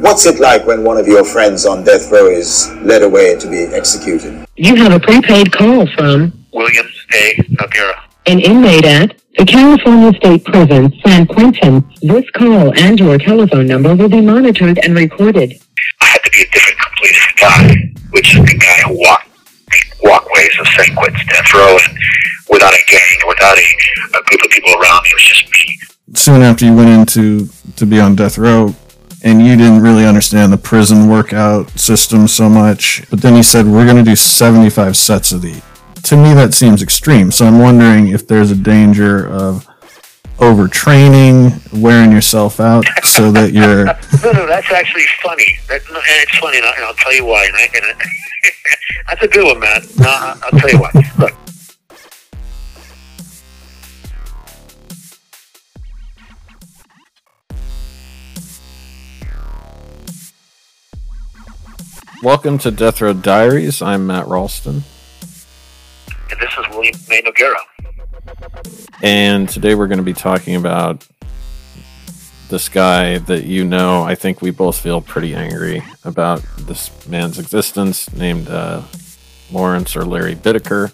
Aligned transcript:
What's 0.00 0.24
it 0.24 0.40
like 0.40 0.66
when 0.66 0.82
one 0.82 0.96
of 0.96 1.06
your 1.06 1.24
friends 1.24 1.66
on 1.66 1.84
death 1.84 2.10
row 2.10 2.26
is 2.26 2.72
led 2.76 3.02
away 3.02 3.38
to 3.38 3.46
be 3.46 3.64
executed? 3.64 4.46
You 4.56 4.74
have 4.76 4.92
a 4.92 4.98
prepaid 4.98 5.52
call 5.52 5.86
from 5.92 6.32
Williams 6.54 7.06
A. 7.12 7.34
Noguera. 7.52 8.00
an 8.24 8.40
inmate 8.40 8.86
at 8.86 9.20
the 9.36 9.44
California 9.44 10.12
State 10.14 10.42
Prison, 10.46 10.90
San 11.04 11.26
Quentin. 11.26 11.84
This 12.00 12.24
call 12.30 12.72
and 12.78 12.98
your 12.98 13.18
telephone 13.18 13.66
number 13.66 13.94
will 13.94 14.08
be 14.08 14.22
monitored 14.22 14.78
and 14.82 14.94
recorded. 14.94 15.60
I 16.00 16.06
had 16.06 16.24
to 16.24 16.30
be 16.30 16.40
a 16.40 16.50
different 16.50 16.78
completed 16.78 17.36
guy, 17.38 17.92
which 18.12 18.34
is 18.34 18.40
the 18.40 18.56
guy 18.58 18.88
who 18.88 18.98
walked 18.98 19.28
the 19.68 20.08
walkways 20.08 20.56
of 20.60 20.66
San 20.68 20.96
Quentin's 20.96 21.26
death 21.26 21.52
row 21.52 21.76
and 21.76 21.98
without 22.48 22.72
a 22.72 22.82
gang, 22.88 23.18
without 23.28 23.58
a, 23.58 23.66
a 24.18 24.22
group 24.24 24.44
of 24.44 24.50
people 24.50 24.72
around 24.80 25.02
me. 25.02 25.10
It 25.10 25.14
was 25.14 25.22
just 25.24 25.44
me. 25.52 25.78
soon 26.14 26.40
after 26.40 26.64
you 26.64 26.74
went 26.74 26.88
into 26.88 27.50
to 27.76 27.84
be 27.84 28.00
on 28.00 28.16
death 28.16 28.38
row 28.38 28.74
and 29.22 29.44
you 29.44 29.56
didn't 29.56 29.80
really 29.80 30.04
understand 30.04 30.52
the 30.52 30.58
prison 30.58 31.08
workout 31.08 31.70
system 31.78 32.26
so 32.26 32.48
much 32.48 33.02
but 33.10 33.20
then 33.20 33.34
he 33.34 33.42
said 33.42 33.66
we're 33.66 33.84
going 33.84 33.96
to 33.96 34.02
do 34.02 34.16
75 34.16 34.96
sets 34.96 35.32
of 35.32 35.42
these 35.42 35.62
to 36.02 36.16
me 36.16 36.32
that 36.34 36.54
seems 36.54 36.82
extreme 36.82 37.30
so 37.30 37.46
i'm 37.46 37.58
wondering 37.58 38.08
if 38.08 38.26
there's 38.26 38.50
a 38.50 38.56
danger 38.56 39.28
of 39.28 39.66
overtraining 40.40 41.52
wearing 41.80 42.10
yourself 42.10 42.60
out 42.60 42.84
so 43.04 43.30
that 43.30 43.52
you're 43.58 43.84
No, 43.84 44.32
no, 44.32 44.46
that's 44.46 44.70
actually 44.72 45.04
funny. 45.22 45.44
That, 45.68 45.82
and 45.86 45.98
it's 45.98 46.38
funny, 46.38 46.56
and 46.56 46.66
I'll 46.66 46.94
tell 46.94 47.14
you 47.14 47.26
why. 47.26 47.44
And 47.44 47.56
I, 47.56 47.68
and 47.74 47.84
I, 47.84 48.04
that's 49.08 49.22
a 49.22 49.28
good 49.28 49.44
one, 49.44 49.60
Matt. 49.60 49.84
No, 49.98 50.08
I'll 50.08 50.58
tell 50.58 50.70
you 50.70 50.80
why. 50.80 50.90
Look, 51.18 51.34
welcome 62.22 62.58
to 62.58 62.70
death 62.70 63.00
row 63.00 63.12
diaries 63.12 63.80
i'm 63.80 64.06
matt 64.06 64.26
ralston 64.26 64.82
and 66.30 66.40
this 66.40 66.50
is 66.58 66.68
William 66.70 66.94
A. 67.10 67.22
Noguera. 67.22 67.54
and 69.02 69.48
today 69.48 69.74
we're 69.74 69.86
going 69.86 69.98
to 69.98 70.04
be 70.04 70.12
talking 70.12 70.54
about 70.54 71.06
this 72.50 72.68
guy 72.68 73.18
that 73.18 73.44
you 73.44 73.64
know. 73.64 74.02
I 74.02 74.14
think 74.16 74.42
we 74.42 74.50
both 74.50 74.76
feel 74.78 75.00
pretty 75.00 75.34
angry 75.34 75.82
about 76.04 76.44
this 76.58 76.90
man's 77.06 77.38
existence, 77.38 78.12
named 78.12 78.48
uh, 78.48 78.82
Lawrence 79.50 79.96
or 79.96 80.04
Larry 80.04 80.34
Bittaker. 80.34 80.92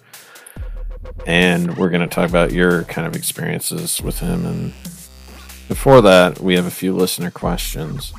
And 1.26 1.76
we're 1.76 1.88
going 1.88 2.06
to 2.06 2.14
talk 2.14 2.28
about 2.28 2.52
your 2.52 2.84
kind 2.84 3.06
of 3.06 3.16
experiences 3.16 4.02
with 4.02 4.20
him. 4.20 4.44
And 4.44 4.72
before 5.66 6.02
that, 6.02 6.40
we 6.40 6.54
have 6.54 6.66
a 6.66 6.70
few 6.70 6.94
listener 6.94 7.30
questions. 7.30 8.12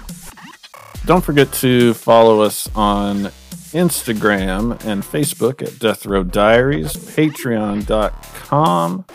Don't 1.08 1.23
forget 1.23 1.53
to 1.53 1.94
follow 1.94 2.41
us 2.41 2.69
on 2.75 3.31
Instagram 3.72 4.72
and 4.83 5.02
Facebook 5.02 5.66
at 5.66 5.80
Death 5.80 6.05
Row 6.05 6.22
Diaries, 6.22 6.97
patreon.com 6.97 9.05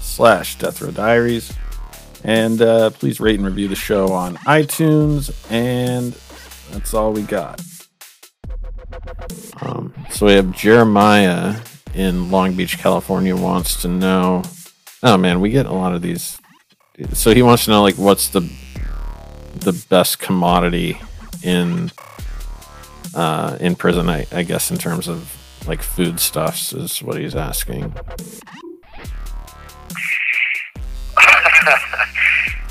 slash 0.00 0.56
Death 0.58 0.80
Row 0.80 0.92
Diaries. 0.92 1.52
And 2.22 2.62
uh, 2.62 2.90
please 2.90 3.18
rate 3.18 3.34
and 3.34 3.44
review 3.44 3.66
the 3.66 3.74
show 3.74 4.12
on 4.12 4.36
iTunes. 4.46 5.34
And 5.50 6.12
that's 6.70 6.94
all 6.94 7.12
we 7.12 7.22
got. 7.22 7.60
Um, 9.60 9.92
so 10.10 10.26
we 10.26 10.34
have 10.34 10.52
Jeremiah 10.52 11.56
in 11.94 12.30
Long 12.30 12.54
Beach, 12.54 12.78
California, 12.78 13.34
wants 13.34 13.82
to 13.82 13.88
know. 13.88 14.44
Oh 15.02 15.16
man, 15.16 15.40
we 15.40 15.50
get 15.50 15.66
a 15.66 15.72
lot 15.72 15.96
of 15.96 16.00
these. 16.00 16.38
So 17.12 17.34
he 17.34 17.42
wants 17.42 17.64
to 17.64 17.72
know 17.72 17.82
like 17.82 17.98
what's 17.98 18.28
the 18.28 18.48
the 19.56 19.72
best 19.90 20.20
commodity 20.20 21.00
in 21.44 21.92
uh, 23.14 23.56
in 23.60 23.76
prison. 23.76 24.08
I, 24.08 24.26
I 24.32 24.42
guess 24.42 24.70
in 24.70 24.78
terms 24.78 25.06
of 25.08 25.30
like 25.66 25.82
foodstuffs 25.82 26.72
is 26.72 27.02
what 27.02 27.18
he's 27.18 27.34
asking. 27.34 27.82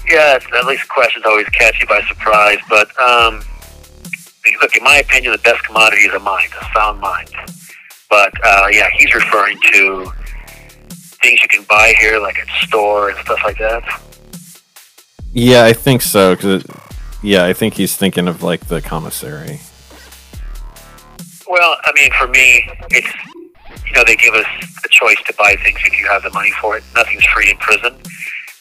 yeah, 0.08 0.36
it's, 0.36 0.46
at 0.54 0.66
least 0.66 0.88
questions 0.90 1.26
always 1.26 1.48
catch 1.50 1.80
you 1.80 1.88
by 1.88 2.02
surprise. 2.08 2.60
But 2.70 2.90
um, 3.00 3.42
look, 4.62 4.76
in 4.76 4.84
my 4.84 4.98
opinion, 4.98 5.32
the 5.32 5.40
best 5.40 5.64
commodity 5.64 6.04
is 6.04 6.14
a 6.14 6.20
mind, 6.20 6.52
a 6.60 6.66
sound 6.74 7.00
mind. 7.00 7.30
But 8.10 8.34
uh, 8.44 8.68
yeah, 8.72 8.90
he's 8.98 9.14
referring 9.16 9.60
to 9.74 10.12
things 11.24 11.42
you 11.42 11.48
can 11.48 11.64
buy 11.64 11.94
here, 12.00 12.20
like 12.20 12.38
at 12.38 12.48
store 12.68 13.10
and 13.10 13.18
stuff 13.20 13.40
like 13.44 13.58
that. 13.58 13.84
Yeah, 15.32 15.66
I 15.66 15.74
think 15.74 16.04
so. 16.04 16.36
Cause 16.36 16.64
it, 16.64 16.70
yeah, 17.24 17.46
I 17.46 17.54
think 17.54 17.74
he's 17.76 17.96
thinking 17.96 18.28
of 18.28 18.44
like 18.44 18.68
the 18.68 18.82
commissary. 18.82 19.60
Well, 21.48 21.78
I 21.84 21.92
mean, 21.96 22.12
for 22.20 22.28
me, 22.28 22.70
it's 22.92 23.08
you 23.88 23.94
know 23.94 24.04
they 24.06 24.16
give 24.16 24.34
us 24.34 24.46
a 24.84 24.88
choice 24.90 25.22
to 25.26 25.34
buy 25.38 25.56
things 25.64 25.80
if 25.86 26.00
you 26.00 26.08
have 26.08 26.24
the 26.24 26.32
money 26.32 26.52
for 26.62 26.78
it. 26.78 26.84
Nothing's 26.96 27.26
free 27.26 27.50
in 27.50 27.58
prison. 27.58 27.96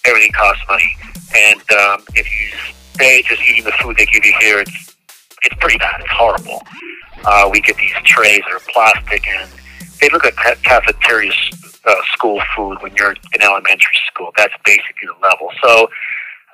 Everything 0.04 0.32
costs 0.32 0.62
money, 0.68 0.96
and 1.36 1.60
um, 1.72 2.04
if 2.14 2.26
you 2.26 2.72
stay 2.94 3.22
just 3.26 3.42
eating 3.42 3.64
the 3.64 3.72
food 3.72 3.96
they 3.96 4.06
give 4.06 4.24
you 4.24 4.34
here, 4.40 4.60
it's 4.60 4.96
it's 5.42 5.56
pretty 5.58 5.78
bad. 5.78 6.00
It's 6.00 6.10
horrible. 6.10 6.62
Uh, 7.24 7.48
we 7.50 7.60
get 7.60 7.76
these 7.76 7.92
trays 8.04 8.42
that 8.46 8.52
are 8.52 8.72
plastic, 8.72 9.26
and 9.28 9.48
they 10.00 10.08
look 10.10 10.24
like 10.24 10.36
ca- 10.36 10.56
cafeteria 10.62 11.32
uh, 11.84 11.94
school 12.12 12.40
food 12.54 12.78
when 12.80 12.94
you're 12.96 13.12
in 13.12 13.42
elementary 13.42 13.96
school. 14.06 14.32
That's 14.36 14.54
basically 14.64 15.06
the 15.06 15.26
level. 15.26 15.50
So, 15.62 15.88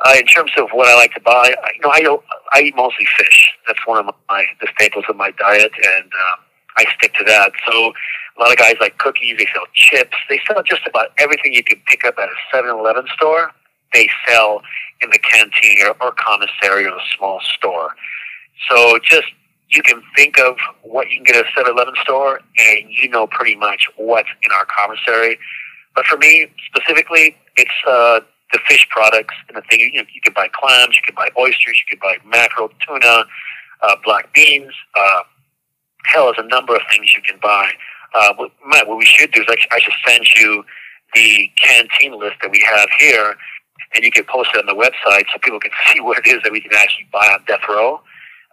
uh, 0.04 0.14
in 0.18 0.26
terms 0.26 0.52
of 0.58 0.68
what 0.72 0.88
I 0.88 0.94
like 0.94 1.12
to 1.14 1.20
buy, 1.20 1.54
I- 1.62 1.70
you 1.74 1.80
know, 1.82 1.90
I 1.90 2.00
don't, 2.00 2.22
I 2.52 2.60
eat 2.62 2.76
mostly 2.76 3.06
fish. 3.16 3.52
That's 3.66 3.84
one 3.86 3.98
of 4.08 4.14
my 4.28 4.46
the 4.60 4.68
staples 4.78 5.04
of 5.08 5.16
my 5.16 5.30
diet, 5.32 5.72
and 5.84 6.04
um, 6.04 6.38
I 6.76 6.84
stick 6.96 7.14
to 7.14 7.24
that. 7.24 7.52
So, 7.70 7.92
a 8.36 8.40
lot 8.40 8.52
of 8.52 8.58
guys 8.58 8.76
like 8.80 8.98
cookies. 8.98 9.36
They 9.38 9.46
sell 9.52 9.64
chips. 9.74 10.16
They 10.28 10.40
sell 10.46 10.62
just 10.62 10.86
about 10.86 11.08
everything 11.18 11.52
you 11.52 11.64
can 11.64 11.80
pick 11.86 12.04
up 12.04 12.14
at 12.18 12.28
a 12.28 12.56
7-Eleven 12.56 13.06
store. 13.14 13.50
They 13.92 14.08
sell 14.28 14.62
in 15.00 15.10
the 15.10 15.18
canteen 15.18 15.78
or, 15.86 15.96
or 16.00 16.12
commissary 16.12 16.84
or 16.86 16.96
a 16.96 17.00
small 17.16 17.40
store. 17.56 17.90
So 18.70 18.98
just 19.02 19.26
you 19.70 19.82
can 19.82 20.02
think 20.16 20.38
of 20.38 20.56
what 20.82 21.10
you 21.10 21.16
can 21.16 21.24
get 21.24 21.36
at 21.36 21.46
a 21.46 21.60
7-Eleven 21.60 21.94
store, 22.02 22.40
and 22.58 22.90
you 22.90 23.08
know 23.08 23.26
pretty 23.26 23.56
much 23.56 23.88
what's 23.96 24.28
in 24.42 24.52
our 24.52 24.66
commissary. 24.66 25.38
But 25.94 26.06
for 26.06 26.16
me 26.16 26.46
specifically, 26.66 27.36
it's 27.56 27.70
uh, 27.88 28.20
the 28.52 28.60
fish 28.68 28.86
products 28.90 29.34
and 29.48 29.56
the 29.56 29.62
thing. 29.70 29.80
You 29.80 30.02
know, 30.02 30.08
you 30.12 30.20
can 30.22 30.32
buy 30.32 30.48
clams, 30.52 30.96
you 30.96 31.02
can 31.04 31.14
buy 31.14 31.28
oysters, 31.38 31.80
you 31.80 31.96
can 31.96 31.98
buy 32.00 32.16
mackerel, 32.28 32.70
tuna, 32.86 33.24
uh, 33.82 33.96
black 34.04 34.32
beans. 34.34 34.72
Uh, 34.94 35.20
hell, 36.06 36.26
there's 36.26 36.44
a 36.44 36.48
number 36.48 36.74
of 36.74 36.82
things 36.90 37.14
you 37.14 37.22
can 37.22 37.38
buy. 37.40 37.70
Uh, 38.14 38.32
Matt, 38.66 38.88
what 38.88 38.98
we 38.98 39.04
should 39.04 39.32
do 39.32 39.42
is 39.42 39.46
I, 39.48 39.56
I 39.76 39.80
should 39.80 39.94
send 40.06 40.26
you 40.36 40.64
the 41.14 41.50
canteen 41.60 42.18
list 42.18 42.36
that 42.42 42.50
we 42.50 42.62
have 42.66 42.88
here, 42.98 43.36
and 43.94 44.04
you 44.04 44.10
can 44.10 44.24
post 44.24 44.50
it 44.54 44.58
on 44.58 44.66
the 44.66 44.74
website 44.80 45.24
so 45.32 45.38
people 45.42 45.60
can 45.60 45.70
see 45.92 46.00
what 46.00 46.18
it 46.18 46.26
is 46.26 46.42
that 46.42 46.52
we 46.52 46.60
can 46.60 46.72
actually 46.74 47.06
buy 47.12 47.26
on 47.32 47.44
death 47.46 47.62
row. 47.68 47.96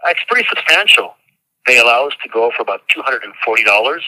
Uh, 0.05 0.09
it's 0.09 0.21
pretty 0.27 0.47
substantial. 0.49 1.15
They 1.67 1.79
allow 1.79 2.07
us 2.07 2.13
to 2.23 2.29
go 2.29 2.51
for 2.55 2.61
about 2.61 2.81
two 2.89 3.01
hundred 3.01 3.23
and 3.23 3.33
forty 3.43 3.63
dollars. 3.63 4.03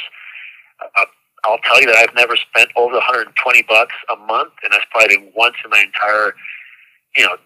Uh, 0.81 1.05
I'll 1.43 1.59
tell 1.59 1.79
you 1.79 1.87
that 1.87 1.95
I've 1.95 2.15
never 2.15 2.35
spent 2.35 2.69
over 2.75 2.93
one 2.93 3.03
hundred 3.03 3.27
and 3.27 3.35
twenty 3.35 3.63
bucks 3.63 3.93
a 4.11 4.15
month, 4.15 4.53
and 4.63 4.71
that's 4.73 4.85
probably 4.91 5.31
once 5.35 5.55
in 5.63 5.69
my 5.69 5.83
entire, 5.85 6.33
you 7.15 7.25
know, 7.25 7.37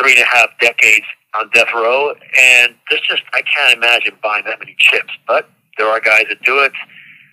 three 0.00 0.12
and 0.12 0.22
a 0.22 0.26
half 0.26 0.48
decades 0.60 1.06
on 1.38 1.50
death 1.50 1.68
row. 1.74 2.14
And 2.38 2.74
there's 2.88 3.02
just 3.02 3.22
I 3.34 3.42
can't 3.42 3.76
imagine 3.76 4.16
buying 4.22 4.44
that 4.44 4.58
many 4.58 4.76
chips. 4.78 5.12
But 5.26 5.48
there 5.78 5.88
are 5.88 6.00
guys 6.00 6.24
that 6.28 6.42
do 6.42 6.60
it. 6.60 6.72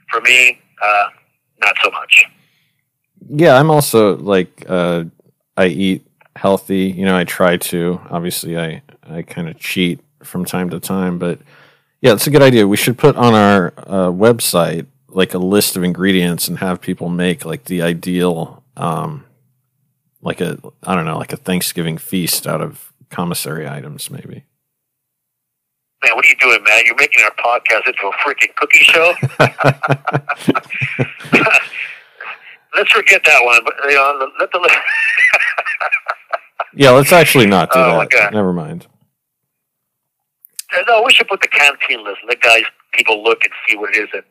For 0.09 0.21
me, 0.21 0.57
uh, 0.81 1.09
not 1.59 1.75
so 1.83 1.91
much. 1.91 2.25
Yeah, 3.29 3.59
I'm 3.59 3.69
also 3.69 4.15
like 4.17 4.65
uh, 4.69 5.03
I 5.57 5.67
eat 5.67 6.07
healthy. 6.35 6.93
You 6.97 7.05
know, 7.05 7.17
I 7.17 7.25
try 7.25 7.57
to. 7.57 7.99
Obviously, 8.09 8.57
I 8.57 8.81
I 9.09 9.21
kind 9.21 9.49
of 9.49 9.59
cheat 9.59 9.99
from 10.23 10.45
time 10.45 10.69
to 10.69 10.79
time, 10.79 11.19
but 11.19 11.39
yeah, 12.01 12.13
it's 12.13 12.27
a 12.27 12.29
good 12.29 12.41
idea. 12.41 12.67
We 12.67 12.77
should 12.77 12.97
put 12.97 13.15
on 13.15 13.33
our 13.33 13.73
uh, 13.77 14.11
website 14.11 14.85
like 15.09 15.33
a 15.33 15.37
list 15.39 15.75
of 15.77 15.83
ingredients 15.83 16.47
and 16.47 16.59
have 16.59 16.79
people 16.81 17.09
make 17.09 17.43
like 17.45 17.63
the 17.65 17.81
ideal, 17.81 18.63
um, 18.75 19.25
like 20.21 20.41
a 20.41 20.57
I 20.83 20.95
don't 20.95 21.05
know, 21.05 21.17
like 21.17 21.33
a 21.33 21.37
Thanksgiving 21.37 21.97
feast 21.97 22.45
out 22.47 22.61
of 22.61 22.93
commissary 23.09 23.67
items, 23.67 24.09
maybe. 24.11 24.43
Man, 26.03 26.15
what 26.15 26.25
are 26.25 26.29
you 26.29 26.35
doing, 26.39 26.61
man? 26.63 26.85
You're 26.85 26.95
making 26.95 27.23
our 27.23 27.33
podcast 27.43 27.87
into 27.87 28.07
a 28.07 28.11
freaking 28.23 28.53
cookie 28.55 28.83
show. 28.83 29.15
Let's 32.75 32.91
forget 32.91 33.23
that 33.25 33.39
one. 33.43 33.59
But 33.63 33.73
you 33.89 33.95
know, 33.95 34.29
let 34.39 34.51
the 34.51 34.69
yeah, 36.75 36.91
let's 36.91 37.11
actually 37.11 37.47
not 37.47 37.71
do 37.71 37.79
Oh, 37.79 38.05
that. 38.11 38.33
Never 38.33 38.53
mind. 38.53 38.85
no, 40.87 41.01
we 41.03 41.11
should 41.11 41.27
put 41.27 41.41
the 41.41 41.47
canteen 41.47 42.03
list. 42.03 42.19
Let 42.27 42.41
guys, 42.41 42.63
people 42.93 43.23
look 43.23 43.43
and 43.43 43.53
see 43.67 43.75
what 43.77 43.95
it 43.95 44.03
is 44.03 44.09
that 44.13 44.25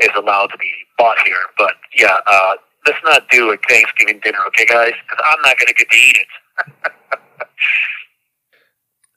is 0.00 0.10
allowed 0.16 0.46
to 0.48 0.58
be 0.58 0.72
bought 0.96 1.18
here. 1.24 1.36
But 1.56 1.74
yeah, 1.96 2.16
uh, 2.26 2.54
let's 2.86 2.98
not 3.04 3.28
do 3.30 3.52
a 3.52 3.56
Thanksgiving 3.68 4.20
dinner, 4.22 4.38
okay, 4.48 4.66
guys? 4.66 4.92
Because 5.02 5.24
I'm 5.24 5.42
not 5.42 5.56
going 5.58 5.68
to 5.68 5.74
get 5.74 5.90
to 5.90 5.96
eat 5.96 6.16
it. 6.16 6.92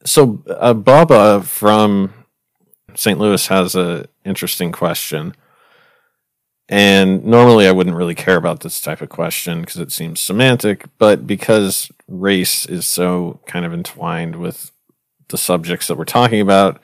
So 0.04 0.44
uh, 0.48 0.74
Baba 0.74 1.44
from 1.44 2.14
St. 2.96 3.20
Louis 3.20 3.48
has 3.48 3.76
an 3.76 4.06
interesting 4.26 4.72
question. 4.72 5.36
And 6.70 7.26
normally 7.26 7.68
I 7.68 7.72
wouldn't 7.72 7.98
really 7.98 8.16
care 8.16 8.38
about 8.38 8.62
this 8.62 8.80
type 8.80 9.02
of 9.02 9.10
question 9.10 9.62
because 9.62 9.78
it 9.78 9.92
seems 9.92 10.22
semantic, 10.22 10.86
but 10.98 11.28
because 11.28 11.92
race 12.08 12.66
is 12.66 12.88
so 12.88 13.42
kind 13.46 13.66
of 13.66 13.74
entwined 13.74 14.38
with 14.38 14.72
the 15.28 15.38
subjects 15.38 15.88
that 15.88 15.98
we're 15.98 16.06
talking 16.06 16.40
about, 16.40 16.82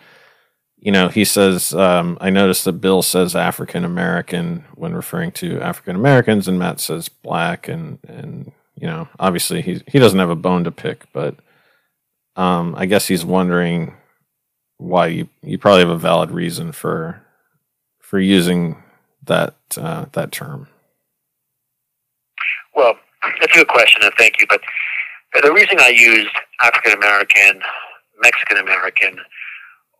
you 0.88 0.94
know, 0.94 1.10
he 1.10 1.25
says, 1.25 1.74
um, 1.74 2.18
I 2.22 2.30
noticed 2.30 2.63
that 2.63 2.80
Bill 2.80 3.01
says 3.01 3.36
African 3.36 3.84
American 3.84 4.63
when 4.75 4.95
referring 4.95 5.34
to 5.34 5.60
African 5.60 5.98
Americans, 5.98 6.48
and 6.48 6.57
Matt 6.57 6.80
says 6.80 7.10
black, 7.10 7.68
and 7.68 8.00
and 8.07 8.54
you 8.80 8.88
know, 8.88 9.10
obviously 9.19 9.62
he 9.62 9.81
he 9.86 10.00
doesn't 10.00 10.18
have 10.18 10.30
a 10.30 10.36
bone 10.36 10.63
to 10.63 10.72
pick, 10.72 11.12
but 11.12 11.36
um, 12.38 12.74
I 12.78 12.86
guess 12.86 13.06
he's 13.06 13.25
wondering 13.25 13.98
why 14.78 15.07
you 15.07 15.28
you 15.44 15.57
probably 15.57 15.81
have 15.81 15.89
a 15.89 15.98
valid 15.98 16.31
reason 16.31 16.72
for 16.72 17.22
for 18.00 18.18
using 18.18 18.81
that 19.24 19.56
uh, 19.75 20.06
that 20.13 20.31
term. 20.31 20.69
Well, 22.74 22.98
that's 23.42 23.54
a 23.54 23.57
good 23.57 23.68
question, 23.68 24.04
and 24.04 24.13
thank 24.18 24.40
you. 24.40 24.48
But 24.50 24.62
the 25.44 25.51
reason 25.51 25.81
I 25.81 25.90
used 25.90 26.31
African 26.63 26.94
American, 26.94 27.62
Mexican 28.22 28.56
American, 28.56 29.19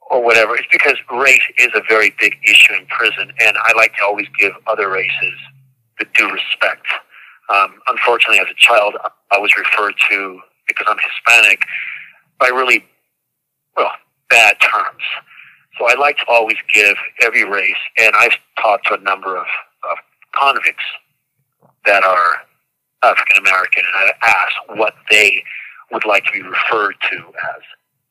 or 0.10 0.24
whatever 0.24 0.56
is 0.56 0.66
because 0.72 0.96
race 1.12 1.42
is 1.58 1.70
a 1.76 1.82
very 1.88 2.14
big 2.20 2.36
issue 2.46 2.74
in 2.74 2.86
prison, 2.88 3.32
and 3.40 3.58
I 3.58 3.74
like 3.76 3.94
to 3.98 4.06
always 4.06 4.28
give 4.40 4.54
other 4.68 4.90
races 4.90 5.34
the 6.00 6.06
due 6.16 6.30
respect. 6.30 6.86
Um, 7.54 7.76
unfortunately, 7.88 8.40
as 8.40 8.48
a 8.52 8.56
child, 8.58 8.96
I 9.32 9.38
was 9.38 9.56
referred 9.58 9.96
to 10.10 10.40
because 10.68 10.86
I'm 10.90 10.98
Hispanic 11.00 11.62
by 12.40 12.48
really, 12.48 12.86
well, 13.76 13.92
bad 14.30 14.58
terms. 14.62 15.04
So 15.78 15.88
I 15.88 15.96
like 16.00 16.18
to 16.18 16.26
always 16.28 16.58
give 16.74 16.96
every 17.22 17.46
race, 17.46 17.76
and 17.98 18.14
I've 18.16 18.38
talked 18.62 18.88
to 18.88 18.96
a 18.96 19.00
number 19.00 19.38
of, 19.38 19.46
of 19.90 19.98
convicts 20.34 20.84
that 21.86 22.04
are 22.04 22.38
African 23.04 23.38
American, 23.38 23.84
and 23.86 24.12
I 24.12 24.28
ask 24.28 24.78
what 24.80 24.96
they 25.10 25.44
would 25.92 26.06
like 26.06 26.26
to 26.26 26.32
be 26.32 26.42
referred 26.42 26.96
to 27.12 27.18
as. 27.18 27.62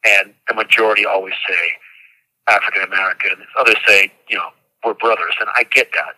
And 0.06 0.34
the 0.48 0.54
majority 0.54 1.04
always 1.04 1.34
say 1.48 1.72
African 2.48 2.82
American. 2.82 3.32
Others 3.58 3.76
say, 3.86 4.12
you 4.28 4.36
know, 4.36 4.48
we're 4.84 4.94
brothers, 4.94 5.34
and 5.40 5.48
I 5.56 5.64
get 5.64 5.88
that. 5.94 6.14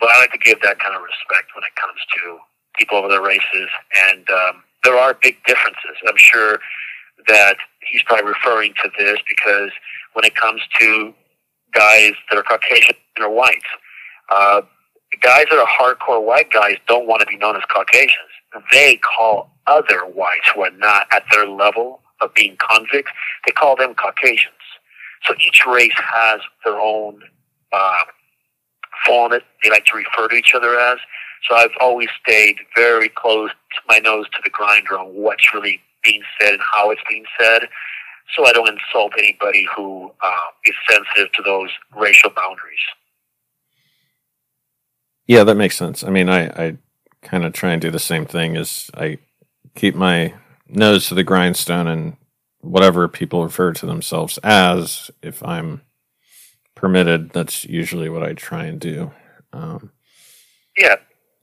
But 0.00 0.10
I 0.10 0.20
like 0.20 0.32
to 0.32 0.38
give 0.38 0.60
that 0.62 0.78
kind 0.78 0.94
of 0.94 1.02
respect 1.02 1.50
when 1.54 1.64
it 1.64 1.74
comes 1.76 1.98
to 2.16 2.38
people 2.78 2.98
of 2.98 3.04
other 3.04 3.22
races. 3.22 3.68
And 4.10 4.28
um, 4.30 4.62
there 4.84 4.96
are 4.96 5.14
big 5.14 5.36
differences. 5.46 5.96
I'm 6.06 6.16
sure 6.16 6.58
that 7.28 7.56
he's 7.90 8.02
probably 8.02 8.26
referring 8.26 8.74
to 8.82 8.90
this 8.98 9.18
because 9.28 9.70
when 10.12 10.24
it 10.24 10.34
comes 10.34 10.60
to 10.80 11.14
guys 11.72 12.12
that 12.30 12.38
are 12.38 12.42
Caucasian 12.42 12.96
or 13.18 13.30
white, 13.30 13.62
uh, 14.32 14.62
guys 15.22 15.46
that 15.50 15.58
are 15.58 15.66
hardcore 15.66 16.24
white 16.24 16.50
guys 16.52 16.76
don't 16.86 17.06
want 17.06 17.20
to 17.20 17.26
be 17.26 17.36
known 17.36 17.56
as 17.56 17.62
Caucasians. 17.72 18.30
They 18.72 18.96
call 18.96 19.50
other 19.66 20.00
whites 20.00 20.48
who 20.54 20.62
are 20.62 20.70
not 20.70 21.06
at 21.10 21.24
their 21.32 21.46
level 21.46 22.00
of 22.24 22.34
being 22.34 22.56
convicts, 22.58 23.12
they 23.46 23.52
call 23.52 23.76
them 23.76 23.94
Caucasians. 23.94 24.54
So 25.24 25.34
each 25.40 25.62
race 25.66 25.92
has 25.96 26.40
their 26.64 26.78
own 26.78 27.22
uh, 27.72 28.04
they 29.62 29.70
like 29.70 29.84
to 29.86 29.96
refer 29.96 30.28
to 30.28 30.36
each 30.36 30.52
other 30.54 30.78
as. 30.78 30.98
So 31.48 31.56
I've 31.56 31.70
always 31.80 32.08
stayed 32.22 32.56
very 32.74 33.08
close 33.08 33.50
to 33.50 33.80
my 33.88 33.98
nose 33.98 34.26
to 34.30 34.38
the 34.42 34.50
grinder 34.50 34.98
on 34.98 35.08
what's 35.08 35.52
really 35.52 35.80
being 36.02 36.22
said 36.40 36.54
and 36.54 36.62
how 36.74 36.90
it's 36.90 37.02
being 37.08 37.24
said, 37.38 37.68
so 38.34 38.46
I 38.46 38.52
don't 38.52 38.68
insult 38.68 39.12
anybody 39.18 39.66
who 39.76 40.10
uh, 40.22 40.36
is 40.64 40.74
sensitive 40.88 41.32
to 41.32 41.42
those 41.42 41.70
racial 41.94 42.30
boundaries. 42.30 42.78
Yeah, 45.26 45.44
that 45.44 45.54
makes 45.56 45.76
sense. 45.76 46.04
I 46.04 46.10
mean, 46.10 46.28
I, 46.28 46.46
I 46.48 46.76
kind 47.22 47.44
of 47.44 47.52
try 47.52 47.72
and 47.72 47.80
do 47.80 47.90
the 47.90 47.98
same 47.98 48.26
thing 48.26 48.56
as 48.56 48.90
I 48.94 49.18
keep 49.74 49.94
my 49.94 50.34
nose 50.68 51.08
to 51.08 51.14
the 51.14 51.24
grindstone 51.24 51.86
and 51.86 52.16
whatever 52.60 53.08
people 53.08 53.44
refer 53.44 53.72
to 53.72 53.86
themselves 53.86 54.38
as, 54.38 55.10
if 55.22 55.42
I'm 55.44 55.82
permitted, 56.74 57.30
that's 57.30 57.64
usually 57.64 58.08
what 58.08 58.22
I 58.22 58.32
try 58.32 58.64
and 58.64 58.80
do. 58.80 59.12
Um, 59.52 59.92
yeah, 60.76 60.96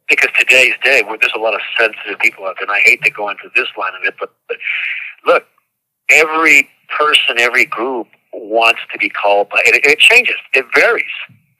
because 0.09 0.29
today's 0.38 0.73
day, 0.83 1.03
where 1.03 1.18
there's 1.18 1.31
a 1.35 1.39
lot 1.39 1.53
of 1.53 1.62
sensitive 1.79 2.19
people 2.19 2.45
out 2.45 2.56
there, 2.59 2.68
and 2.68 2.71
I 2.71 2.81
hate 2.83 3.01
to 3.03 3.12
go 3.12 3.29
into 3.29 3.50
this 3.56 3.68
line 3.77 3.94
of 4.00 4.06
it, 4.06 4.15
but, 4.19 4.33
but 4.47 4.57
look, 5.25 5.45
every 6.09 6.67
person, 6.97 7.39
every 7.39 7.65
group 7.65 8.07
wants 8.33 8.81
to 8.91 8.97
be 8.97 9.09
called 9.09 9.50
by. 9.50 9.62
It, 9.65 9.85
it 9.85 10.00
changes. 10.00 10.35
It 10.53 10.65
varies. 10.75 11.06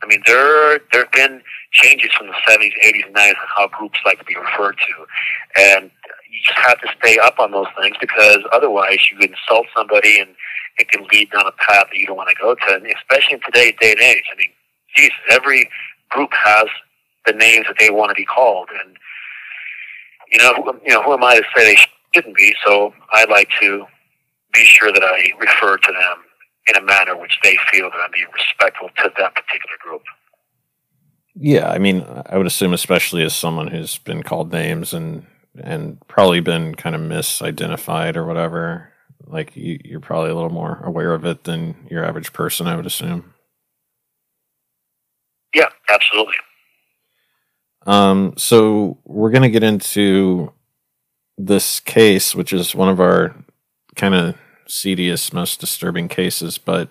I 0.04 0.07
mean, 0.07 0.22
there 0.25 0.80
there 0.92 1.04
have 1.04 1.12
been 1.12 1.42
changes 1.72 2.10
from 2.18 2.28
the 2.28 2.34
70s, 2.48 2.74
80s, 2.84 3.06
and 3.06 3.16
90s 3.16 3.30
on 3.30 3.36
how 3.56 3.68
groups 3.68 4.00
like 4.06 4.18
to 4.19 4.25
be 4.25 4.36
referred 4.36 4.78
to, 4.78 5.62
and 5.62 5.92
you 6.31 6.39
just 6.44 6.57
have 6.60 6.80
to 6.81 6.88
stay 7.00 7.18
up 7.19 7.39
on 7.39 7.51
those 7.51 7.68
things 7.80 7.98
because 8.00 8.39
otherwise 8.54 9.00
you 9.12 9.19
insult 9.19 9.68
somebody 9.75 10.19
and 10.19 10.30
it 10.78 10.89
can 10.89 11.06
lead 11.12 11.30
down 11.31 11.45
a 11.45 11.51
path 11.51 11.88
that 11.92 11.98
you 11.98 12.07
don't 12.07 12.16
want 12.16 12.30
to 12.30 12.36
go 12.42 12.56
to. 12.56 12.75
And 12.75 12.88
especially 12.88 13.36
in 13.36 13.42
today's 13.42 13.74
day 13.80 13.92
and 13.92 14.00
age, 14.00 14.24
I 14.31 14.38
mean, 14.38 14.50
Jesus, 14.95 15.18
every 15.30 15.69
group 16.10 16.31
has 16.33 16.68
the 17.25 17.33
names 17.33 17.68
that 17.68 17.75
they 17.80 17.89
want 17.89 18.10
to 18.10 18.16
be 18.16 18.25
called. 18.25 18.69
And 18.83 18.95
you 20.31 20.38
know, 20.39 20.54
who, 20.56 20.80
you 20.86 20.94
know, 20.94 21.04
who 21.04 21.13
am 21.13 21.24
I 21.24 21.36
to 21.36 21.44
say 21.56 21.75
they 21.75 21.81
shouldn't 22.13 22.36
be? 22.36 22.56
So 22.66 22.94
I 23.12 23.25
like 23.25 23.50
to 23.60 23.86
be 24.54 24.63
sure 24.63 24.92
that 24.92 25.04
I 25.04 25.31
refer 25.39 25.78
to 25.78 25.92
them 25.92 26.18
in 26.68 26.75
a 26.78 26.86
manner 26.86 27.18
which 27.18 27.38
they 27.44 27.57
feel 27.72 27.89
that 27.89 28.00
I'm 28.01 28.12
being 28.12 28.28
respectful 28.33 28.89
to 28.98 29.12
that 29.18 29.36
particular 29.36 29.75
group. 29.81 30.04
Yeah, 31.36 31.69
I 31.69 31.78
mean, 31.78 32.06
I 32.25 32.38
would 32.38 32.48
assume, 32.48 32.74
especially 32.74 33.24
as 33.24 33.36
someone 33.36 33.68
who's 33.68 33.98
been 33.98 34.22
called 34.22 34.51
names 34.51 34.94
and 34.94 35.25
and 35.59 36.00
probably 36.07 36.39
been 36.39 36.75
kind 36.75 36.95
of 36.95 37.01
misidentified 37.01 38.15
or 38.15 38.25
whatever, 38.25 38.92
like 39.25 39.56
you, 39.56 39.80
you're 39.83 40.00
probably 40.00 40.30
a 40.30 40.36
little 40.36 40.50
more 40.50 40.81
aware 40.83 41.13
of 41.13 41.25
it 41.25 41.44
than 41.44 41.88
your 41.89 42.06
average 42.06 42.33
person. 42.33 42.68
I 42.68 42.75
would 42.75 42.86
assume. 42.86 43.33
Yeah, 45.53 45.69
absolutely. 45.89 46.36
Um, 47.86 48.33
so 48.38 49.00
we're 49.06 49.31
going 49.31 49.42
to 49.42 49.50
get 49.50 49.63
into 49.63 50.53
this 51.38 51.80
case, 51.80 52.36
which 52.36 52.54
is 52.54 52.75
one 52.75 52.89
of 52.89 53.00
our 53.00 53.36
kind 53.95 54.13
of 54.13 54.36
seediest, 54.68 55.33
most 55.33 55.59
disturbing 55.59 56.07
cases. 56.07 56.57
But 56.57 56.89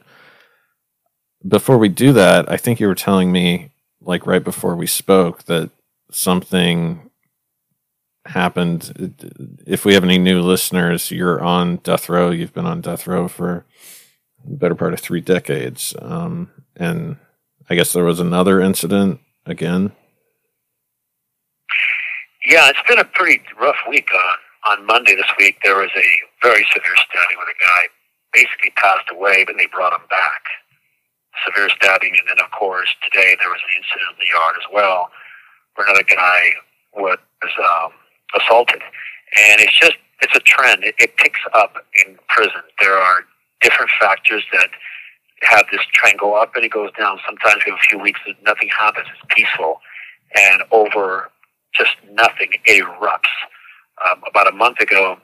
before 1.47 1.79
we 1.79 1.89
do 1.89 2.13
that, 2.13 2.51
I 2.51 2.57
think 2.57 2.81
you 2.81 2.87
were 2.87 2.95
telling 2.95 3.33
me, 3.33 3.71
like 4.01 4.27
right 4.27 4.43
before 4.43 4.75
we 4.75 4.87
spoke, 4.87 5.45
that 5.45 5.71
something 6.11 7.10
happened. 8.31 9.15
If 9.67 9.85
we 9.85 9.95
have 9.95 10.05
any 10.05 10.19
new 10.19 10.41
listeners, 10.41 11.11
you're 11.11 11.43
on 11.43 11.77
death 11.77 12.09
row. 12.09 12.31
You've 12.31 12.55
been 12.55 12.67
on 12.67 12.81
death 12.81 13.07
row 13.07 13.29
for 13.29 13.65
the 14.45 14.57
better 14.57 14.75
part 14.75 14.93
of 14.93 15.01
three 15.01 15.21
decades. 15.21 15.95
Um, 16.01 16.51
and 16.77 17.17
I 17.69 17.75
guess 17.75 17.93
there 17.93 18.05
was 18.05 18.21
another 18.21 18.61
incident 18.61 19.21
again. 19.47 19.93
Yeah, 22.47 22.71
it's 22.71 22.89
been 22.89 22.99
a 22.99 23.05
pretty 23.05 23.43
rough 23.61 23.77
week. 23.89 24.09
Uh, 24.15 24.73
on 24.73 24.87
Monday 24.87 25.15
this 25.15 25.31
week, 25.39 25.59
there 25.63 25.77
was 25.77 25.91
a 25.97 26.09
very 26.43 26.67
severe 26.73 26.97
stabbing 26.97 27.37
where 27.37 27.49
a 27.49 27.61
guy 27.61 27.83
basically 28.33 28.71
passed 28.77 29.09
away, 29.13 29.45
but 29.45 29.57
they 29.57 29.67
brought 29.67 29.93
him 29.93 30.07
back. 30.09 30.43
Severe 31.47 31.69
stabbing, 31.71 32.17
and 32.19 32.29
then 32.29 32.45
of 32.45 32.51
course 32.51 32.89
today 33.05 33.37
there 33.39 33.49
was 33.49 33.61
an 33.65 33.73
incident 33.79 34.11
in 34.13 34.19
the 34.19 34.31
yard 34.33 34.57
as 34.59 34.67
well, 34.73 35.11
where 35.75 35.87
another 35.87 36.05
guy 36.05 36.53
was 36.95 37.19
um, 37.43 37.93
assaulted, 38.39 38.83
and 39.39 39.61
it's 39.61 39.79
just 39.79 39.97
it's 40.23 40.37
a 40.37 40.41
trend. 40.41 40.85
It, 40.85 40.95
it 40.99 41.17
picks 41.17 41.41
up 41.55 41.75
in 42.07 42.19
prison. 42.29 42.63
There 42.81 42.97
are 42.97 43.25
different 43.63 43.91
factors 44.01 44.45
that 44.53 44.69
have 45.43 45.65
this 45.73 45.81
trend 45.93 46.19
go 46.19 46.35
up 46.35 46.53
and 46.55 46.65
it 46.65 46.73
goes 46.73 46.91
down. 46.99 47.19
Sometimes 47.25 47.63
we 47.65 47.73
have 47.73 47.79
a 47.79 47.89
few 47.89 47.99
weeks 47.99 48.21
that 48.27 48.37
nothing 48.45 48.69
happens. 48.69 49.07
It's 49.13 49.35
peaceful, 49.35 49.81
and 50.35 50.63
over 50.71 51.31
just 51.75 51.97
nothing 52.13 52.51
erupts. 52.69 53.33
Um, 54.05 54.23
about 54.27 54.49
a 54.49 54.57
month 54.57 54.81
ago, 54.81 55.19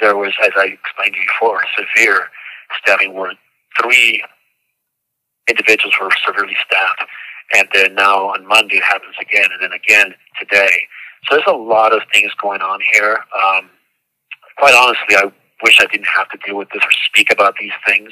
there 0.00 0.16
was, 0.16 0.32
as 0.42 0.50
I 0.56 0.66
explained 0.66 1.14
before, 1.14 1.62
severe 1.76 2.28
stabbing 2.82 3.14
where 3.14 3.32
three 3.80 4.22
individuals 5.48 5.94
were 6.00 6.10
severely 6.26 6.56
stabbed. 6.66 7.08
And 7.54 7.68
then 7.74 7.94
now 7.94 8.28
on 8.30 8.46
Monday 8.46 8.76
it 8.76 8.82
happens 8.82 9.14
again, 9.20 9.48
and 9.52 9.62
then 9.62 9.72
again 9.72 10.14
today. 10.38 10.72
So 11.28 11.36
there's 11.36 11.46
a 11.46 11.52
lot 11.52 11.94
of 11.94 12.02
things 12.12 12.32
going 12.40 12.60
on 12.60 12.80
here. 12.92 13.18
Um, 13.42 13.70
quite 14.58 14.74
honestly, 14.74 15.16
I 15.16 15.32
wish 15.62 15.78
I 15.80 15.86
didn't 15.86 16.08
have 16.14 16.28
to 16.30 16.38
deal 16.44 16.56
with 16.56 16.68
this 16.70 16.82
or 16.84 16.90
speak 17.06 17.32
about 17.32 17.54
these 17.58 17.72
things, 17.86 18.10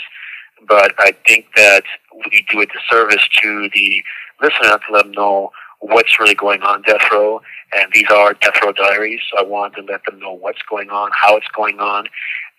but 0.66 0.94
I 0.98 1.12
think 1.26 1.46
that 1.56 1.84
we 2.30 2.46
do 2.50 2.60
a 2.60 2.66
disservice 2.66 3.26
to 3.42 3.68
the 3.74 4.02
listener 4.40 4.78
to 4.78 4.92
let 4.92 5.04
them 5.04 5.12
know 5.12 5.50
what's 5.80 6.18
really 6.18 6.34
going 6.34 6.62
on 6.62 6.82
death 6.82 7.02
row. 7.10 7.40
And 7.76 7.90
these 7.92 8.10
are 8.10 8.34
death 8.34 8.54
row 8.62 8.72
diaries. 8.72 9.20
So 9.30 9.44
I 9.44 9.48
want 9.48 9.74
to 9.74 9.82
let 9.82 10.04
them 10.04 10.18
know 10.18 10.32
what's 10.32 10.62
going 10.70 10.90
on, 10.90 11.10
how 11.12 11.36
it's 11.36 11.48
going 11.54 11.80
on, 11.80 12.06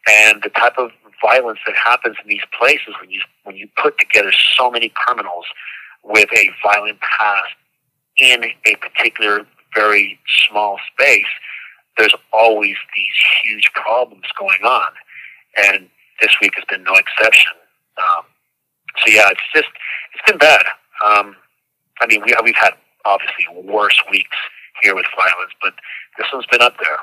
and 0.07 0.41
the 0.43 0.50
type 0.50 0.77
of 0.77 0.91
violence 1.24 1.60
that 1.65 1.75
happens 1.75 2.17
in 2.22 2.29
these 2.29 2.43
places 2.57 2.93
when 3.00 3.10
you 3.10 3.22
when 3.43 3.55
you 3.55 3.67
put 3.81 3.98
together 3.98 4.31
so 4.57 4.69
many 4.69 4.91
criminals 4.93 5.45
with 6.03 6.29
a 6.36 6.50
violent 6.62 7.00
past 7.00 7.55
in 8.17 8.43
a 8.65 8.75
particular 8.75 9.45
very 9.75 10.20
small 10.50 10.77
space, 10.94 11.25
there's 11.98 12.13
always 12.32 12.75
these 12.96 13.18
huge 13.44 13.72
problems 13.74 14.25
going 14.39 14.63
on, 14.63 14.92
and 15.58 15.89
this 16.22 16.32
week 16.42 16.53
has 16.56 16.63
been 16.70 16.84
no 16.84 16.96
exception. 16.96 17.51
Um, 17.98 18.24
so 19.03 19.12
yeah, 19.12 19.30
it's 19.30 19.42
just 19.53 19.70
it's 20.13 20.32
been 20.32 20.39
bad. 20.39 20.63
Um, 21.06 21.36
I 22.01 22.08
mean, 22.08 22.22
we 22.25 22.34
we've 22.44 22.56
had 22.56 22.74
obviously 23.06 23.46
worse 23.63 23.98
weeks 24.12 24.38
here 24.82 24.96
with 24.96 25.06
violence, 25.15 25.53
but 25.62 25.74
this 26.18 26.27
one's 26.34 26.46
been 26.48 26.62
up 26.62 26.75
there. 26.80 26.98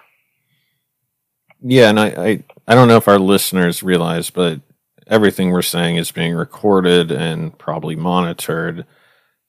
Yeah, 1.62 1.90
and 1.90 2.00
I, 2.00 2.06
I, 2.06 2.44
I 2.68 2.74
don't 2.74 2.88
know 2.88 2.96
if 2.96 3.08
our 3.08 3.18
listeners 3.18 3.82
realize, 3.82 4.30
but 4.30 4.60
everything 5.06 5.50
we're 5.50 5.62
saying 5.62 5.96
is 5.96 6.10
being 6.10 6.34
recorded 6.34 7.10
and 7.10 7.56
probably 7.58 7.96
monitored. 7.96 8.86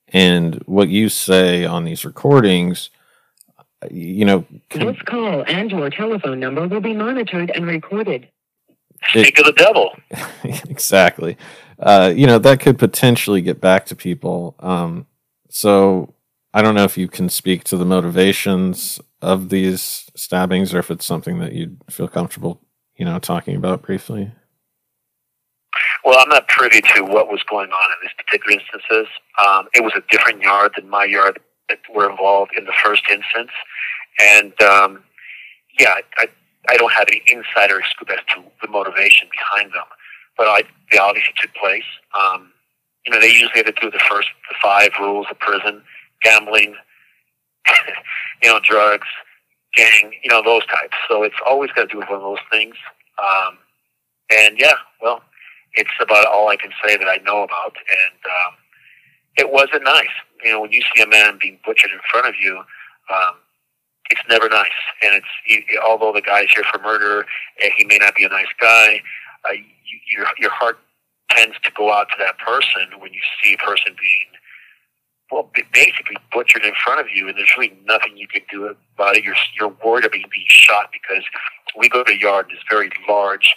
And 0.10 0.56
what 0.66 0.90
you 0.90 1.08
say 1.08 1.63
on 1.63 1.86
these 1.86 2.04
recordings, 2.04 2.90
you 3.90 4.26
know, 4.26 4.46
can, 4.70 4.86
this 4.86 5.02
call 5.04 5.44
and 5.48 5.72
your 5.72 5.90
telephone 5.90 6.40
number 6.40 6.68
will 6.68 6.82
be 6.82 6.94
monitored 6.94 7.50
and 7.52 7.66
recorded. 7.66 8.28
Speak 9.10 9.40
of 9.40 9.46
the 9.46 9.54
devil. 9.54 9.96
exactly. 10.70 11.38
Uh, 11.80 12.14
you 12.16 12.28
know, 12.28 12.38
that 12.38 12.60
could 12.60 12.78
potentially 12.78 13.42
get 13.42 13.60
back 13.60 13.86
to 13.88 13.96
people. 13.96 14.56
Um, 14.60 15.08
so 15.50 16.14
I 16.54 16.62
don't 16.62 16.76
know 16.76 16.84
if 16.84 16.98
you 16.98 17.08
can 17.08 17.30
speak 17.30 17.64
to 17.66 17.78
the 17.78 17.86
motivations 17.86 19.02
of 19.22 19.50
these 19.50 20.10
stabbings 20.16 20.74
or 20.74 20.80
if 20.80 20.92
it's 20.92 21.06
something 21.06 21.40
that 21.40 21.54
you'd 21.54 21.82
feel 21.90 22.08
comfortable, 22.08 22.62
you 22.96 23.06
know, 23.06 23.18
talking 23.18 23.56
about 23.56 23.82
briefly. 23.82 24.32
Well, 26.04 26.18
I'm 26.20 26.30
not 26.30 26.48
privy 26.48 26.82
to 26.82 27.04
what 27.04 27.28
was 27.30 27.42
going 27.50 27.70
on 27.72 27.92
in 27.92 27.98
these 28.02 28.12
particular 28.18 28.60
instances. 28.60 29.08
Um, 29.46 29.68
it 29.74 29.84
was 29.84 29.94
a 29.96 30.02
different 30.12 30.42
yard 30.42 30.74
than 30.76 30.90
my 30.90 31.06
yard 31.06 31.40
that 31.70 31.80
were 31.94 32.10
involved 32.10 32.51
in 32.58 32.65
the 32.65 32.74
first 32.84 33.03
instance. 33.10 33.51
And 34.20 34.60
um, 34.62 35.03
yeah, 35.80 35.96
I, 36.18 36.27
I 36.70 36.77
don't 36.77 36.91
have 36.91 37.08
any 37.08 37.22
insider 37.27 37.82
scoop 37.89 38.10
as 38.12 38.20
to 38.36 38.44
the 38.62 38.68
motivation 38.68 39.27
behind 39.32 39.74
them, 39.74 39.86
but 40.38 40.48
I, 40.48 40.63
they 40.91 40.98
obviously 40.98 41.34
took 41.41 41.53
place. 41.56 41.86
Um, 42.18 42.51
you 43.06 43.12
know, 43.12 43.20
they 43.20 43.32
usually 43.32 43.51
have 43.56 43.65
to 43.65 43.74
do 43.82 43.89
the 43.89 44.01
first 44.10 44.30
the 44.50 44.56
five 44.62 44.91
rules 45.00 45.27
of 45.32 45.39
prison: 45.39 45.82
gambling, 46.22 46.75
you 48.44 48.50
know, 48.50 48.60
drugs, 48.63 49.08
gang, 49.75 50.13
you 50.24 50.30
know, 50.30 50.44
those 50.44 50.65
types. 50.68 50.96
So 51.10 51.24
it's 51.24 51.36
always 51.48 51.72
got 51.72 51.84
to 51.84 51.88
do 51.88 51.98
with 51.98 52.10
one 52.10 52.18
of 52.18 52.24
those 52.24 52.46
things. 52.51 52.75
Um, 53.18 53.58
and 54.32 54.60
yeah, 54.60 54.75
well, 55.01 55.24
it's 55.74 55.91
about 56.00 56.25
all 56.25 56.50
I 56.50 56.56
can 56.58 56.72
say 56.86 56.98
that 56.98 57.08
I 57.08 57.18
know 57.18 57.44
about. 57.44 57.75
And 57.75 58.20
um, 58.25 58.53
it 59.38 59.52
wasn't 59.52 59.84
nice. 59.84 60.14
You 60.44 60.52
know, 60.52 60.62
when 60.62 60.72
you 60.72 60.82
see 60.96 61.02
a 61.02 61.08
man 61.08 61.38
being 61.40 61.60
butchered 61.66 61.92
in 61.92 62.00
front 62.12 62.28
of 62.28 62.36
you, 62.42 62.58
um, 62.58 63.36
it's 64.10 64.22
never 64.30 64.50
nice. 64.50 64.70
And 65.04 65.16
it's 65.16 65.28
he, 65.46 65.64
although 65.86 66.12
the 66.14 66.22
guy's 66.22 66.52
here 66.54 66.66
for 66.72 66.82
murder, 66.82 67.26
and 67.64 67.72
he 67.78 67.86
may 67.86 67.98
not 67.98 68.16
be 68.16 68.26
a 68.26 68.30
nice 68.30 68.52
guy, 68.60 69.02
uh, 69.50 69.54
you, 69.54 70.00
your 70.18 70.26
your 70.40 70.52
heart 70.52 70.80
tends 71.30 71.56
to 71.64 71.72
go 71.72 71.94
out 71.94 72.10
to 72.10 72.16
that 72.20 72.38
person 72.40 73.00
when 73.00 73.14
you 73.14 73.22
see 73.42 73.54
a 73.54 73.58
person 73.58 73.96
being 74.00 74.28
well, 75.32 75.50
basically 75.74 76.18
butchered 76.34 76.66
in 76.66 76.74
front 76.84 77.00
of 77.00 77.08
you, 77.14 77.28
and 77.30 77.38
there's 77.38 77.52
really 77.58 77.74
nothing 77.86 78.18
you 78.18 78.28
can 78.28 78.42
do 78.52 78.66
about 78.96 79.16
it. 79.16 79.24
You're 79.24 79.36
you're 79.58 79.74
worried 79.84 80.06
about 80.06 80.30
being 80.30 80.48
shot 80.48 80.92
because 80.92 81.24
we 81.78 81.88
go 81.88 82.04
to 82.04 82.12
a 82.12 82.18
yard 82.18 82.48
this 82.50 82.60
very 82.70 82.90
large 83.08 83.56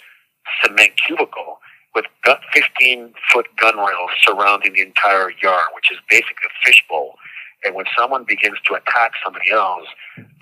cement 0.63 0.93
cubicle 1.05 1.59
with 1.95 2.05
15 2.53 3.13
foot 3.31 3.47
gun 3.57 3.77
rails 3.77 4.11
surrounding 4.21 4.73
the 4.73 4.81
entire 4.81 5.31
yard, 5.41 5.65
which 5.73 5.91
is 5.91 5.97
basically 6.09 6.45
a 6.45 6.65
fishbowl. 6.65 7.15
And 7.63 7.73
when 7.73 7.85
someone 7.97 8.25
begins 8.25 8.57
to 8.67 8.75
attack 8.75 9.13
somebody 9.23 9.49
else, 9.51 9.87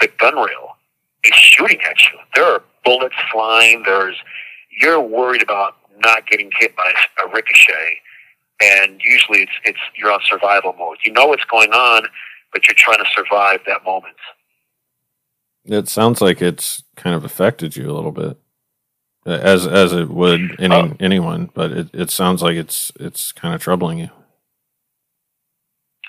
the 0.02 0.10
gun 0.20 0.36
rail 0.36 0.76
is 1.24 1.36
shooting 1.36 1.80
at 1.90 2.02
you. 2.02 2.20
There 2.36 2.46
are 2.46 2.64
bullets 2.84 3.16
flying. 3.32 3.84
There's 3.84 4.18
you're 4.82 5.00
worried 5.00 5.44
about 5.44 5.78
not 6.04 6.28
getting 6.28 6.52
hit 6.60 6.76
by 6.76 6.92
a 7.24 7.28
ricochet, 7.32 8.00
and 8.62 9.00
usually 9.04 9.44
it's 9.44 9.52
it's 9.64 9.80
you're 9.96 10.12
on 10.12 10.20
survival 10.28 10.74
mode. 10.78 10.98
You 11.06 11.14
know 11.14 11.28
what's 11.28 11.46
going 11.46 11.72
on, 11.72 12.04
but 12.52 12.68
you're 12.68 12.76
trying 12.76 12.98
to 12.98 13.10
survive 13.16 13.60
that 13.68 13.86
moment. 13.86 14.16
It 15.66 15.88
sounds 15.88 16.20
like 16.20 16.42
it's 16.42 16.84
kind 16.98 17.16
of 17.16 17.24
affected 17.24 17.78
you 17.78 17.90
a 17.90 17.94
little 17.94 18.12
bit 18.12 18.38
as 19.26 19.66
as 19.66 19.94
it 19.94 20.10
would 20.10 20.60
any 20.60 20.76
oh. 20.76 20.96
anyone, 21.00 21.50
but 21.54 21.72
it, 21.72 21.90
it 21.94 22.10
sounds 22.10 22.42
like 22.42 22.56
it's 22.56 22.92
it's 23.00 23.32
kind 23.32 23.54
of 23.54 23.62
troubling 23.62 24.00
you. 24.00 24.10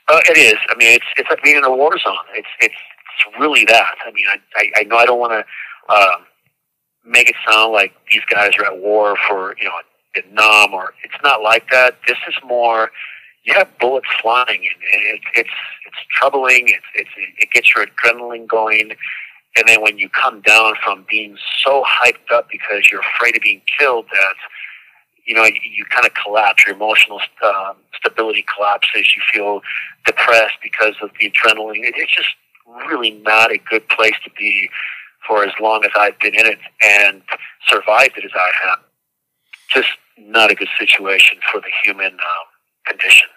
Uh, 0.08 0.20
it 0.28 0.36
is. 0.36 0.58
I 0.68 0.76
mean, 0.76 0.94
it's 0.94 1.06
it's 1.16 1.30
like 1.30 1.42
being 1.42 1.56
in 1.56 1.64
a 1.64 1.70
war 1.70 1.96
zone. 1.98 2.14
It's 2.34 2.48
it's 2.60 2.74
it's 2.74 3.38
really 3.40 3.64
that. 3.66 3.94
I 4.06 4.10
mean, 4.12 4.26
I 4.28 4.38
I, 4.56 4.70
I 4.80 4.82
know 4.84 4.96
I 4.96 5.06
don't 5.06 5.20
want 5.20 5.32
to 5.32 5.94
um, 5.94 6.26
make 7.04 7.28
it 7.30 7.36
sound 7.48 7.72
like 7.72 7.92
these 8.10 8.24
guys 8.30 8.50
are 8.58 8.66
at 8.66 8.78
war 8.78 9.16
for 9.28 9.56
you 9.58 9.64
know 9.64 9.74
Vietnam 10.14 10.74
or 10.74 10.94
it's 11.02 11.14
not 11.22 11.42
like 11.42 11.70
that. 11.70 11.98
This 12.06 12.18
is 12.28 12.34
more. 12.44 12.90
You 13.44 13.52
have 13.54 13.68
bullets 13.78 14.08
flying, 14.22 14.48
and 14.48 15.02
it, 15.02 15.20
it's 15.34 15.50
it's 15.86 15.96
troubling. 16.18 16.68
It's 16.68 16.86
it's 16.94 17.10
it 17.38 17.50
gets 17.50 17.74
your 17.74 17.86
adrenaline 17.86 18.46
going. 18.46 18.92
And 19.56 19.68
then 19.68 19.82
when 19.82 19.98
you 19.98 20.08
come 20.08 20.40
down 20.40 20.74
from 20.82 21.06
being 21.08 21.36
so 21.64 21.84
hyped 21.86 22.32
up 22.32 22.48
because 22.50 22.90
you're 22.90 23.00
afraid 23.00 23.36
of 23.36 23.42
being 23.42 23.62
killed 23.78 24.06
that, 24.12 24.34
you 25.26 25.34
know, 25.34 25.44
you, 25.44 25.60
you 25.62 25.84
kind 25.84 26.04
of 26.04 26.12
collapse. 26.14 26.64
Your 26.66 26.74
emotional 26.74 27.20
uh, 27.42 27.74
stability 27.96 28.44
collapses. 28.54 29.14
You 29.14 29.22
feel 29.32 29.60
depressed 30.04 30.56
because 30.62 30.94
of 31.00 31.10
the 31.20 31.30
adrenaline. 31.30 31.84
It, 31.84 31.94
it's 31.96 32.14
just 32.14 32.30
really 32.88 33.12
not 33.12 33.52
a 33.52 33.58
good 33.58 33.88
place 33.88 34.16
to 34.24 34.30
be 34.36 34.68
for 35.26 35.44
as 35.44 35.52
long 35.60 35.84
as 35.84 35.90
I've 35.96 36.18
been 36.18 36.34
in 36.34 36.46
it 36.46 36.58
and 36.82 37.22
survived 37.68 38.18
it 38.18 38.24
as 38.24 38.32
I 38.34 38.50
have. 38.66 38.78
Just 39.72 39.88
not 40.18 40.50
a 40.50 40.54
good 40.54 40.68
situation 40.78 41.38
for 41.50 41.60
the 41.60 41.70
human 41.82 42.12
um, 42.12 42.46
condition. 42.86 43.28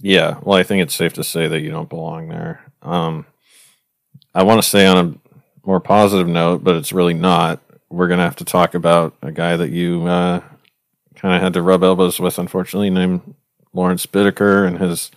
Yeah, 0.00 0.38
well, 0.42 0.58
I 0.58 0.62
think 0.62 0.82
it's 0.82 0.94
safe 0.94 1.12
to 1.14 1.24
say 1.24 1.48
that 1.48 1.60
you 1.60 1.70
don't 1.70 1.88
belong 1.88 2.28
there. 2.28 2.60
Um, 2.82 3.26
I 4.34 4.42
want 4.42 4.62
to 4.62 4.68
say 4.68 4.86
on 4.86 4.98
a 4.98 5.66
more 5.66 5.80
positive 5.80 6.28
note, 6.28 6.62
but 6.64 6.76
it's 6.76 6.92
really 6.92 7.14
not. 7.14 7.60
We're 7.90 8.08
going 8.08 8.18
to 8.18 8.24
have 8.24 8.36
to 8.36 8.44
talk 8.44 8.74
about 8.74 9.14
a 9.22 9.32
guy 9.32 9.56
that 9.56 9.70
you 9.70 10.06
uh, 10.06 10.40
kind 11.14 11.34
of 11.34 11.42
had 11.42 11.54
to 11.54 11.62
rub 11.62 11.82
elbows 11.82 12.20
with, 12.20 12.38
unfortunately, 12.38 12.90
named 12.90 13.34
Lawrence 13.72 14.06
Bittaker 14.06 14.66
and 14.66 14.78
his 14.78 15.10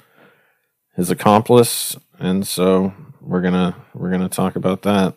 his 0.95 1.09
accomplice, 1.09 1.95
and 2.19 2.45
so 2.45 2.93
we're 3.21 3.41
gonna 3.41 3.75
we're 3.93 4.11
gonna 4.11 4.29
talk 4.29 4.55
about 4.55 4.81
that. 4.83 5.15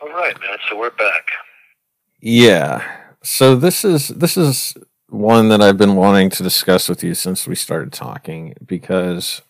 All 0.00 0.08
right, 0.08 0.38
man. 0.40 0.58
So 0.68 0.78
we're 0.78 0.90
back. 0.90 1.28
Yeah. 2.20 2.84
So 3.22 3.56
this 3.56 3.84
is 3.84 4.08
this 4.08 4.36
is 4.36 4.76
one 5.08 5.48
that 5.48 5.62
I've 5.62 5.78
been 5.78 5.96
wanting 5.96 6.30
to 6.30 6.42
discuss 6.42 6.88
with 6.88 7.02
you 7.02 7.14
since 7.14 7.46
we 7.46 7.54
started 7.54 7.92
talking 7.92 8.54
because 8.64 9.40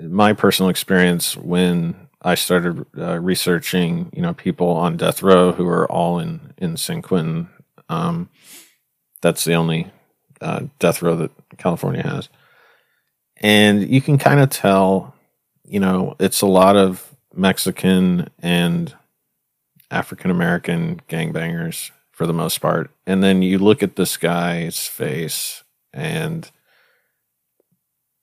my 0.00 0.32
personal 0.32 0.68
experience 0.68 1.36
when 1.36 2.03
I 2.24 2.34
started 2.36 2.86
uh, 2.96 3.20
researching, 3.20 4.10
you 4.14 4.22
know, 4.22 4.32
people 4.32 4.68
on 4.68 4.96
death 4.96 5.22
row 5.22 5.52
who 5.52 5.68
are 5.68 5.90
all 5.90 6.18
in 6.18 6.54
in 6.56 6.76
San 6.78 7.02
Quentin. 7.02 7.48
Um, 7.90 8.30
that's 9.20 9.44
the 9.44 9.54
only 9.54 9.90
uh, 10.40 10.64
death 10.78 11.02
row 11.02 11.16
that 11.16 11.30
California 11.58 12.02
has, 12.02 12.30
and 13.36 13.88
you 13.88 14.00
can 14.00 14.16
kind 14.16 14.40
of 14.40 14.48
tell, 14.48 15.14
you 15.64 15.78
know, 15.80 16.16
it's 16.18 16.40
a 16.40 16.46
lot 16.46 16.76
of 16.76 17.14
Mexican 17.34 18.30
and 18.38 18.94
African 19.90 20.30
American 20.30 21.02
gangbangers 21.08 21.90
for 22.10 22.26
the 22.26 22.32
most 22.32 22.58
part, 22.58 22.90
and 23.06 23.22
then 23.22 23.42
you 23.42 23.58
look 23.58 23.82
at 23.82 23.96
this 23.96 24.16
guy's 24.16 24.86
face 24.86 25.62
and 25.92 26.50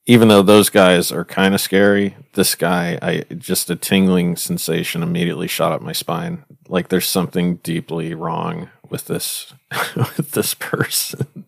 even 0.05 0.27
though 0.27 0.41
those 0.41 0.69
guys 0.69 1.11
are 1.11 1.23
kind 1.23 1.53
of 1.53 1.61
scary, 1.61 2.15
this 2.33 2.55
guy, 2.55 2.97
I 3.01 3.23
just 3.35 3.69
a 3.69 3.75
tingling 3.75 4.35
sensation 4.35 5.03
immediately 5.03 5.47
shot 5.47 5.71
up 5.71 5.81
my 5.81 5.93
spine. 5.93 6.43
Like 6.67 6.89
there's 6.89 7.07
something 7.07 7.57
deeply 7.57 8.13
wrong 8.13 8.69
with 8.89 9.05
this 9.05 9.53
with 9.95 10.31
this 10.31 10.53
person. 10.53 11.45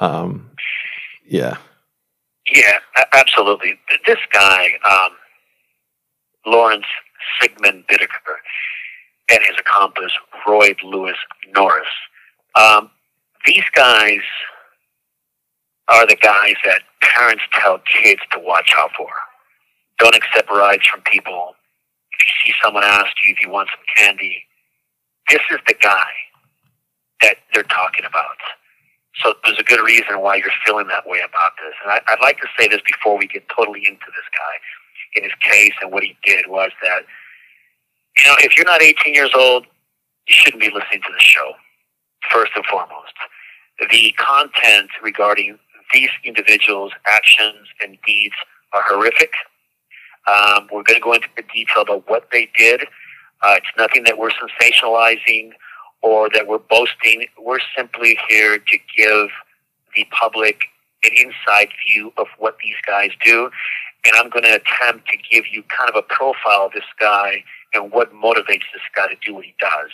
Um, 0.00 0.50
yeah. 1.26 1.58
Yeah, 2.52 2.78
absolutely. 3.12 3.78
This 4.06 4.18
guy, 4.32 4.70
um, 4.90 5.10
Lawrence 6.46 6.86
Sigmund 7.40 7.84
Bittaker, 7.88 8.36
and 9.30 9.40
his 9.46 9.56
accomplice 9.58 10.12
Roy 10.46 10.74
Lewis 10.82 11.16
Norris. 11.54 11.86
Um, 12.54 12.90
these 13.44 13.64
guys 13.74 14.20
are 15.90 16.06
the 16.06 16.16
guys 16.16 16.54
that 16.64 16.82
parents 17.02 17.44
tell 17.52 17.80
kids 18.02 18.22
to 18.32 18.40
watch 18.40 18.72
out 18.76 18.90
for. 18.96 19.08
Don't 19.98 20.16
accept 20.16 20.50
rides 20.50 20.86
from 20.86 21.02
people. 21.02 21.54
If 22.12 22.20
you 22.46 22.52
see 22.52 22.58
someone 22.64 22.84
ask 22.84 23.08
you 23.24 23.32
if 23.32 23.42
you 23.42 23.50
want 23.50 23.68
some 23.70 23.84
candy, 23.96 24.44
this 25.30 25.42
is 25.50 25.58
the 25.68 25.74
guy. 25.80 26.12
that 27.22 27.36
they're 27.52 27.64
talking 27.64 28.04
about. 28.04 28.36
So 29.22 29.34
there's 29.44 29.58
a 29.58 29.64
good 29.64 29.80
reason 29.84 30.20
why 30.20 30.36
you're 30.36 30.52
feeling 30.66 30.88
that 30.88 31.06
way 31.06 31.20
about 31.20 31.52
this. 31.62 31.74
And 31.84 31.92
I, 31.92 32.00
I'd 32.08 32.22
like 32.22 32.38
to 32.40 32.48
say 32.58 32.68
this 32.68 32.82
before 32.86 33.18
we 33.18 33.26
get 33.26 33.44
totally 33.54 33.80
into 33.86 34.06
this 34.08 34.28
guy 34.32 34.56
in 35.16 35.24
his 35.24 35.32
case 35.40 35.74
and 35.82 35.92
what 35.92 36.04
he 36.04 36.16
did 36.24 36.46
was 36.48 36.70
that, 36.82 37.02
you 38.18 38.24
know, 38.26 38.36
if 38.40 38.56
you're 38.56 38.66
not 38.66 38.82
18 38.82 39.14
years 39.14 39.30
old, 39.36 39.64
you 40.28 40.34
shouldn't 40.34 40.62
be 40.62 40.68
listening 40.70 41.02
to 41.02 41.12
the 41.12 41.20
show, 41.20 41.52
first 42.30 42.52
and 42.56 42.66
foremost. 42.66 43.14
The 43.80 44.14
content 44.18 44.90
regarding 45.02 45.58
these 45.92 46.10
individuals' 46.24 46.92
actions 47.06 47.68
and 47.82 47.98
deeds 48.06 48.34
are 48.72 48.82
horrific. 48.84 49.32
Um, 50.26 50.68
we're 50.72 50.82
going 50.82 51.00
to 51.00 51.04
go 51.04 51.12
into 51.14 51.28
the 51.36 51.44
detail 51.54 51.82
about 51.82 52.08
what 52.08 52.28
they 52.32 52.50
did. 52.56 52.82
Uh, 53.42 53.54
it's 53.56 53.66
nothing 53.76 54.04
that 54.04 54.18
we're 54.18 54.30
sensationalizing 54.30 55.52
or 56.02 56.28
that 56.30 56.46
we're 56.46 56.58
boasting. 56.58 57.26
We're 57.40 57.60
simply 57.76 58.18
here 58.28 58.58
to 58.58 58.78
give 58.96 59.28
the 59.96 60.06
public 60.10 60.62
an 61.04 61.12
inside 61.16 61.68
view 61.86 62.12
of 62.18 62.26
what 62.38 62.56
these 62.62 62.76
guys 62.86 63.10
do. 63.24 63.50
And 64.04 64.14
I'm 64.16 64.28
going 64.28 64.44
to 64.44 64.54
attempt 64.54 65.08
to 65.08 65.16
give 65.30 65.44
you 65.50 65.62
kind 65.64 65.88
of 65.88 65.96
a 65.96 66.02
profile 66.02 66.66
of 66.66 66.72
this 66.72 66.84
guy 67.00 67.42
and 67.74 67.90
what 67.92 68.12
motivates 68.12 68.66
this 68.72 68.82
guy 68.94 69.08
to 69.08 69.16
do 69.24 69.34
what 69.34 69.44
he 69.44 69.54
does. 69.60 69.90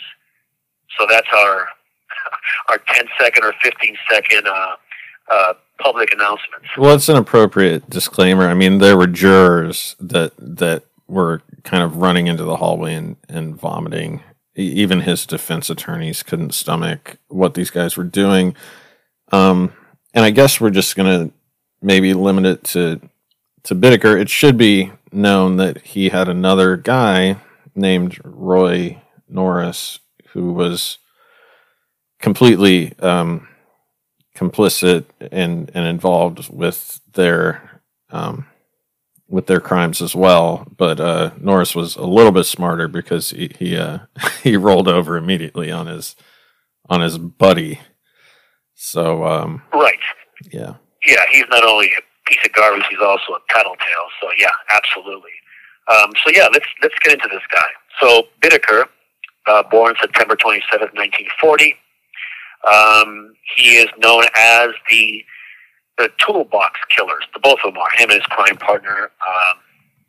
So 0.97 1.05
that's 1.09 1.27
our 1.35 1.67
our 2.69 2.77
10 2.93 3.07
second 3.19 3.43
or 3.43 3.53
15 3.61 3.97
second 4.09 4.47
uh, 4.47 4.75
uh, 5.29 5.53
public 5.79 6.13
announcements. 6.13 6.67
Well, 6.77 6.95
it's 6.95 7.09
an 7.09 7.17
appropriate 7.17 7.89
disclaimer. 7.89 8.47
I 8.47 8.53
mean, 8.53 8.77
there 8.79 8.97
were 8.97 9.07
jurors 9.07 9.95
that 9.99 10.33
that 10.37 10.83
were 11.07 11.41
kind 11.63 11.83
of 11.83 11.97
running 11.97 12.27
into 12.27 12.43
the 12.43 12.57
hallway 12.57 12.93
and, 12.93 13.15
and 13.29 13.55
vomiting. 13.55 14.23
Even 14.55 15.01
his 15.01 15.25
defense 15.25 15.69
attorneys 15.69 16.23
couldn't 16.23 16.53
stomach 16.53 17.17
what 17.27 17.53
these 17.55 17.69
guys 17.69 17.97
were 17.97 18.03
doing. 18.03 18.55
Um, 19.31 19.73
and 20.13 20.23
I 20.23 20.31
guess 20.31 20.61
we're 20.61 20.69
just 20.69 20.95
going 20.95 21.27
to 21.27 21.33
maybe 21.81 22.13
limit 22.13 22.45
it 22.45 22.63
to 22.65 23.01
to 23.63 23.75
Bittaker. 23.75 24.19
It 24.19 24.29
should 24.29 24.57
be 24.57 24.91
known 25.11 25.57
that 25.57 25.81
he 25.81 26.09
had 26.09 26.29
another 26.29 26.77
guy 26.77 27.37
named 27.75 28.19
Roy 28.23 29.01
Norris 29.27 29.99
who 30.29 30.53
was 30.53 30.99
completely 32.19 32.93
um, 32.99 33.47
complicit 34.35 35.05
and 35.31 35.71
and 35.73 35.87
involved 35.87 36.49
with 36.49 36.99
their 37.13 37.81
um, 38.11 38.47
with 39.27 39.47
their 39.47 39.59
crimes 39.59 40.01
as 40.01 40.15
well. 40.15 40.67
But 40.77 40.99
uh, 40.99 41.31
Norris 41.39 41.75
was 41.75 41.95
a 41.95 42.05
little 42.05 42.31
bit 42.31 42.43
smarter 42.45 42.87
because 42.87 43.31
he 43.31 43.51
he, 43.57 43.77
uh, 43.77 43.99
he 44.43 44.57
rolled 44.57 44.87
over 44.87 45.17
immediately 45.17 45.71
on 45.71 45.87
his 45.87 46.15
on 46.89 47.01
his 47.01 47.17
buddy. 47.17 47.79
So 48.75 49.25
um, 49.25 49.61
right, 49.73 49.99
yeah, 50.51 50.75
yeah, 51.07 51.23
he's 51.31 51.45
not 51.49 51.63
only 51.63 51.87
a 51.87 52.29
piece 52.29 52.45
of 52.45 52.53
garbage, 52.53 52.85
he's 52.89 52.99
also 52.99 53.33
a 53.33 53.39
tattletale. 53.49 54.07
So 54.21 54.27
yeah, 54.37 54.51
absolutely. 54.73 55.31
Um, 55.91 56.11
so 56.23 56.31
yeah, 56.31 56.47
let's 56.51 56.65
let's 56.83 56.95
get 57.03 57.13
into 57.13 57.29
this 57.29 57.43
guy. 57.53 57.67
So 58.01 58.23
Bittaker, 58.41 58.87
uh, 59.47 59.63
born 59.63 59.95
September 59.99 60.35
twenty 60.35 60.61
seventh, 60.71 60.93
nineteen 60.93 61.27
forty. 61.39 61.77
Um, 62.63 63.33
he 63.55 63.77
is 63.77 63.87
known 63.97 64.25
as 64.35 64.69
the 64.89 65.23
the 65.97 66.09
toolbox 66.17 66.79
killers. 66.95 67.23
The 67.33 67.39
both 67.39 67.59
of 67.63 67.73
them 67.73 67.81
are 67.81 67.89
him 67.97 68.09
and 68.09 68.19
his 68.19 68.25
crime 68.27 68.57
partner, 68.57 69.11
um, 69.27 69.57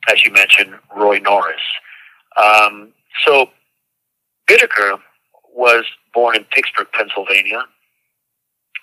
as 0.08 0.24
you 0.24 0.32
mentioned, 0.32 0.74
Roy 0.96 1.18
Norris. 1.18 1.60
Um, 2.36 2.92
so 3.24 3.50
Bittaker 4.48 4.98
was 5.54 5.84
born 6.12 6.36
in 6.36 6.44
Pittsburgh, 6.44 6.88
Pennsylvania. 6.92 7.62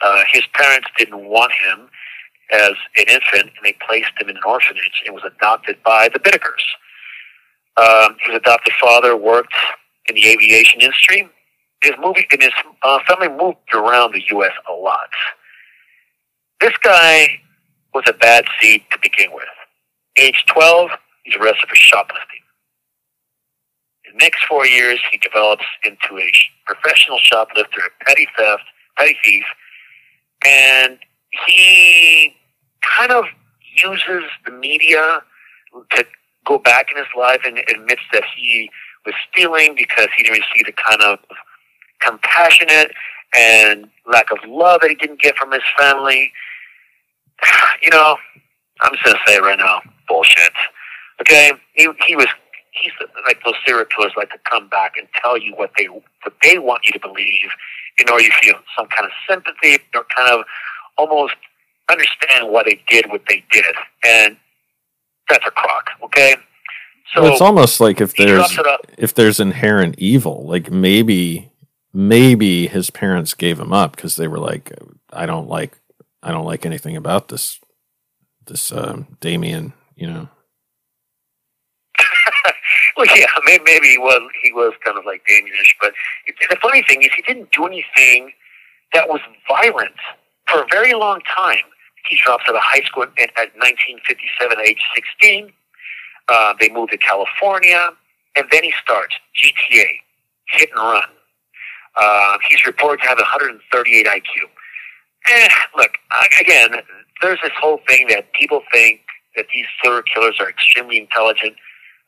Uh, 0.02 0.24
his 0.32 0.44
parents 0.54 0.88
didn't 0.98 1.26
want 1.26 1.52
him 1.52 1.90
as 2.52 2.74
an 2.98 3.06
infant, 3.08 3.52
and 3.56 3.64
they 3.64 3.76
placed 3.86 4.12
him 4.20 4.30
in 4.30 4.38
an 4.38 4.44
orphanage 4.46 5.04
and 5.06 5.14
was 5.14 5.24
adopted 5.26 5.78
by 5.84 6.10
the 6.10 6.20
Bittakers. 6.20 6.64
Um, 7.78 8.16
his 8.26 8.36
adopted 8.36 8.74
father 8.80 9.16
worked 9.18 9.54
in 10.08 10.16
the 10.16 10.28
aviation 10.28 10.82
industry 10.82 11.30
his 11.84 11.94
movie 12.02 12.26
and 12.32 12.42
his 12.42 12.54
uh, 12.82 13.00
family 13.08 13.30
moved 13.30 13.58
around 13.74 14.14
the 14.14 14.24
U.S. 14.32 14.52
a 14.70 14.74
lot. 14.74 15.10
This 16.62 16.74
guy 16.82 17.28
was 17.94 18.06
a 18.08 18.14
bad 18.14 18.46
seed 18.60 18.84
to 18.92 19.00
begin 19.02 19.34
with. 19.34 19.44
Age 20.18 20.46
12, 20.48 20.92
he's 21.24 21.36
arrested 21.36 21.68
for 21.68 21.76
shoplifting. 21.76 22.40
In 24.06 24.18
the 24.18 24.24
next 24.24 24.46
four 24.46 24.66
years, 24.66 25.00
he 25.12 25.18
develops 25.18 25.66
into 25.84 26.18
a 26.20 26.32
professional 26.66 27.18
shoplifter, 27.20 27.82
a 27.82 28.06
petty 28.06 28.28
theft, 28.38 28.64
petty 28.98 29.18
thief, 29.24 29.44
and 30.46 31.00
he 31.48 32.36
kind 32.82 33.12
of 33.12 33.26
uses 33.76 34.24
the 34.46 34.52
media 34.52 35.22
to 35.92 36.06
go 36.46 36.60
back 36.60 36.88
in 36.92 36.98
his 36.98 37.08
life 37.18 37.42
and 37.46 37.58
admits 37.58 38.02
that 38.12 38.24
he 38.36 38.70
was 39.06 39.16
stealing 39.32 39.76
because 39.76 40.08
he 40.16 40.24
didn't 40.24 40.40
receive 40.40 40.66
the 40.66 40.74
kind 40.74 41.02
of 41.02 41.20
compassionate 42.00 42.92
and 43.36 43.90
lack 44.06 44.32
of 44.32 44.38
love 44.48 44.82
that 44.82 44.90
he 44.90 44.96
didn't 44.96 45.22
get 45.22 45.36
from 45.38 45.52
his 45.52 45.64
family. 45.78 46.32
You 47.82 47.90
know, 47.90 48.16
I'm 48.80 48.94
just 48.94 49.04
gonna 49.04 49.20
say 49.28 49.36
it 49.36 49.42
right 49.42 49.60
now, 49.60 49.82
bullshit. 50.08 50.54
Okay, 51.20 51.52
he 51.74 51.90
he 52.08 52.16
was 52.16 52.28
he's 52.72 52.92
like 53.28 53.44
those 53.44 53.56
serial 53.66 53.86
killers 53.86 54.14
like 54.16 54.30
to 54.30 54.38
come 54.50 54.70
back 54.70 54.94
and 54.98 55.06
tell 55.22 55.38
you 55.38 55.54
what 55.56 55.72
they 55.78 55.86
what 55.86 56.34
they 56.42 56.58
want 56.60 56.86
you 56.86 56.94
to 56.94 57.00
believe 57.00 57.50
in 58.00 58.10
order 58.10 58.24
you 58.24 58.32
feel 58.42 58.56
some 58.78 58.88
kind 58.88 59.06
of 59.06 59.12
sympathy 59.30 59.84
or 59.94 60.06
kind 60.16 60.30
of 60.32 60.46
almost 60.98 61.36
understand 61.90 62.50
why 62.50 62.64
they 62.64 62.82
did 62.90 63.10
what 63.10 63.22
they 63.28 63.44
did, 63.52 63.76
and 64.06 64.38
that's 65.30 65.46
a 65.46 65.52
crock. 65.52 65.90
Okay. 66.04 66.36
So 67.14 67.22
well, 67.22 67.32
it's 67.34 67.42
almost 67.42 67.80
like 67.80 68.02
if 68.02 68.16
there's 68.16 68.60
if 68.98 69.14
there's 69.14 69.40
inherent 69.40 69.96
evil, 69.98 70.46
like 70.48 70.72
maybe 70.72 71.52
maybe 71.94 72.68
his 72.68 72.90
parents 72.90 73.34
gave 73.34 73.60
him 73.60 73.72
up 73.72 73.96
because 73.96 74.16
they 74.16 74.28
were 74.28 74.40
like, 74.40 74.72
I 75.12 75.26
don't 75.26 75.48
like, 75.48 75.78
I 76.22 76.32
don't 76.32 76.46
like 76.46 76.66
anything 76.66 76.98
about 76.98 77.28
this, 77.28 77.60
this 78.46 78.72
um, 78.72 79.18
Damien, 79.22 79.74
you 79.96 80.08
know. 80.08 80.30
well, 82.98 83.06
yeah, 83.16 83.28
maybe, 83.46 83.64
maybe 83.66 83.88
he 83.90 83.98
was 83.98 84.22
he 84.42 84.52
was 84.52 84.74
kind 84.84 84.98
of 84.98 85.06
like 85.06 85.24
Damienish, 85.30 85.76
but 85.80 85.94
the 86.50 86.58
funny 86.62 86.82
thing 86.84 87.04
is 87.04 87.10
he 87.16 87.22
didn't 87.22 87.52
do 87.52 87.66
anything 87.66 88.32
that 88.94 89.08
was 89.08 89.22
violent 89.48 89.96
for 90.48 90.62
a 90.62 90.66
very 90.72 90.94
long 90.94 91.22
time. 91.36 91.64
He 92.10 92.18
drops 92.18 92.44
out 92.50 92.56
of 92.56 92.62
high 92.62 92.82
school 92.82 93.04
at, 93.04 93.30
at 93.38 93.56
1957, 93.56 94.58
age 94.66 94.82
16. 95.22 95.54
Uh, 96.28 96.54
they 96.60 96.70
moved 96.70 96.92
to 96.92 96.98
California, 96.98 97.92
and 98.36 98.46
then 98.52 98.64
he 98.64 98.74
starts 98.82 99.16
GTA, 99.42 99.88
hit 100.48 100.70
and 100.72 100.80
run 100.80 101.04
uh, 101.96 102.38
he's 102.48 102.66
reported 102.66 103.02
to 103.04 103.10
have 103.10 103.18
138 103.18 104.06
IQ. 104.06 104.24
Eh, 105.30 105.50
look, 105.78 105.92
again, 106.40 106.82
there's 107.22 107.40
this 107.42 107.52
whole 107.60 107.80
thing 107.88 108.08
that 108.08 108.34
people 108.34 108.62
think 108.72 109.02
that 109.36 109.46
these 109.54 109.66
serial 109.82 110.04
killers 110.04 110.36
are 110.40 110.50
extremely 110.50 110.98
intelligent. 110.98 111.56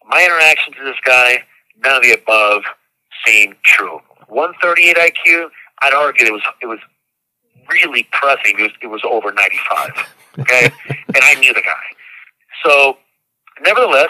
My 0.08 0.24
interactions 0.24 0.76
with 0.78 0.88
this 0.88 1.02
guy, 1.06 1.44
none 1.84 1.98
of 1.98 2.04
the 2.04 2.12
above 2.12 2.64
seem 3.26 3.56
true. 3.64 4.00
138 4.28 4.98
IQ, 4.98 5.50
I'd 5.82 5.94
argue 5.94 6.28
it 6.28 6.34
was 6.34 6.42
it 6.62 6.68
was 6.68 6.80
really 7.70 8.08
pressing. 8.12 8.60
It 8.60 8.62
was 8.62 8.72
it 8.82 8.88
was 8.88 9.02
over 9.04 9.32
95. 9.32 9.92
Okay, 10.40 10.70
and 10.90 11.24
I 11.24 11.36
knew 11.36 11.54
the 11.54 11.62
guy. 11.62 11.84
So, 12.64 12.98
nevertheless, 13.62 14.10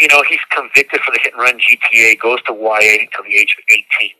you 0.00 0.08
know 0.08 0.22
he's 0.28 0.40
convicted 0.50 1.00
for 1.00 1.12
the 1.12 1.20
hit 1.22 1.34
and 1.34 1.42
run 1.42 1.58
GTA, 1.58 2.18
goes 2.18 2.42
to 2.42 2.52
YA 2.52 3.02
until 3.02 3.24
the 3.24 3.36
age 3.36 3.56
of 3.58 3.64
18. 3.70 4.10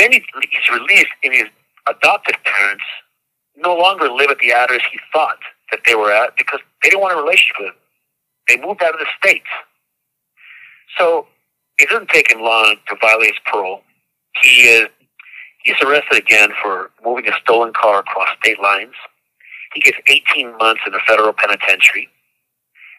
Then 0.00 0.12
he's 0.12 0.22
released, 0.72 1.12
and 1.24 1.34
his 1.34 1.44
adopted 1.88 2.36
parents 2.44 2.84
no 3.56 3.76
longer 3.76 4.10
live 4.10 4.30
at 4.30 4.38
the 4.38 4.52
address 4.52 4.80
he 4.90 4.98
thought 5.12 5.38
that 5.70 5.80
they 5.86 5.94
were 5.94 6.10
at 6.10 6.36
because 6.38 6.60
they 6.82 6.88
didn't 6.88 7.02
want 7.02 7.18
a 7.18 7.22
relationship 7.22 7.56
with 7.60 7.68
him. 7.68 7.74
They 8.48 8.56
moved 8.66 8.82
out 8.82 8.94
of 8.94 9.00
the 9.00 9.06
state. 9.22 9.42
So 10.98 11.26
it 11.78 11.90
doesn't 11.90 12.08
take 12.08 12.32
him 12.32 12.40
long 12.42 12.76
to 12.88 12.96
violate 13.00 13.28
his 13.28 13.40
parole. 13.46 13.82
He 14.42 14.62
is 14.62 14.88
he's 15.64 15.76
arrested 15.82 16.18
again 16.18 16.50
for 16.62 16.90
moving 17.04 17.28
a 17.28 17.32
stolen 17.42 17.72
car 17.74 18.00
across 18.00 18.28
state 18.42 18.60
lines. 18.60 18.94
He 19.74 19.82
gets 19.82 19.98
18 20.08 20.56
months 20.56 20.82
in 20.86 20.94
a 20.94 21.00
federal 21.06 21.34
penitentiary, 21.34 22.08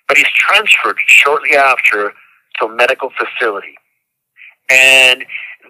but 0.08 0.18
he's 0.18 0.30
transferred 0.30 0.98
shortly 1.08 1.56
after 1.56 2.14
to 2.60 2.66
a 2.66 2.76
medical 2.76 3.12
facility. 3.12 3.76
And 4.70 5.26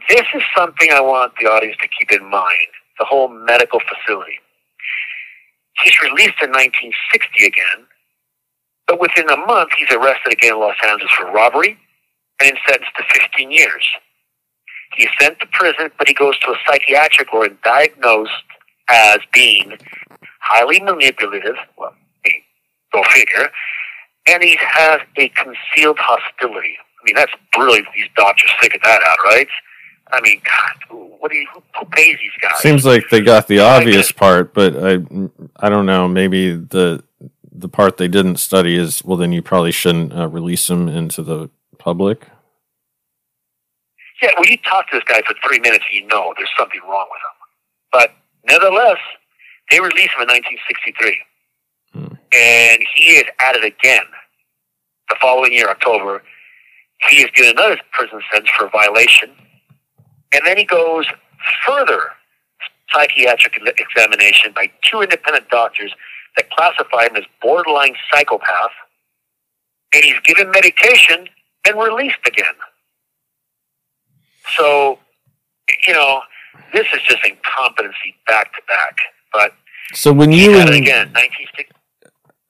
this 0.09 0.25
is 0.35 0.41
something 0.55 0.89
I 0.93 1.01
want 1.01 1.33
the 1.39 1.47
audience 1.47 1.77
to 1.81 1.87
keep 1.87 2.11
in 2.11 2.29
mind 2.29 2.69
the 2.99 3.05
whole 3.05 3.27
medical 3.29 3.79
facility. 3.79 4.39
He's 5.83 5.99
released 6.01 6.37
in 6.41 6.51
1960 6.51 7.45
again, 7.45 7.87
but 8.87 8.99
within 8.99 9.29
a 9.29 9.37
month, 9.37 9.71
he's 9.77 9.91
arrested 9.91 10.33
again 10.33 10.53
in 10.53 10.59
Los 10.59 10.75
Angeles 10.87 11.11
for 11.13 11.31
robbery 11.31 11.77
and 12.41 12.57
sentenced 12.67 12.95
to 12.97 13.03
15 13.13 13.51
years. 13.51 13.85
He's 14.95 15.09
sent 15.19 15.39
to 15.39 15.47
prison, 15.47 15.91
but 15.97 16.07
he 16.07 16.13
goes 16.13 16.37
to 16.39 16.51
a 16.51 16.55
psychiatric 16.67 17.33
ward 17.33 17.51
and 17.51 17.61
diagnosed 17.61 18.31
as 18.89 19.19
being 19.33 19.77
highly 20.41 20.81
manipulative. 20.81 21.55
Well, 21.77 21.95
go 22.93 23.03
figure. 23.11 23.49
And 24.27 24.43
he 24.43 24.57
has 24.61 25.01
a 25.17 25.29
concealed 25.29 25.97
hostility. 25.99 26.75
I 26.79 27.05
mean, 27.05 27.15
that's 27.15 27.31
brilliant. 27.53 27.87
These 27.95 28.09
doctors 28.15 28.51
figured 28.61 28.81
that 28.83 29.01
out, 29.03 29.17
right? 29.25 29.47
I 30.11 30.21
mean, 30.21 30.41
God, 30.43 30.97
what 31.19 31.31
do 31.31 31.37
you, 31.37 31.47
who, 31.53 31.85
pays 31.91 32.17
these 32.17 32.31
guys? 32.41 32.59
Seems 32.59 32.85
like 32.85 33.09
they 33.09 33.21
got 33.21 33.47
the 33.47 33.59
obvious 33.59 34.11
part, 34.11 34.53
but 34.53 34.75
I, 34.75 34.99
I 35.55 35.69
don't 35.69 35.85
know. 35.85 36.07
Maybe 36.07 36.55
the 36.55 37.03
the 37.53 37.69
part 37.69 37.97
they 37.97 38.07
didn't 38.07 38.37
study 38.37 38.75
is 38.75 39.03
well, 39.03 39.17
then 39.17 39.31
you 39.31 39.41
probably 39.41 39.71
shouldn't 39.71 40.13
uh, 40.13 40.27
release 40.27 40.67
them 40.67 40.87
into 40.87 41.21
the 41.21 41.49
public. 41.77 42.27
Yeah, 44.21 44.31
well, 44.37 44.45
you 44.45 44.57
talk 44.57 44.89
to 44.91 44.97
this 44.97 45.03
guy 45.05 45.21
for 45.27 45.35
three 45.45 45.59
minutes, 45.59 45.83
and 45.91 46.01
you 46.01 46.07
know 46.07 46.33
there's 46.37 46.51
something 46.57 46.79
wrong 46.87 47.07
with 47.09 47.19
him. 47.19 47.35
But 47.91 48.13
nevertheless, 48.47 48.99
they 49.69 49.79
released 49.79 50.13
him 50.15 50.21
in 50.21 50.29
1963, 50.29 51.17
hmm. 51.93 52.13
and 52.33 52.81
he 52.95 53.03
is 53.17 53.25
at 53.39 53.55
it 53.55 53.63
again 53.63 54.05
the 55.09 55.15
following 55.21 55.53
year, 55.53 55.69
October. 55.69 56.23
He 57.09 57.17
is 57.17 57.31
getting 57.33 57.51
another 57.51 57.79
prison 57.91 58.21
sentence 58.31 58.51
for 58.57 58.69
violation, 58.69 59.31
and 60.33 60.41
then 60.45 60.57
he 60.57 60.65
goes 60.65 61.05
further 61.65 62.01
psychiatric 62.91 63.59
examination 63.77 64.51
by 64.53 64.69
two 64.83 65.01
independent 65.01 65.49
doctors 65.49 65.93
that 66.37 66.49
classify 66.51 67.03
him 67.03 67.15
as 67.15 67.23
borderline 67.41 67.95
psychopath, 68.11 68.71
and 69.93 70.03
he's 70.03 70.19
given 70.23 70.49
medication 70.51 71.27
and 71.67 71.77
released 71.77 72.25
again. 72.25 72.55
So, 74.57 74.99
you 75.87 75.93
know, 75.93 76.21
this 76.73 76.87
is 76.93 77.01
just 77.03 77.25
incompetency 77.25 78.15
back 78.27 78.53
to 78.53 78.61
back. 78.67 78.95
But 79.31 79.53
so 79.93 80.11
when 80.11 80.31
you 80.31 80.57
and, 80.57 80.69
again, 80.69 81.11
nineteen 81.13 81.47
sixty. 81.55 81.75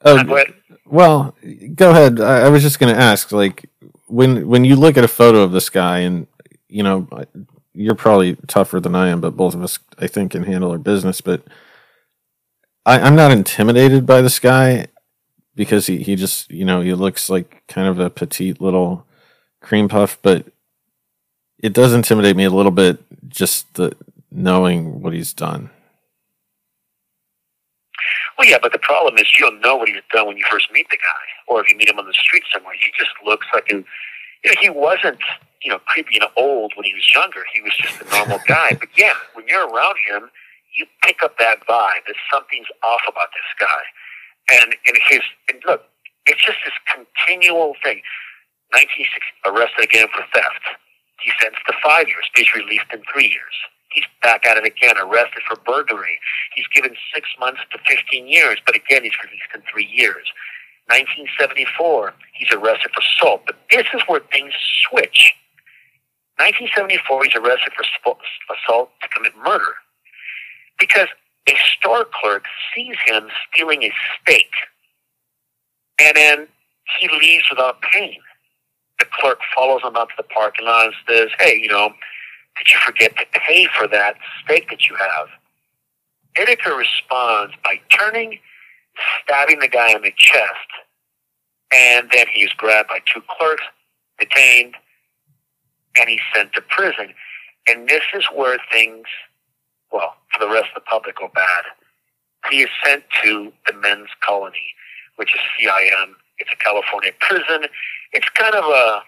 Oh, 0.04 0.24
go 0.24 0.44
well, 0.86 1.36
go 1.76 1.91
ahead. 1.91 2.20
I, 2.20 2.46
I 2.46 2.50
was 2.50 2.63
just 2.63 2.80
going 2.80 2.94
to 2.94 3.00
ask, 3.00 3.32
like, 3.32 3.70
when 4.08 4.48
when 4.48 4.65
you 4.65 4.76
look 4.76 4.98
at 4.98 5.04
a 5.04 5.08
photo 5.08 5.41
of 5.41 5.52
this 5.52 5.70
guy, 5.70 6.00
and 6.00 6.26
you 6.67 6.82
know, 6.82 7.08
you're 7.73 7.95
probably 7.95 8.36
tougher 8.47 8.79
than 8.79 8.95
I 8.95 9.10
am, 9.10 9.21
but 9.21 9.38
both 9.38 9.55
of 9.55 9.63
us, 9.63 9.79
I 9.97 10.07
think, 10.07 10.31
can 10.31 10.43
handle 10.43 10.71
our 10.71 10.77
business. 10.77 11.21
But 11.21 11.43
I, 12.86 12.99
I'm 12.99 13.15
not 13.15 13.31
intimidated 13.31 14.05
by 14.05 14.21
this 14.21 14.39
guy 14.39 14.88
because 15.55 15.88
he, 15.88 16.03
he 16.03 16.15
just, 16.15 16.49
you 16.51 16.65
know, 16.65 16.81
he 16.81 16.93
looks 16.93 17.29
like 17.29 17.63
kind 17.67 17.88
of 17.88 17.99
a 17.99 18.10
petite 18.10 18.62
little 18.62 19.05
cream 19.62 19.88
puff, 19.88 20.17
but 20.21 20.47
it 21.60 21.73
does 21.73 21.93
intimidate 21.93 22.36
me 22.36 22.43
a 22.43 22.49
little 22.49 22.71
bit 22.71 22.99
just 23.29 23.73
the 23.75 23.95
knowing 24.31 25.01
what 25.01 25.13
he's 25.13 25.34
done. 25.34 25.69
Well, 28.38 28.49
yeah, 28.49 28.57
but 28.62 28.71
the 28.71 28.79
problem 28.79 29.17
is 29.17 29.27
you 29.38 29.45
don't 29.45 29.62
know 29.62 29.75
what 29.75 29.88
he's 29.88 30.01
done 30.12 30.25
when 30.25 30.38
you 30.38 30.43
first 30.49 30.71
meet 30.71 30.88
the 30.89 30.97
guy, 30.97 31.53
or 31.53 31.62
if 31.62 31.69
you 31.69 31.77
meet 31.77 31.89
him 31.89 31.99
on 31.99 32.07
the 32.07 32.13
street 32.13 32.43
somewhere. 32.51 32.73
He 32.73 32.91
just 32.97 33.12
looks 33.23 33.45
like 33.53 33.69
you 33.69 33.86
know, 34.45 34.51
he 34.60 34.69
wasn't, 34.69 35.19
you 35.63 35.71
know, 35.71 35.80
creepy 35.88 36.17
and 36.17 36.28
old 36.38 36.74
when 36.76 36.86
he 36.86 36.93
was 36.93 37.06
younger. 37.13 37.43
He 37.54 37.62
was 37.62 37.74
just 37.78 38.02
a 38.02 38.06
normal 38.10 38.39
guy. 38.47 38.78
But 38.80 38.89
yeah, 38.97 39.13
when 39.34 39.47
you're 39.47 39.67
around 39.67 39.95
him, 40.08 40.30
you 40.76 40.86
pick 41.04 41.24
up 41.24 41.38
that 41.39 41.65
vibe 41.67 42.06
that 42.08 42.15
something's 42.32 42.67
off 42.84 43.02
about 43.08 43.30
this 43.34 43.52
guy. 43.60 43.84
And 44.62 44.76
and 44.88 44.97
his 45.10 45.21
and 45.50 45.62
look, 45.65 45.84
it's 46.28 46.43
just 46.43 46.60
this 46.65 46.74
continual 46.89 47.76
thing. 47.84 48.02
1960, 48.71 49.52
arrested 49.52 49.84
again 49.84 50.08
for 50.15 50.24
theft. 50.34 50.63
He's 51.21 51.34
sentenced 51.41 51.67
to 51.67 51.76
five 51.84 52.08
years, 52.08 52.26
he's 52.36 52.54
released 52.56 52.88
in 52.93 53.04
three 53.12 53.28
years. 53.28 53.56
He's 53.91 54.08
back 54.24 54.45
at 54.47 54.58
it 54.58 54.65
again, 54.65 54.95
arrested 54.97 55.43
for 55.47 55.58
burglary. 55.65 56.19
He's 56.56 56.67
given 56.74 56.95
six 57.13 57.28
months 57.39 57.60
to 57.71 57.78
15 57.88 58.28
years, 58.28 58.58
but 58.65 58.76
again, 58.76 59.04
he's 59.04 59.17
released 59.24 59.52
in 59.54 59.62
three 59.69 59.86
years. 59.86 60.32
1974, 60.88 62.13
he's 62.34 62.52
arrested 62.54 62.91
for 62.95 63.04
assault. 63.04 63.43
But 63.45 63.58
this 63.69 63.86
is 63.93 64.02
where 64.08 64.21
things 64.32 64.54
switch. 64.89 65.34
1974, 66.41 67.23
he's 67.25 67.36
arrested 67.36 67.73
for 67.73 68.17
assault 68.56 68.89
to 69.01 69.08
commit 69.10 69.34
murder 69.38 69.73
because 70.80 71.08
a 71.47 71.54
store 71.77 72.06
clerk 72.13 72.45
sees 72.73 72.95
him 73.06 73.30
stealing 73.49 73.84
a 73.84 73.91
steak 74.21 74.51
and 75.99 76.15
then 76.15 76.47
he 76.99 77.08
leaves 77.10 77.45
without 77.49 77.82
paying 77.82 78.21
the 79.01 79.08
clerk 79.19 79.39
follows 79.56 79.82
him 79.84 79.95
up 79.95 80.10
to 80.10 80.13
the 80.17 80.23
parking 80.23 80.65
lot 80.65 80.86
and 80.86 80.95
says, 81.10 81.30
Hey, 81.39 81.60
you 81.60 81.67
know, 81.67 81.89
did 82.58 82.71
you 82.71 82.80
forget 82.86 83.17
to 83.17 83.25
pay 83.34 83.67
for 83.77 83.88
that 83.88 84.15
steak 84.43 84.69
that 84.69 84.88
you 84.88 84.95
have? 84.95 85.27
Bittaker 86.38 86.77
responds 86.77 87.56
by 87.63 87.82
turning, 87.89 88.38
stabbing 89.23 89.60
the 89.60 89.67
guy 89.67 89.91
in 89.93 90.04
the 90.04 90.13
chest, 90.15 90.69
and 91.73 92.10
then 92.13 92.27
he 92.32 92.43
is 92.43 92.54
grabbed 92.54 92.89
by 92.89 92.99
two 93.12 93.21
clerks, 93.27 93.63
detained, 94.19 94.75
and 95.97 96.10
he's 96.10 96.21
sent 96.34 96.54
to 96.54 96.62
prison. 96.62 97.13
And 97.67 97.88
this 97.88 98.04
is 98.15 98.25
where 98.36 98.58
things, 98.71 99.06
well, 99.91 100.15
for 100.34 100.45
the 100.45 100.51
rest 100.51 100.69
of 100.75 100.84
the 100.84 100.89
public 100.89 101.17
go 101.17 101.30
bad. 101.34 101.63
He 102.49 102.62
is 102.62 102.69
sent 102.84 103.04
to 103.23 103.54
the 103.67 103.73
men's 103.73 104.10
colony, 104.25 104.73
which 105.17 105.36
is 105.36 105.41
CIM 105.60 106.15
it's 106.41 106.49
a 106.51 106.58
California 106.58 107.12
prison. 107.19 107.69
It's 108.13 108.27
kind 108.30 108.56
of 108.56 108.65
a 108.65 109.01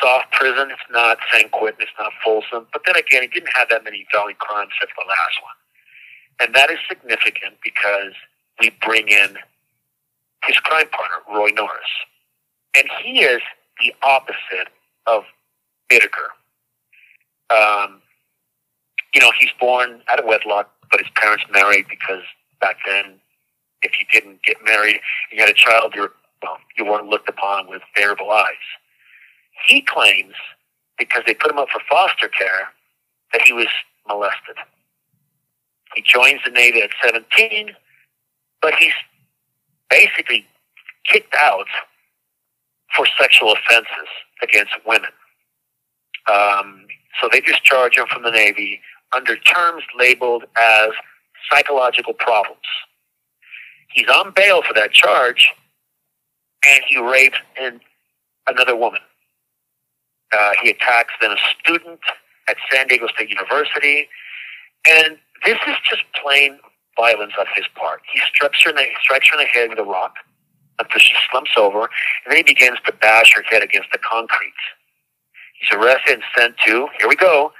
soft 0.00 0.32
prison. 0.32 0.70
It's 0.72 0.88
not 0.90 1.18
San 1.32 1.50
Quentin. 1.50 1.82
It's 1.82 1.92
not 1.98 2.12
Folsom. 2.24 2.66
But 2.72 2.82
then 2.86 2.96
again, 2.96 3.22
he 3.22 3.28
didn't 3.28 3.52
have 3.54 3.68
that 3.68 3.84
many 3.84 4.06
violent 4.12 4.38
crimes 4.38 4.72
except 4.74 4.96
the 4.96 5.06
last 5.06 5.36
one. 5.44 5.58
And 6.40 6.54
that 6.54 6.70
is 6.70 6.78
significant 6.88 7.60
because 7.62 8.16
we 8.58 8.72
bring 8.82 9.08
in 9.08 9.36
his 10.46 10.56
crime 10.60 10.88
partner, 10.88 11.20
Roy 11.28 11.50
Norris. 11.50 11.92
And 12.74 12.88
he 13.02 13.20
is 13.20 13.42
the 13.78 13.94
opposite 14.02 14.72
of 15.06 15.24
Bittaker. 15.90 16.30
Um, 17.50 18.00
you 19.14 19.20
know, 19.20 19.32
he's 19.38 19.50
born 19.58 20.02
out 20.08 20.20
of 20.20 20.26
wedlock, 20.26 20.70
but 20.90 21.00
his 21.00 21.08
parents 21.16 21.44
married 21.52 21.86
because 21.88 22.22
back 22.60 22.76
then, 22.86 23.14
if 23.82 23.92
you 23.98 24.06
didn't 24.12 24.42
get 24.42 24.56
married 24.64 25.00
you 25.32 25.40
had 25.40 25.48
a 25.48 25.54
child, 25.54 25.92
you 25.94 26.02
were 26.02 26.12
well, 26.42 26.58
you 26.76 26.84
weren't 26.84 27.06
looked 27.06 27.28
upon 27.28 27.68
with 27.68 27.82
favorable 27.94 28.30
eyes. 28.30 28.54
He 29.66 29.82
claims, 29.82 30.34
because 30.98 31.22
they 31.26 31.34
put 31.34 31.50
him 31.50 31.58
up 31.58 31.68
for 31.70 31.82
foster 31.90 32.28
care, 32.28 32.68
that 33.32 33.42
he 33.42 33.52
was 33.52 33.66
molested. 34.08 34.56
He 35.94 36.02
joins 36.02 36.40
the 36.44 36.50
Navy 36.50 36.80
at 36.82 36.90
17, 37.04 37.72
but 38.62 38.74
he's 38.74 38.92
basically 39.90 40.46
kicked 41.04 41.34
out 41.34 41.66
for 42.96 43.06
sexual 43.18 43.52
offenses 43.52 44.08
against 44.42 44.72
women. 44.86 45.10
Um, 46.28 46.86
so 47.20 47.28
they 47.30 47.40
discharge 47.40 47.96
him 47.96 48.06
from 48.12 48.22
the 48.22 48.30
Navy 48.30 48.80
under 49.14 49.36
terms 49.36 49.82
labeled 49.98 50.44
as 50.60 50.90
psychological 51.52 52.14
problems. 52.14 52.60
He's 53.92 54.08
on 54.08 54.32
bail 54.34 54.62
for 54.62 54.72
that 54.74 54.92
charge, 54.92 55.50
and 56.66 56.82
he 56.88 56.98
rapes 57.00 57.38
an, 57.60 57.80
another 58.46 58.76
woman. 58.76 59.00
Uh, 60.32 60.52
he 60.62 60.70
attacks 60.70 61.12
then 61.20 61.32
a 61.32 61.36
student 61.58 62.00
at 62.48 62.56
San 62.70 62.86
Diego 62.86 63.08
State 63.08 63.30
University, 63.30 64.08
and 64.88 65.18
this 65.44 65.58
is 65.66 65.76
just 65.88 66.02
plain 66.22 66.58
violence 66.96 67.32
on 67.38 67.46
his 67.54 67.64
part. 67.74 68.02
He 68.12 68.20
strikes 68.32 68.62
her 68.64 68.70
in 68.70 68.76
the, 68.76 68.86
strikes 69.02 69.28
her 69.30 69.40
in 69.40 69.44
the 69.44 69.50
head 69.50 69.70
with 69.70 69.78
a 69.78 69.84
rock 69.84 70.14
until 70.78 71.00
she 71.00 71.14
slumps 71.30 71.50
over, 71.56 71.82
and 72.24 72.30
then 72.30 72.36
he 72.36 72.42
begins 72.42 72.78
to 72.86 72.92
bash 72.92 73.34
her 73.34 73.42
head 73.42 73.62
against 73.62 73.88
the 73.92 73.98
concrete. 73.98 74.52
He's 75.60 75.78
arrested 75.78 76.14
and 76.14 76.22
sent 76.36 76.56
to, 76.66 76.88
here 76.98 77.08
we 77.08 77.16
go, 77.16 77.52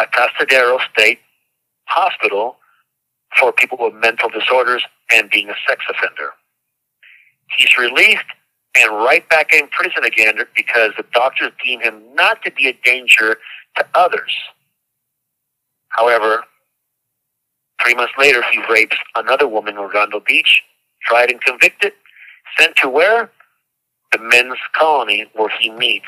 Atascadero 0.00 0.78
State 0.92 1.20
Hospital 1.84 2.56
for 3.38 3.52
people 3.52 3.78
with 3.80 3.94
mental 3.94 4.30
disorders 4.30 4.82
and 5.12 5.30
being 5.30 5.50
a 5.50 5.54
sex 5.68 5.84
offender. 5.90 6.30
He's 7.56 7.76
released 7.78 8.24
and 8.76 8.90
right 9.04 9.28
back 9.28 9.52
in 9.52 9.68
prison 9.68 10.04
again 10.04 10.38
because 10.56 10.92
the 10.96 11.04
doctors 11.12 11.52
deem 11.64 11.80
him 11.80 12.02
not 12.14 12.42
to 12.44 12.52
be 12.52 12.68
a 12.68 12.72
danger 12.84 13.36
to 13.76 13.86
others. 13.94 14.32
However, 15.88 16.44
three 17.82 17.94
months 17.94 18.12
later, 18.18 18.42
he 18.50 18.60
rapes 18.70 18.96
another 19.14 19.48
woman 19.48 19.76
in 19.76 19.80
Redondo 19.82 20.20
Beach, 20.20 20.62
tried 21.02 21.30
and 21.30 21.40
convicted, 21.40 21.92
sent 22.58 22.76
to 22.76 22.88
where? 22.88 23.30
The 24.12 24.18
men's 24.18 24.58
colony 24.74 25.30
where 25.34 25.50
he 25.60 25.70
meets 25.70 26.06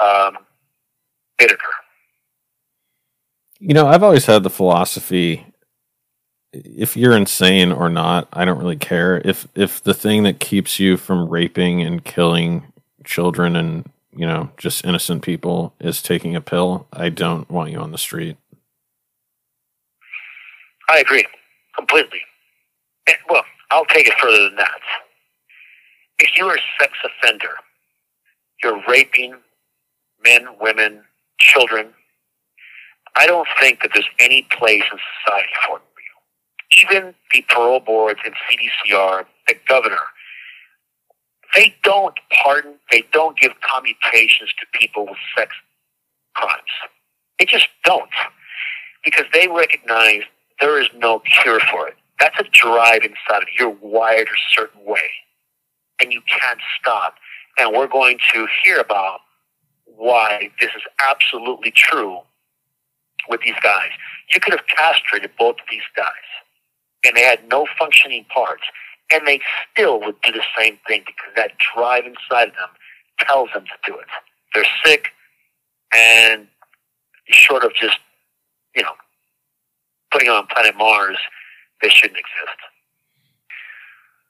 um, 0.00 0.38
Bittaker. 1.38 1.58
You 3.60 3.74
know, 3.74 3.86
I've 3.86 4.02
always 4.02 4.26
had 4.26 4.42
the 4.42 4.50
philosophy 4.50 5.44
if 6.52 6.96
you're 6.96 7.16
insane 7.16 7.72
or 7.72 7.88
not, 7.88 8.28
I 8.32 8.44
don't 8.44 8.58
really 8.58 8.76
care. 8.76 9.20
If 9.24 9.46
if 9.54 9.82
the 9.82 9.94
thing 9.94 10.22
that 10.22 10.40
keeps 10.40 10.80
you 10.80 10.96
from 10.96 11.28
raping 11.28 11.82
and 11.82 12.04
killing 12.04 12.72
children 13.04 13.56
and 13.56 13.90
you 14.12 14.26
know, 14.26 14.50
just 14.56 14.84
innocent 14.84 15.22
people 15.22 15.74
is 15.78 16.02
taking 16.02 16.34
a 16.34 16.40
pill, 16.40 16.88
I 16.92 17.08
don't 17.08 17.48
want 17.48 17.70
you 17.70 17.78
on 17.78 17.92
the 17.92 17.98
street. 17.98 18.36
I 20.88 20.98
agree 20.98 21.24
completely. 21.76 22.20
And, 23.06 23.16
well, 23.28 23.44
I'll 23.70 23.84
take 23.84 24.08
it 24.08 24.14
further 24.20 24.42
than 24.44 24.56
that. 24.56 24.80
If 26.18 26.30
you're 26.36 26.56
a 26.56 26.60
sex 26.80 26.94
offender, 27.04 27.54
you're 28.64 28.82
raping 28.88 29.34
men, 30.28 30.46
women, 30.60 31.02
children. 31.40 31.88
I 33.16 33.26
don't 33.26 33.48
think 33.60 33.80
that 33.80 33.90
there's 33.94 34.08
any 34.18 34.46
place 34.50 34.82
in 34.92 34.98
society 35.24 35.52
for 35.66 35.78
you. 35.78 36.84
Even 36.84 37.14
the 37.32 37.42
parole 37.48 37.80
boards 37.80 38.20
and 38.24 38.34
CDCR, 38.34 39.24
the 39.46 39.54
governor, 39.68 40.02
they 41.54 41.74
don't 41.82 42.14
pardon, 42.42 42.74
they 42.90 43.04
don't 43.12 43.38
give 43.38 43.52
commutations 43.62 44.50
to 44.60 44.78
people 44.78 45.06
with 45.06 45.16
sex 45.36 45.52
crimes. 46.34 46.74
They 47.38 47.46
just 47.46 47.68
don't. 47.84 48.10
Because 49.04 49.26
they 49.32 49.48
recognize 49.48 50.22
there 50.60 50.80
is 50.80 50.88
no 50.96 51.20
cure 51.20 51.60
for 51.72 51.88
it. 51.88 51.94
That's 52.20 52.38
a 52.38 52.44
drive 52.52 53.02
inside 53.02 53.42
of 53.42 53.48
you. 53.58 53.66
You're 53.66 53.76
wired 53.80 54.28
a 54.28 54.40
certain 54.54 54.84
way. 54.84 55.08
And 56.02 56.12
you 56.12 56.20
can't 56.28 56.60
stop. 56.78 57.14
And 57.58 57.72
we're 57.72 57.88
going 57.88 58.18
to 58.34 58.46
hear 58.62 58.78
about 58.78 59.20
why 59.98 60.50
this 60.60 60.70
is 60.76 60.82
absolutely 61.10 61.72
true 61.72 62.20
with 63.28 63.40
these 63.42 63.56
guys. 63.62 63.90
You 64.32 64.40
could 64.40 64.54
have 64.54 64.66
castrated 64.66 65.32
both 65.38 65.56
of 65.56 65.66
these 65.70 65.82
guys, 65.96 66.06
and 67.04 67.16
they 67.16 67.22
had 67.22 67.40
no 67.48 67.66
functioning 67.78 68.24
parts, 68.32 68.62
and 69.12 69.26
they 69.26 69.40
still 69.72 70.00
would 70.00 70.14
do 70.22 70.32
the 70.32 70.44
same 70.56 70.78
thing 70.86 71.02
because 71.04 71.34
that 71.36 71.52
drive 71.74 72.04
inside 72.06 72.48
of 72.48 72.54
them 72.54 72.70
tells 73.18 73.50
them 73.52 73.64
to 73.64 73.92
do 73.92 73.98
it. 73.98 74.06
They're 74.54 74.64
sick, 74.84 75.08
and 75.94 76.46
short 77.26 77.64
of 77.64 77.74
just, 77.74 77.98
you 78.76 78.82
know, 78.82 78.92
putting 80.12 80.28
on 80.28 80.46
planet 80.46 80.76
Mars, 80.76 81.18
they 81.82 81.88
shouldn't 81.88 82.18
exist. 82.18 82.58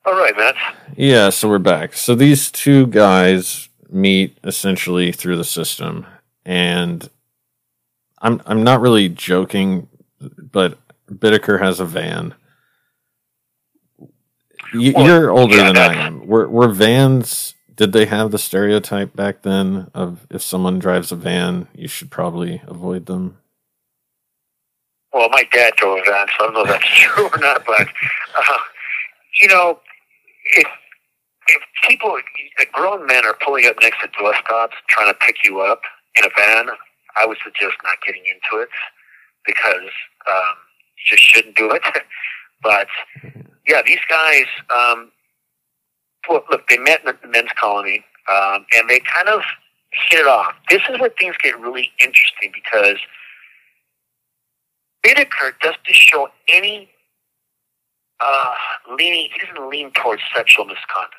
All 0.06 0.14
right, 0.14 0.34
Matt. 0.36 0.54
Yeah, 0.96 1.28
so 1.28 1.48
we're 1.48 1.58
back. 1.58 1.92
So 1.92 2.14
these 2.14 2.50
two 2.50 2.86
guys 2.86 3.67
meet 3.90 4.38
essentially 4.44 5.12
through 5.12 5.36
the 5.36 5.44
system, 5.44 6.06
and 6.44 7.08
I'm 8.20 8.40
I'm 8.46 8.62
not 8.62 8.80
really 8.80 9.08
joking, 9.08 9.88
but 10.20 10.78
Bittaker 11.10 11.60
has 11.60 11.80
a 11.80 11.84
van. 11.84 12.34
You, 14.72 14.92
Well, 14.94 15.06
you're 15.06 15.30
older 15.30 15.56
yeah, 15.56 15.72
than 15.72 15.76
I 15.76 15.94
am. 16.06 16.26
Were 16.26 16.48
were 16.48 16.68
vans? 16.68 17.54
Did 17.74 17.92
they 17.92 18.06
have 18.06 18.32
the 18.32 18.38
stereotype 18.38 19.14
back 19.14 19.42
then 19.42 19.88
of 19.94 20.26
if 20.30 20.42
someone 20.42 20.80
drives 20.80 21.12
a 21.12 21.16
van, 21.16 21.68
you 21.74 21.86
should 21.86 22.10
probably 22.10 22.60
avoid 22.66 23.06
them? 23.06 23.38
Well, 25.12 25.28
my 25.30 25.44
dad 25.52 25.74
drove 25.76 25.98
a 26.00 26.10
van, 26.10 26.26
so 26.26 26.44
I 26.44 26.46
don't 26.46 26.54
know 26.54 26.62
if 26.62 26.68
that's 26.68 26.88
true 26.96 27.28
or 27.28 27.38
not. 27.38 27.64
But 27.64 27.88
uh, 28.36 28.58
you 29.40 29.48
know, 29.48 29.80
if 30.56 30.66
people, 31.86 32.18
grown 32.72 33.06
men 33.06 33.24
are 33.24 33.36
pulling 33.44 33.66
up 33.66 33.76
next 33.80 34.00
to 34.00 34.08
bus 34.20 34.36
stops 34.44 34.76
trying 34.88 35.12
to 35.12 35.18
pick 35.18 35.36
you 35.44 35.60
up 35.60 35.82
in 36.16 36.24
a 36.24 36.30
van, 36.36 36.68
I 37.16 37.26
would 37.26 37.38
suggest 37.42 37.76
not 37.82 37.94
getting 38.06 38.22
into 38.24 38.62
it 38.62 38.68
because 39.46 39.90
um, 40.30 40.54
you 40.96 41.16
just 41.16 41.22
shouldn't 41.22 41.56
do 41.56 41.70
it. 41.72 41.82
but 42.62 42.88
yeah, 43.66 43.82
these 43.84 44.00
guys. 44.08 44.46
Um, 44.74 45.12
look, 46.28 46.44
look, 46.50 46.68
they 46.68 46.78
met 46.78 47.00
in 47.04 47.14
the 47.22 47.28
men's 47.28 47.50
colony, 47.58 48.04
um, 48.30 48.66
and 48.74 48.88
they 48.88 49.00
kind 49.00 49.28
of 49.28 49.42
hit 49.92 50.20
it 50.20 50.26
off. 50.26 50.54
This 50.70 50.82
is 50.90 51.00
where 51.00 51.10
things 51.10 51.36
get 51.42 51.58
really 51.58 51.90
interesting 52.00 52.52
because 52.52 52.98
Bittaker 55.04 55.52
doesn't 55.62 55.78
show 55.88 56.28
any 56.48 56.90
uh, 58.20 58.54
leaning. 58.96 59.30
He 59.32 59.46
doesn't 59.46 59.70
lean 59.70 59.90
towards 59.92 60.22
sexual 60.34 60.64
misconduct. 60.64 61.14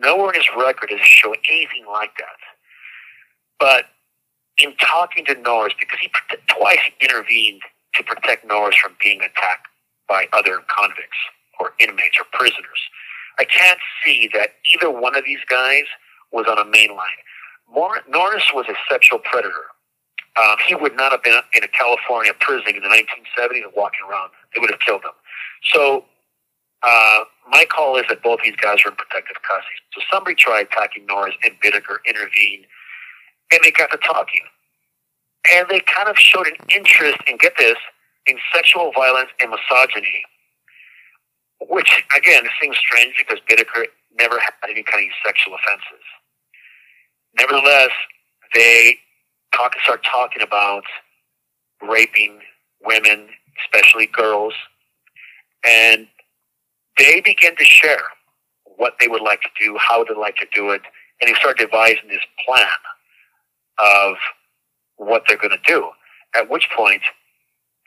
Nowhere 0.00 0.30
in 0.32 0.40
his 0.40 0.48
record 0.56 0.90
does 0.90 1.00
it 1.00 1.04
show 1.06 1.34
anything 1.50 1.84
like 1.90 2.12
that. 2.18 2.38
But 3.58 3.84
in 4.58 4.74
talking 4.76 5.24
to 5.26 5.34
Norris, 5.34 5.74
because 5.78 5.98
he 6.00 6.10
twice 6.48 6.78
intervened 7.00 7.62
to 7.94 8.02
protect 8.02 8.46
Norris 8.46 8.76
from 8.76 8.96
being 9.02 9.20
attacked 9.20 9.68
by 10.08 10.26
other 10.32 10.60
convicts 10.68 11.18
or 11.58 11.74
inmates 11.80 12.16
or 12.18 12.24
prisoners, 12.32 12.80
I 13.38 13.44
can't 13.44 13.78
see 14.04 14.28
that 14.34 14.50
either 14.74 14.90
one 14.90 15.16
of 15.16 15.24
these 15.24 15.40
guys 15.48 15.84
was 16.32 16.46
on 16.48 16.58
a 16.58 16.64
main 16.64 16.90
line. 16.90 17.20
Mor- 17.72 18.02
Norris 18.08 18.44
was 18.54 18.66
a 18.68 18.74
sexual 18.90 19.18
predator. 19.18 19.68
Um, 20.36 20.56
he 20.66 20.74
would 20.74 20.96
not 20.96 21.12
have 21.12 21.22
been 21.22 21.40
in 21.54 21.64
a 21.64 21.68
California 21.68 22.32
prison 22.38 22.76
in 22.76 22.82
the 22.82 22.88
1970s 22.88 23.62
walking 23.76 24.00
around. 24.08 24.30
They 24.54 24.60
would 24.60 24.70
have 24.70 24.80
killed 24.80 25.02
him. 25.02 25.12
So 25.72 26.04
uh, 26.82 27.24
my 27.50 27.64
call 27.64 27.96
is 27.96 28.04
that 28.08 28.22
both 28.22 28.40
these 28.42 28.56
guys 28.56 28.78
are 28.84 28.90
in 28.90 28.96
protective 28.96 29.36
custody. 29.42 29.76
So 29.92 30.00
somebody 30.12 30.34
tried 30.34 30.66
attacking 30.66 31.06
Norris 31.06 31.34
and 31.44 31.54
Bittaker 31.60 31.98
intervened, 32.08 32.66
and 33.52 33.60
they 33.62 33.70
got 33.70 33.90
to 33.90 33.98
talking. 33.98 34.42
And 35.52 35.68
they 35.68 35.80
kind 35.80 36.08
of 36.08 36.18
showed 36.18 36.46
an 36.46 36.56
interest 36.74 37.18
in, 37.26 37.36
get 37.38 37.54
this, 37.58 37.76
in 38.26 38.36
sexual 38.54 38.92
violence 38.94 39.30
and 39.40 39.50
misogyny, 39.50 40.22
which, 41.68 42.04
again, 42.16 42.44
seems 42.60 42.76
strange 42.76 43.14
because 43.18 43.40
Bittaker 43.48 43.84
never 44.18 44.38
had 44.38 44.52
any 44.68 44.82
kind 44.82 45.06
of 45.06 45.12
sexual 45.24 45.54
offenses. 45.54 46.04
Nevertheless, 47.38 47.90
they 48.54 48.96
talk, 49.54 49.74
start 49.82 50.04
talking 50.04 50.42
about 50.42 50.84
raping 51.82 52.40
women, 52.82 53.28
especially 53.64 54.06
girls, 54.06 54.54
and 55.66 56.06
they 56.98 57.20
begin 57.20 57.56
to 57.56 57.64
share 57.64 58.02
what 58.76 58.94
they 59.00 59.08
would 59.08 59.22
like 59.22 59.42
to 59.42 59.48
do, 59.60 59.76
how 59.78 60.04
they'd 60.04 60.16
like 60.16 60.36
to 60.36 60.46
do 60.54 60.70
it, 60.70 60.82
and 61.20 61.28
they 61.28 61.38
start 61.38 61.58
devising 61.58 62.08
this 62.08 62.24
plan 62.46 62.66
of 63.78 64.16
what 64.96 65.24
they're 65.28 65.38
going 65.38 65.50
to 65.50 65.58
do. 65.66 65.88
At 66.34 66.50
which 66.50 66.68
point, 66.76 67.02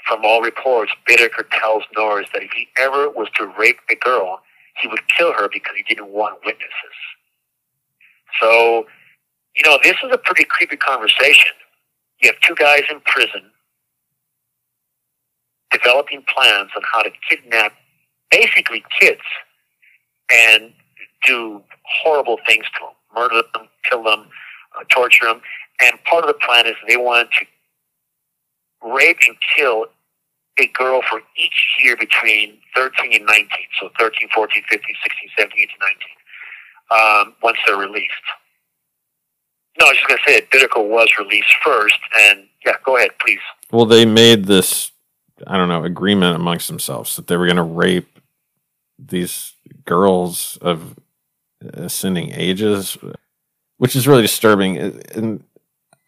from 0.08 0.26
all 0.26 0.42
reports, 0.42 0.92
Bittaker 1.08 1.46
tells 1.52 1.84
Norris 1.96 2.30
that 2.34 2.44
if 2.44 2.52
he 2.52 2.68
ever 2.78 3.10
was 3.10 3.30
to 3.36 3.52
rape 3.58 3.80
a 3.90 3.96
girl, 3.96 4.42
he 4.82 4.88
would 4.88 5.02
kill 5.18 5.34
her 5.34 5.50
because 5.52 5.74
he 5.78 5.84
didn't 5.84 6.10
want 6.10 6.40
witnesses. 6.46 6.98
So, 8.42 8.86
you 9.56 9.64
know, 9.66 9.80
this 9.84 9.96
is 10.04 10.12
a 10.12 10.18
pretty 10.18 10.46
creepy 10.46 10.78
conversation. 10.78 11.52
You 12.22 12.30
have 12.32 12.40
two 12.42 12.56
guys 12.56 12.84
in 12.90 13.00
prison 13.02 13.52
developing 15.72 16.24
plans 16.34 16.70
on 16.76 16.84
how 16.92 17.02
to 17.02 17.10
kidnap 17.30 17.74
basically 18.34 18.84
kids 19.00 19.22
and 20.32 20.74
do 21.26 21.62
horrible 22.04 22.38
things 22.48 22.66
to 22.74 22.80
them, 22.82 22.94
murder 23.16 23.48
them, 23.54 23.68
kill 23.90 24.04
them, 24.04 24.28
uh, 24.78 24.84
torture 24.90 25.26
them. 25.26 25.42
And 25.82 26.04
part 26.06 26.24
of 26.24 26.28
the 26.28 26.40
plan 26.46 26.66
is 26.66 26.74
they 26.88 26.98
want 26.98 27.30
to 27.40 27.46
rape 28.90 29.20
and 29.28 29.38
kill 29.56 29.86
a 30.60 30.68
girl 30.68 31.02
for 31.10 31.22
each 31.38 31.78
year 31.84 31.96
between 31.96 32.58
13 32.76 33.14
and 33.14 33.26
19. 33.26 33.48
So 33.80 33.90
13, 34.00 34.30
14, 34.34 34.64
15, 34.70 34.96
16, 35.04 35.30
17, 35.38 35.60
18, 35.64 35.68
19, 36.92 37.28
um, 37.30 37.36
once 37.42 37.58
they're 37.66 37.78
released. 37.78 38.12
No, 39.80 39.88
I 39.88 39.90
was 39.90 39.98
just 39.98 40.08
going 40.08 40.20
to 40.24 40.32
say 40.32 40.40
that 40.40 40.52
Bittaker 40.52 40.88
was 40.88 41.10
released 41.18 41.54
first. 41.64 41.98
And 42.22 42.48
yeah, 42.66 42.74
go 42.86 42.98
ahead, 42.98 43.12
please. 43.20 43.40
Well, 43.72 43.86
they 43.86 44.06
made 44.06 44.46
this, 44.46 44.92
I 45.48 45.58
don't 45.58 45.70
know, 45.70 45.84
agreement 45.84 46.36
amongst 46.36 46.68
themselves 46.68 47.16
that 47.16 47.26
they 47.26 47.38
were 47.38 47.48
going 47.48 47.58
to 47.58 47.64
rape 47.64 48.13
these 49.00 49.54
girls 49.86 50.58
of 50.62 50.96
ascending 51.74 52.32
ages, 52.34 52.98
which 53.78 53.96
is 53.96 54.08
really 54.08 54.22
disturbing. 54.22 54.78
And 54.78 55.44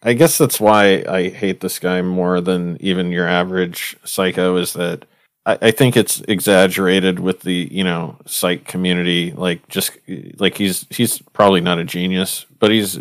I 0.02 0.12
guess 0.12 0.38
that's 0.38 0.60
why 0.60 1.04
I 1.08 1.28
hate 1.28 1.60
this 1.60 1.78
guy 1.78 2.02
more 2.02 2.40
than 2.40 2.76
even 2.80 3.10
your 3.12 3.26
average 3.26 3.96
psycho 4.04 4.56
is 4.56 4.72
that 4.74 5.04
I, 5.44 5.58
I 5.62 5.70
think 5.70 5.96
it's 5.96 6.20
exaggerated 6.28 7.18
with 7.18 7.40
the, 7.40 7.68
you 7.70 7.84
know, 7.84 8.18
psych 8.26 8.66
community. 8.66 9.32
Like, 9.32 9.66
just 9.68 9.98
like 10.38 10.58
he's, 10.58 10.86
he's 10.90 11.18
probably 11.32 11.60
not 11.60 11.78
a 11.78 11.84
genius, 11.84 12.46
but 12.58 12.70
he's, 12.70 12.98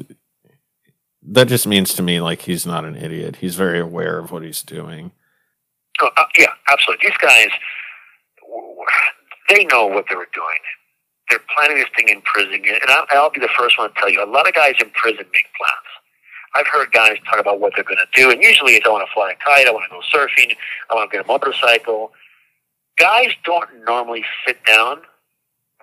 that 1.28 1.48
just 1.48 1.68
means 1.68 1.94
to 1.96 2.04
me 2.04 2.22
like 2.22 2.44
he's 2.44 2.66
not 2.66 2.86
an 2.86 2.96
idiot. 2.96 3.38
He's 3.38 3.56
very 3.56 3.80
aware 3.80 4.18
of 4.20 4.32
what 4.32 4.44
he's 4.44 4.62
doing. 4.62 5.12
Oh, 6.02 6.10
uh, 6.18 6.26
yeah, 6.38 6.54
absolutely. 6.72 7.10
These 7.10 7.18
guys, 7.18 7.50
they 9.50 9.66
know 9.66 9.86
what 9.86 10.06
they 10.10 10.16
were 10.16 10.28
doing. 10.34 10.64
They're 11.30 11.42
planning 11.56 11.78
this 11.78 11.90
thing 11.96 12.10
in 12.10 12.22
prison, 12.22 12.62
and 12.66 13.08
I'll, 13.12 13.32
be 13.32 13.40
the 13.40 13.50
first 13.58 13.78
one 13.78 13.90
to 13.90 13.96
tell 14.00 14.10
you. 14.10 14.24
A 14.24 14.30
lot 14.30 14.48
of 14.48 14.54
guys 14.54 14.76
in 14.80 14.90
prison 14.92 15.26
make 15.34 15.48
plans. 15.58 15.90
I've 16.54 16.68
heard 16.68 16.92
guys 16.92 17.18
talk 17.30 17.40
about 17.40 17.60
what 17.60 17.74
they're 17.76 17.84
going 17.84 17.98
to 17.98 18.08
do, 18.22 18.32
and 18.32 18.42
usually 18.42 18.74
it's 18.74 18.86
I 18.86 18.90
want 18.90 19.08
to 19.08 19.14
fly 19.14 19.32
a 19.32 19.36
kite, 19.36 19.68
I 19.68 19.72
want 19.72 19.86
to 19.90 19.96
go 19.96 20.02
surfing, 20.18 20.56
I 20.90 20.96
want 20.96 21.12
to 21.12 21.18
get 21.18 21.26
a 21.26 21.28
motorcycle. 21.28 22.12
Guys 22.98 23.32
don't 23.44 23.70
normally 23.86 24.24
sit 24.46 24.64
down, 24.66 25.02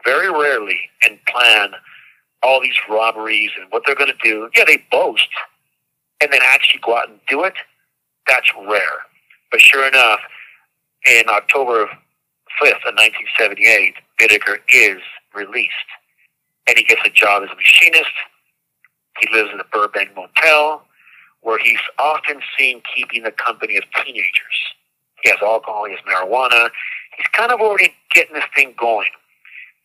very 0.05 0.31
rarely, 0.31 0.79
and 1.05 1.19
plan 1.27 1.73
all 2.43 2.61
these 2.61 2.77
robberies 2.89 3.51
and 3.61 3.71
what 3.71 3.83
they're 3.87 3.97
going 3.97 4.11
to 4.11 4.17
do. 4.23 4.49
Yeah, 4.57 4.65
they 4.67 4.85
boast, 4.91 5.29
and 6.21 6.33
then 6.33 6.41
actually 6.43 6.81
go 6.81 6.97
out 6.97 7.09
and 7.09 7.19
do 7.29 7.45
it. 7.45 7.55
That's 8.27 8.51
rare. 8.67 9.01
But 9.51 9.61
sure 9.61 9.87
enough, 9.87 10.21
in 11.07 11.29
October 11.29 11.89
5th 12.61 12.85
of 12.87 12.95
1978, 12.95 13.95
Bittaker 14.21 14.59
is 14.69 15.01
released, 15.35 15.89
and 16.67 16.77
he 16.79 16.85
gets 16.85 17.03
a 17.05 17.11
job 17.11 17.43
as 17.43 17.51
a 17.51 17.57
machinist. 17.57 18.13
He 19.21 19.29
lives 19.33 19.51
in 19.53 19.61
a 19.61 19.65
Burbank 19.65 20.11
motel 20.17 20.85
where 21.43 21.59
he's 21.59 21.81
often 21.99 22.41
seen 22.59 22.83
keeping 22.95 23.25
the 23.25 23.33
company 23.33 23.77
of 23.77 23.85
teenagers. 24.05 24.57
He 25.23 25.31
has 25.31 25.39
alcohol, 25.43 25.87
he 25.87 25.93
has 25.93 26.01
marijuana. 26.05 26.71
He's 27.17 27.27
kind 27.33 27.53
of 27.53 27.61
already 27.61 27.95
getting 28.15 28.35
this 28.35 28.45
thing 28.55 28.75
going. 28.79 29.09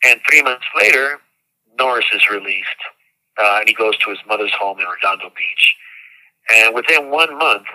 And 0.04 0.20
three 0.30 0.42
months 0.42 0.66
later, 0.80 1.20
Norris 1.78 2.06
is 2.14 2.30
released, 2.30 2.68
uh, 3.38 3.58
and 3.60 3.68
he 3.68 3.74
goes 3.74 3.98
to 3.98 4.10
his 4.10 4.20
mother's 4.28 4.54
home 4.54 4.80
in 4.80 4.86
Redondo 4.86 5.30
Beach. 5.36 5.76
And 6.54 6.74
within 6.74 7.10
one 7.10 7.38
month, 7.38 7.66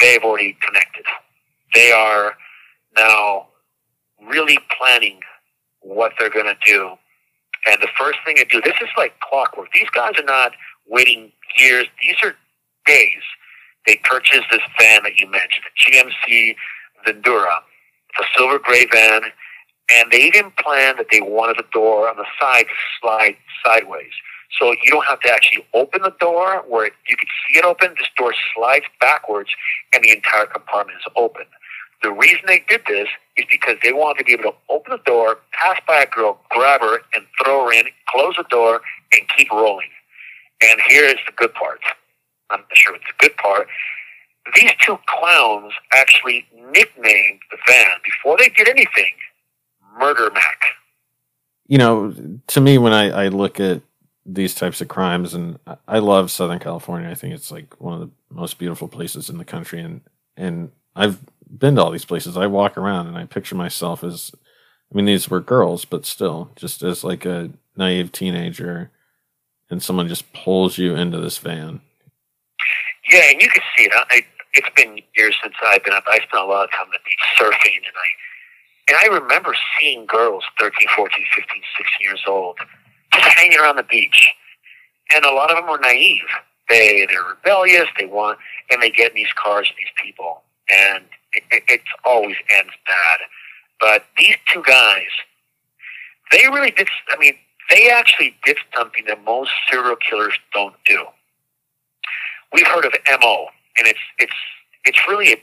they've 0.00 0.22
already 0.22 0.56
connected. 0.66 1.04
They 1.74 1.92
are 1.92 2.36
now 2.96 3.48
really 4.28 4.58
planning 4.78 5.20
what 5.80 6.12
they're 6.18 6.30
going 6.30 6.46
to 6.46 6.56
do. 6.64 6.92
And 7.66 7.80
the 7.80 7.88
first 7.98 8.18
thing 8.24 8.36
they 8.36 8.44
do, 8.44 8.60
this 8.60 8.74
is 8.80 8.88
like 8.96 9.18
clockwork. 9.20 9.68
These 9.72 9.90
guys 9.94 10.14
are 10.18 10.24
not 10.24 10.52
waiting 10.86 11.32
years. 11.58 11.86
These 12.02 12.16
are 12.22 12.34
days. 12.86 13.22
They 13.86 14.00
purchased 14.04 14.44
this 14.50 14.60
van 14.78 15.02
that 15.04 15.18
you 15.18 15.30
mentioned, 15.30 15.64
the 15.64 15.92
GMC 15.92 16.56
Vandura, 17.06 17.58
the 18.18 18.24
silver 18.36 18.58
gray 18.58 18.86
van, 18.90 19.22
and 19.92 20.10
they 20.10 20.22
even 20.22 20.50
planned 20.58 20.98
that 20.98 21.06
they 21.12 21.20
wanted 21.20 21.58
the 21.58 21.66
door 21.72 22.08
on 22.08 22.16
the 22.16 22.24
side 22.40 22.64
to 22.64 22.74
slide 23.00 23.36
sideways. 23.64 24.12
So 24.58 24.72
you 24.72 24.90
don't 24.90 25.06
have 25.06 25.20
to 25.20 25.32
actually 25.32 25.66
open 25.74 26.02
the 26.02 26.14
door 26.20 26.64
where 26.68 26.86
you 26.86 27.16
can 27.16 27.28
see 27.46 27.58
it 27.58 27.64
open. 27.64 27.94
This 27.98 28.08
door 28.16 28.34
slides 28.54 28.86
backwards 29.00 29.50
and 29.92 30.02
the 30.04 30.10
entire 30.10 30.46
compartment 30.46 30.98
is 30.98 31.12
open. 31.16 31.44
The 32.04 32.12
reason 32.12 32.40
they 32.46 32.62
did 32.68 32.82
this 32.86 33.08
is 33.38 33.46
because 33.50 33.76
they 33.82 33.94
wanted 33.94 34.18
to 34.18 34.24
be 34.26 34.34
able 34.34 34.52
to 34.52 34.56
open 34.68 34.92
the 34.92 35.10
door, 35.10 35.38
pass 35.52 35.80
by 35.88 36.02
a 36.02 36.06
girl, 36.06 36.38
grab 36.50 36.82
her, 36.82 36.98
and 37.14 37.24
throw 37.42 37.64
her 37.64 37.72
in, 37.72 37.86
close 38.10 38.34
the 38.36 38.44
door, 38.50 38.82
and 39.14 39.22
keep 39.34 39.50
rolling. 39.50 39.88
And 40.62 40.78
here 40.86 41.06
is 41.06 41.16
the 41.24 41.32
good 41.34 41.54
part. 41.54 41.80
I'm 42.50 42.60
not 42.60 42.76
sure 42.76 42.94
it's 42.94 43.04
the 43.06 43.26
good 43.26 43.34
part. 43.38 43.68
These 44.54 44.72
two 44.84 44.98
clowns 45.06 45.72
actually 45.94 46.46
nicknamed 46.54 47.40
the 47.50 47.56
van 47.66 47.96
before 48.04 48.36
they 48.36 48.50
did 48.50 48.68
anything 48.68 49.14
Murder 49.98 50.30
Mac. 50.30 50.60
You 51.66 51.78
know, 51.78 52.14
to 52.48 52.60
me, 52.60 52.76
when 52.76 52.92
I, 52.92 53.24
I 53.24 53.28
look 53.28 53.58
at 53.60 53.80
these 54.26 54.54
types 54.54 54.82
of 54.82 54.88
crimes, 54.88 55.32
and 55.32 55.58
I 55.88 56.00
love 56.00 56.30
Southern 56.30 56.58
California. 56.58 57.08
I 57.08 57.14
think 57.14 57.32
it's 57.32 57.50
like 57.50 57.80
one 57.80 57.94
of 57.94 58.00
the 58.00 58.10
most 58.28 58.58
beautiful 58.58 58.88
places 58.88 59.30
in 59.30 59.38
the 59.38 59.44
country, 59.46 59.80
and 59.80 60.02
and 60.36 60.70
I've 60.96 61.18
been 61.58 61.76
to 61.76 61.84
all 61.84 61.90
these 61.90 62.04
places. 62.04 62.36
I 62.36 62.46
walk 62.46 62.76
around 62.76 63.06
and 63.06 63.16
I 63.16 63.24
picture 63.24 63.54
myself 63.54 64.04
as, 64.04 64.32
I 64.92 64.96
mean, 64.96 65.06
these 65.06 65.28
were 65.28 65.40
girls, 65.40 65.84
but 65.84 66.06
still, 66.06 66.50
just 66.56 66.82
as 66.82 67.04
like 67.04 67.24
a 67.24 67.50
naive 67.76 68.12
teenager, 68.12 68.90
and 69.70 69.82
someone 69.82 70.08
just 70.08 70.32
pulls 70.32 70.78
you 70.78 70.94
into 70.94 71.18
this 71.18 71.38
van. 71.38 71.80
Yeah, 73.10 73.30
and 73.30 73.40
you 73.40 73.48
can 73.48 73.62
see 73.76 73.84
it. 73.84 73.92
I, 73.94 74.22
it's 74.54 74.68
been 74.76 75.00
years 75.16 75.36
since 75.42 75.54
I've 75.66 75.84
been 75.84 75.94
up. 75.94 76.04
I 76.06 76.18
spent 76.18 76.42
a 76.42 76.46
lot 76.46 76.64
of 76.64 76.70
time 76.70 76.82
on 76.82 76.90
the 76.90 76.98
beach 77.04 77.18
surfing, 77.38 77.76
and 77.76 77.86
I 77.86 78.08
and 78.88 78.98
I 78.98 79.06
remember 79.06 79.54
seeing 79.78 80.04
girls, 80.06 80.44
13, 80.60 80.88
14, 80.94 81.24
15, 81.34 81.62
16 81.78 81.86
years 82.02 82.22
old, 82.28 82.58
just 83.14 83.24
hanging 83.34 83.58
around 83.58 83.76
the 83.76 83.82
beach. 83.82 84.28
And 85.14 85.24
a 85.24 85.32
lot 85.32 85.50
of 85.50 85.56
them 85.56 85.68
were 85.68 85.78
naive. 85.78 86.24
They, 86.68 87.06
they're 87.10 87.22
rebellious, 87.22 87.88
they 87.98 88.06
want, 88.06 88.38
and 88.70 88.82
they 88.82 88.90
get 88.90 89.10
in 89.10 89.16
these 89.16 89.32
cars 89.42 89.70
these 89.78 89.88
people. 90.02 90.42
And 90.70 91.04
it, 91.50 91.62
it, 91.68 91.80
always 92.04 92.36
ends 92.58 92.72
bad. 92.86 93.20
But 93.80 94.04
these 94.18 94.36
two 94.52 94.62
guys, 94.62 95.10
they 96.32 96.46
really 96.48 96.70
did, 96.70 96.88
I 97.10 97.18
mean, 97.18 97.34
they 97.70 97.90
actually 97.90 98.36
did 98.44 98.56
something 98.76 99.04
that 99.06 99.24
most 99.24 99.50
serial 99.70 99.96
killers 99.96 100.34
don't 100.52 100.74
do. 100.86 101.04
We've 102.52 102.66
heard 102.66 102.84
of 102.84 102.92
MO, 103.20 103.46
and 103.76 103.86
it's, 103.86 103.98
it's, 104.18 104.32
it's 104.84 104.98
really, 105.08 105.32
a, 105.32 105.36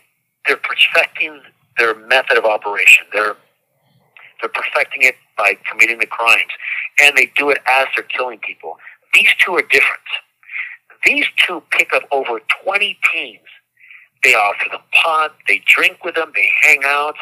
they're 0.47 0.57
perfecting 0.57 1.41
their 1.77 1.95
method 1.95 2.37
of 2.37 2.45
operation. 2.45 3.05
They're 3.13 3.35
they're 4.41 4.49
perfecting 4.49 5.03
it 5.03 5.15
by 5.37 5.55
committing 5.69 5.99
the 5.99 6.07
crimes, 6.07 6.51
and 6.99 7.15
they 7.15 7.31
do 7.37 7.49
it 7.51 7.59
as 7.67 7.87
they're 7.95 8.05
killing 8.05 8.39
people. 8.39 8.77
These 9.13 9.29
two 9.43 9.55
are 9.55 9.61
different. 9.61 10.01
These 11.05 11.25
two 11.45 11.61
pick 11.71 11.93
up 11.93 12.03
over 12.11 12.39
20 12.63 12.99
teens. 13.13 13.39
They 14.23 14.33
offer 14.33 14.69
them 14.69 14.81
pot, 15.03 15.35
they 15.47 15.63
drink 15.65 16.03
with 16.03 16.15
them, 16.15 16.31
they 16.35 16.49
hang 16.61 16.81
out, 16.85 17.15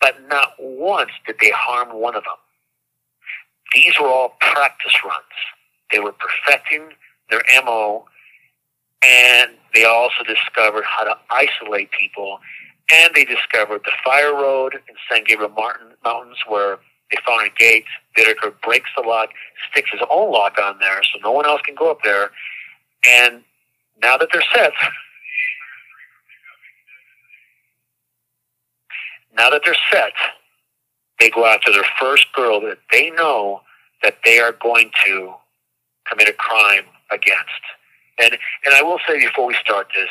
but 0.00 0.16
not 0.28 0.54
once 0.58 1.10
did 1.26 1.36
they 1.40 1.52
harm 1.54 1.94
one 1.94 2.16
of 2.16 2.24
them. 2.24 2.32
These 3.74 3.92
were 4.00 4.08
all 4.08 4.36
practice 4.40 4.94
runs. 5.04 5.16
They 5.92 6.00
were 6.00 6.12
perfecting 6.12 6.90
their 7.30 7.42
MO, 7.64 8.06
and 9.02 9.50
they 9.74 9.84
also 9.84 10.24
discovered 10.24 10.84
how 10.84 11.04
to 11.04 11.16
isolate 11.30 11.90
people 11.92 12.40
and 12.92 13.14
they 13.14 13.24
discovered 13.24 13.82
the 13.84 13.92
fire 14.04 14.34
road 14.34 14.74
in 14.74 14.94
San 15.10 15.24
Gabriel 15.24 15.50
Martin 15.50 15.88
Mountains 16.04 16.38
where 16.46 16.78
they 17.10 17.18
found 17.26 17.46
a 17.46 17.50
gate. 17.58 17.84
Bittaker 18.16 18.52
breaks 18.62 18.90
the 18.96 19.02
lock, 19.02 19.30
sticks 19.70 19.90
his 19.90 20.00
own 20.10 20.32
lock 20.32 20.58
on 20.60 20.78
there 20.80 21.00
so 21.02 21.20
no 21.22 21.30
one 21.30 21.46
else 21.46 21.60
can 21.64 21.74
go 21.74 21.90
up 21.90 21.98
there. 22.02 22.30
And 23.06 23.42
now 24.02 24.16
that 24.16 24.28
they're 24.32 24.42
set, 24.52 24.72
now 29.36 29.50
that 29.50 29.62
they're 29.64 29.76
set, 29.92 30.12
they 31.18 31.30
go 31.30 31.46
after 31.46 31.72
their 31.72 31.84
first 31.98 32.32
girl 32.32 32.60
that 32.62 32.78
they 32.90 33.10
know 33.10 33.62
that 34.02 34.16
they 34.24 34.38
are 34.38 34.52
going 34.52 34.90
to 35.06 35.34
commit 36.08 36.28
a 36.28 36.32
crime 36.32 36.84
against. 37.10 37.62
And 38.22 38.32
and 38.32 38.74
I 38.74 38.82
will 38.82 38.98
say 39.06 39.18
before 39.20 39.46
we 39.46 39.54
start 39.54 39.88
this, 39.94 40.08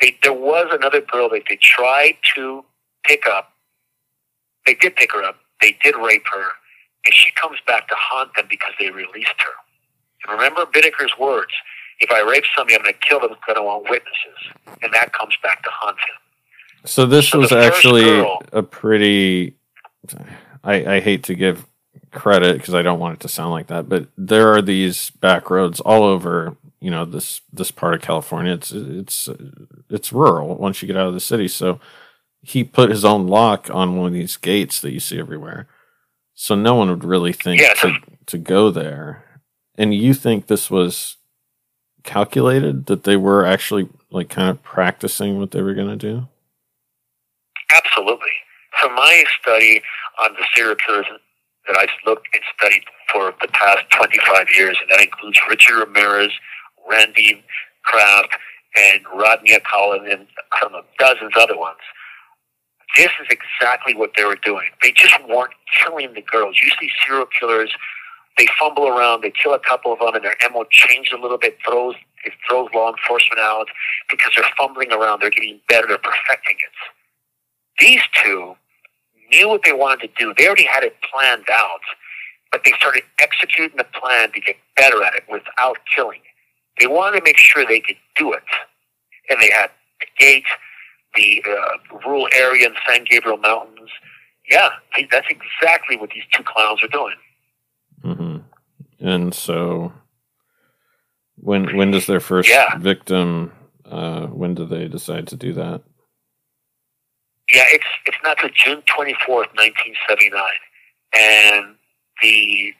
they, 0.00 0.16
there 0.22 0.32
was 0.32 0.68
another 0.72 1.00
girl 1.00 1.28
that 1.30 1.42
they 1.48 1.58
tried 1.60 2.16
to 2.34 2.64
pick 3.04 3.26
up. 3.26 3.52
They 4.66 4.74
did 4.74 4.96
pick 4.96 5.12
her 5.12 5.22
up. 5.22 5.36
They 5.60 5.76
did 5.82 5.96
rape 5.96 6.24
her, 6.32 6.48
and 7.04 7.14
she 7.14 7.30
comes 7.32 7.58
back 7.66 7.88
to 7.88 7.94
haunt 7.96 8.34
them 8.34 8.46
because 8.50 8.72
they 8.78 8.90
released 8.90 9.34
her. 9.38 9.54
And 10.24 10.32
remember 10.32 10.66
Bittaker's 10.66 11.16
words: 11.18 11.52
"If 12.00 12.10
I 12.10 12.20
rape 12.20 12.44
somebody, 12.56 12.76
I'm 12.76 12.82
going 12.82 12.94
to 12.94 13.00
kill 13.00 13.20
them 13.20 13.30
because 13.30 13.44
I 13.50 13.54
don't 13.54 13.66
want 13.66 13.90
witnesses," 13.90 14.52
and 14.82 14.92
that 14.92 15.12
comes 15.12 15.34
back 15.42 15.62
to 15.64 15.70
haunt 15.72 15.98
him. 15.98 16.31
So 16.84 17.06
this 17.06 17.32
was 17.32 17.52
actually 17.52 18.04
girl, 18.04 18.42
a 18.52 18.62
pretty. 18.62 19.56
I, 20.64 20.96
I 20.96 21.00
hate 21.00 21.24
to 21.24 21.34
give 21.34 21.66
credit 22.10 22.56
because 22.56 22.74
I 22.74 22.82
don't 22.82 22.98
want 22.98 23.14
it 23.14 23.20
to 23.20 23.28
sound 23.28 23.52
like 23.52 23.68
that, 23.68 23.88
but 23.88 24.08
there 24.16 24.52
are 24.52 24.62
these 24.62 25.10
back 25.10 25.50
roads 25.50 25.80
all 25.80 26.04
over 26.04 26.56
you 26.82 26.90
know 26.90 27.04
this 27.04 27.40
this 27.52 27.70
part 27.70 27.94
of 27.94 28.02
California. 28.02 28.52
It's 28.52 28.72
it's 28.72 29.28
it's 29.88 30.12
rural 30.12 30.56
once 30.56 30.82
you 30.82 30.88
get 30.88 30.96
out 30.96 31.06
of 31.06 31.14
the 31.14 31.20
city. 31.20 31.46
So 31.46 31.80
he 32.42 32.64
put 32.64 32.90
his 32.90 33.04
own 33.04 33.28
lock 33.28 33.70
on 33.72 33.96
one 33.96 34.08
of 34.08 34.12
these 34.12 34.36
gates 34.36 34.80
that 34.80 34.92
you 34.92 34.98
see 34.98 35.20
everywhere. 35.20 35.68
So 36.34 36.56
no 36.56 36.74
one 36.74 36.90
would 36.90 37.04
really 37.04 37.32
think 37.32 37.60
yeah. 37.60 37.74
to 37.74 37.98
to 38.26 38.36
go 38.36 38.70
there. 38.72 39.40
And 39.76 39.94
you 39.94 40.12
think 40.12 40.48
this 40.48 40.70
was 40.70 41.16
calculated 42.02 42.86
that 42.86 43.04
they 43.04 43.16
were 43.16 43.46
actually 43.46 43.88
like 44.10 44.28
kind 44.28 44.50
of 44.50 44.60
practicing 44.64 45.38
what 45.38 45.52
they 45.52 45.62
were 45.62 45.74
going 45.74 45.96
to 45.96 45.96
do? 45.96 46.28
Absolutely. 47.76 48.32
So 48.80 48.88
my 48.90 49.24
study 49.40 49.82
on 50.22 50.34
the 50.34 50.44
killers 50.54 51.06
that 51.68 51.76
I've 51.78 51.88
looked 52.06 52.28
and 52.34 52.42
studied 52.58 52.84
for 53.12 53.32
the 53.40 53.48
past 53.48 53.84
25 53.90 54.48
years, 54.56 54.76
and 54.80 54.90
that 54.90 55.02
includes 55.02 55.38
Richard 55.48 55.78
Ramirez, 55.78 56.32
Randy 56.88 57.44
Kraft, 57.84 58.36
and 58.76 59.02
Rodney 59.14 59.56
Cullen, 59.70 60.10
and 60.10 60.26
don't 60.60 60.72
dozens 60.98 61.32
other 61.36 61.56
ones. 61.56 61.78
This 62.96 63.10
is 63.20 63.28
exactly 63.30 63.94
what 63.94 64.12
they 64.16 64.24
were 64.24 64.38
doing. 64.44 64.68
They 64.82 64.92
just 64.92 65.14
weren't 65.28 65.54
killing 65.82 66.12
the 66.14 66.22
girls. 66.22 66.56
Usually 66.62 66.90
serial 67.06 67.26
killers, 67.38 67.70
they 68.38 68.46
fumble 68.58 68.88
around, 68.88 69.22
they 69.22 69.30
kill 69.30 69.54
a 69.54 69.58
couple 69.58 69.92
of 69.92 69.98
them, 69.98 70.14
and 70.14 70.24
their 70.24 70.36
MO 70.52 70.64
changes 70.70 71.12
a 71.16 71.20
little 71.20 71.38
bit, 71.38 71.58
throws 71.66 71.94
it 72.24 72.32
throws 72.48 72.68
law 72.72 72.88
enforcement 72.92 73.40
out 73.40 73.66
because 74.10 74.32
they're 74.36 74.48
fumbling 74.56 74.92
around, 74.92 75.20
they're 75.20 75.30
getting 75.30 75.60
better, 75.68 75.88
they're 75.88 75.98
perfecting 75.98 76.56
it. 76.58 77.01
These 77.80 78.02
two 78.22 78.54
knew 79.30 79.48
what 79.48 79.62
they 79.64 79.72
wanted 79.72 80.14
to 80.16 80.24
do. 80.24 80.34
They 80.36 80.46
already 80.46 80.64
had 80.66 80.82
it 80.84 80.96
planned 81.12 81.46
out, 81.50 81.80
but 82.50 82.62
they 82.64 82.72
started 82.72 83.02
executing 83.18 83.76
the 83.76 83.84
plan 83.84 84.32
to 84.32 84.40
get 84.40 84.56
better 84.76 85.02
at 85.02 85.14
it 85.14 85.24
without 85.30 85.78
killing. 85.94 86.20
They 86.78 86.86
wanted 86.86 87.18
to 87.18 87.24
make 87.24 87.38
sure 87.38 87.64
they 87.66 87.80
could 87.80 87.96
do 88.16 88.32
it. 88.32 88.42
And 89.30 89.40
they 89.40 89.50
had 89.50 89.70
the 90.00 90.06
gate, 90.18 90.44
the 91.14 91.42
uh, 91.48 91.98
rural 92.04 92.28
area 92.34 92.66
in 92.68 92.74
San 92.88 93.04
Gabriel 93.04 93.36
Mountains. 93.38 93.90
Yeah, 94.50 94.70
that's 95.10 95.28
exactly 95.30 95.96
what 95.96 96.10
these 96.10 96.24
two 96.34 96.42
clowns 96.42 96.82
are 96.82 96.88
doing. 96.88 97.14
Mm-hmm. 98.04 99.06
And 99.06 99.34
so 99.34 99.92
When 101.36 101.76
when 101.76 101.90
does 101.90 102.06
their 102.06 102.20
first 102.20 102.48
Yeah. 102.48 102.76
victim? 102.78 103.52
Uh, 103.84 104.26
when 104.26 104.54
do 104.54 104.64
they 104.64 104.88
decide 104.88 105.26
to 105.28 105.36
do 105.36 105.52
that? 105.54 105.82
Yeah, 107.52 107.64
it's 107.68 107.84
it's 108.06 108.16
not 108.24 108.38
till 108.40 108.50
June 108.54 108.82
twenty 108.86 109.14
fourth, 109.26 109.48
nineteen 109.54 109.94
seventy 110.08 110.30
nine, 110.30 110.62
and 111.18 111.76
the 112.22 112.72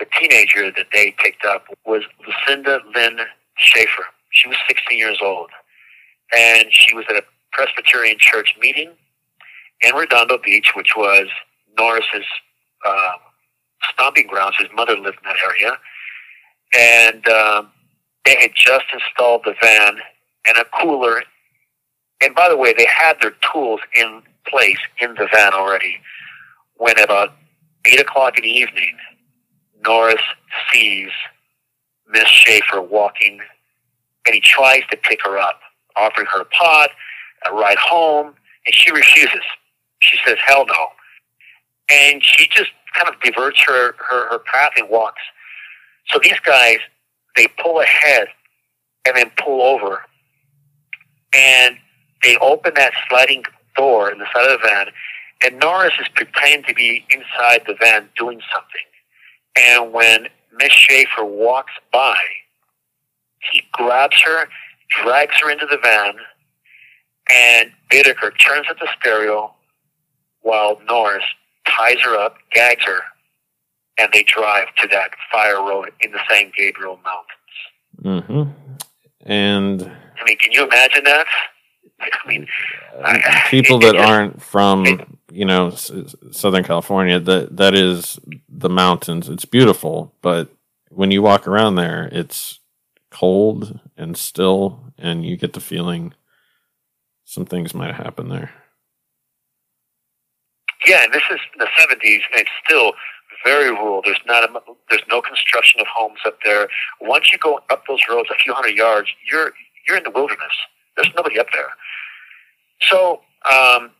the 0.00 0.06
teenager 0.20 0.72
that 0.72 0.88
they 0.92 1.14
picked 1.18 1.44
up 1.44 1.66
was 1.86 2.02
Lucinda 2.26 2.80
Lynn 2.94 3.18
Schaefer. 3.56 4.06
She 4.30 4.48
was 4.48 4.58
sixteen 4.68 4.98
years 4.98 5.18
old, 5.22 5.50
and 6.36 6.66
she 6.72 6.94
was 6.94 7.04
at 7.08 7.16
a 7.16 7.22
Presbyterian 7.52 8.18
church 8.18 8.56
meeting 8.60 8.92
in 9.82 9.94
Redondo 9.94 10.38
Beach, 10.44 10.72
which 10.74 10.94
was 10.96 11.28
Norris's 11.78 12.26
uh, 12.84 13.12
stomping 13.92 14.26
grounds. 14.26 14.56
His 14.58 14.68
mother 14.74 14.96
lived 14.96 15.18
in 15.24 15.30
that 15.30 15.36
area, 15.44 15.78
and 16.76 17.28
um, 17.28 17.70
they 18.24 18.36
had 18.40 18.50
just 18.56 18.86
installed 18.92 19.42
the 19.44 19.54
van 19.62 19.98
and 20.48 20.58
a 20.58 20.64
cooler 20.82 21.22
and 22.22 22.34
by 22.34 22.48
the 22.48 22.56
way, 22.56 22.74
they 22.76 22.86
had 22.86 23.14
their 23.20 23.34
tools 23.52 23.80
in 23.94 24.22
place 24.46 24.78
in 25.00 25.14
the 25.14 25.28
van 25.32 25.52
already 25.52 25.96
when 26.76 26.98
about 26.98 27.32
8 27.84 28.00
o'clock 28.00 28.38
in 28.38 28.42
the 28.42 28.50
evening, 28.50 28.96
Norris 29.84 30.22
sees 30.72 31.08
Miss 32.08 32.28
Schaefer 32.28 32.80
walking 32.80 33.40
and 34.26 34.34
he 34.34 34.40
tries 34.40 34.82
to 34.90 34.96
pick 34.96 35.20
her 35.24 35.38
up, 35.38 35.60
offering 35.96 36.26
her 36.32 36.42
a 36.42 36.44
pot, 36.46 36.90
a 37.48 37.52
ride 37.52 37.78
home, 37.78 38.34
and 38.66 38.74
she 38.74 38.90
refuses. 38.90 39.42
She 40.00 40.18
says, 40.26 40.36
hell 40.44 40.66
no. 40.66 40.88
And 41.90 42.22
she 42.24 42.48
just 42.48 42.70
kind 42.94 43.08
of 43.08 43.20
diverts 43.20 43.62
her, 43.66 43.94
her, 43.98 44.30
her 44.30 44.38
path 44.40 44.72
and 44.76 44.88
walks. 44.88 45.22
So 46.08 46.18
these 46.22 46.38
guys, 46.44 46.78
they 47.36 47.46
pull 47.62 47.80
ahead 47.80 48.28
and 49.06 49.16
then 49.16 49.30
pull 49.38 49.62
over. 49.62 50.02
And 51.32 51.78
they 52.22 52.36
open 52.38 52.74
that 52.74 52.92
sliding 53.08 53.44
door 53.76 54.10
in 54.10 54.18
the 54.18 54.26
side 54.34 54.50
of 54.50 54.60
the 54.60 54.68
van, 54.68 54.86
and 55.44 55.58
Norris 55.60 55.94
is 56.00 56.08
pretending 56.14 56.64
to 56.64 56.74
be 56.74 57.04
inside 57.10 57.62
the 57.66 57.76
van 57.78 58.08
doing 58.16 58.40
something. 58.52 58.86
And 59.56 59.92
when 59.92 60.28
Miss 60.56 60.72
Schaefer 60.72 61.24
walks 61.24 61.72
by, 61.92 62.16
he 63.52 63.62
grabs 63.72 64.20
her, 64.22 64.48
drags 65.02 65.34
her 65.42 65.50
into 65.50 65.66
the 65.66 65.78
van, 65.82 66.14
and 67.30 67.72
Bittaker 67.90 68.32
turns 68.38 68.66
up 68.70 68.78
the 68.78 68.88
stereo 68.98 69.54
while 70.42 70.80
Norris 70.88 71.24
ties 71.66 72.00
her 72.00 72.16
up, 72.16 72.36
gags 72.52 72.84
her, 72.84 73.00
and 73.98 74.10
they 74.12 74.22
drive 74.22 74.68
to 74.80 74.88
that 74.88 75.10
fire 75.32 75.56
road 75.56 75.90
in 76.00 76.12
the 76.12 76.20
San 76.30 76.52
Gabriel 76.56 76.98
Mountains. 77.04 78.26
Mm-hmm. 78.28 78.50
And 79.28 79.82
I 79.82 80.24
mean, 80.24 80.38
can 80.38 80.52
you 80.52 80.64
imagine 80.64 81.04
that? 81.04 81.26
I 82.00 82.08
mean, 82.28 82.46
I- 83.02 83.44
people 83.50 83.76
it- 83.76 83.84
it 83.84 83.86
that 83.86 83.94
just- 83.98 84.08
aren't 84.08 84.42
from 84.42 84.86
it- 84.86 85.08
you 85.32 85.44
know 85.44 85.68
s- 85.68 85.90
Southern 86.30 86.64
California, 86.64 87.18
that 87.20 87.56
that 87.56 87.74
is 87.74 88.18
the 88.48 88.68
mountains. 88.68 89.28
It's 89.28 89.44
beautiful, 89.44 90.14
but 90.22 90.48
when 90.90 91.10
you 91.10 91.22
walk 91.22 91.46
around 91.46 91.76
there, 91.76 92.08
it's 92.12 92.60
cold 93.10 93.80
and 93.96 94.16
still, 94.16 94.92
and 94.98 95.24
you 95.24 95.36
get 95.36 95.52
the 95.54 95.60
feeling 95.60 96.14
some 97.24 97.44
things 97.46 97.74
might 97.74 97.94
happen 97.94 98.28
there. 98.28 98.52
Yeah, 100.86 101.02
and 101.04 101.12
this 101.12 101.22
is 101.30 101.40
the 101.58 101.66
seventies, 101.78 102.22
and 102.30 102.40
it's 102.40 102.50
still 102.64 102.92
very 103.44 103.70
rural. 103.70 104.02
There's 104.04 104.20
not 104.26 104.44
a, 104.44 104.60
there's 104.90 105.02
no 105.08 105.20
construction 105.20 105.80
of 105.80 105.86
homes 105.88 106.20
up 106.26 106.38
there. 106.44 106.68
Once 107.00 107.32
you 107.32 107.38
go 107.38 107.60
up 107.70 107.82
those 107.88 108.00
roads 108.08 108.28
a 108.30 108.34
few 108.36 108.52
hundred 108.54 108.76
yards, 108.76 109.08
you're 109.30 109.52
you're 109.88 109.96
in 109.96 110.04
the 110.04 110.10
wilderness. 110.10 110.52
There's 110.96 111.12
nobody 111.16 111.38
up 111.38 111.46
there. 111.52 111.68
So 112.80 113.20
um, 113.50 113.90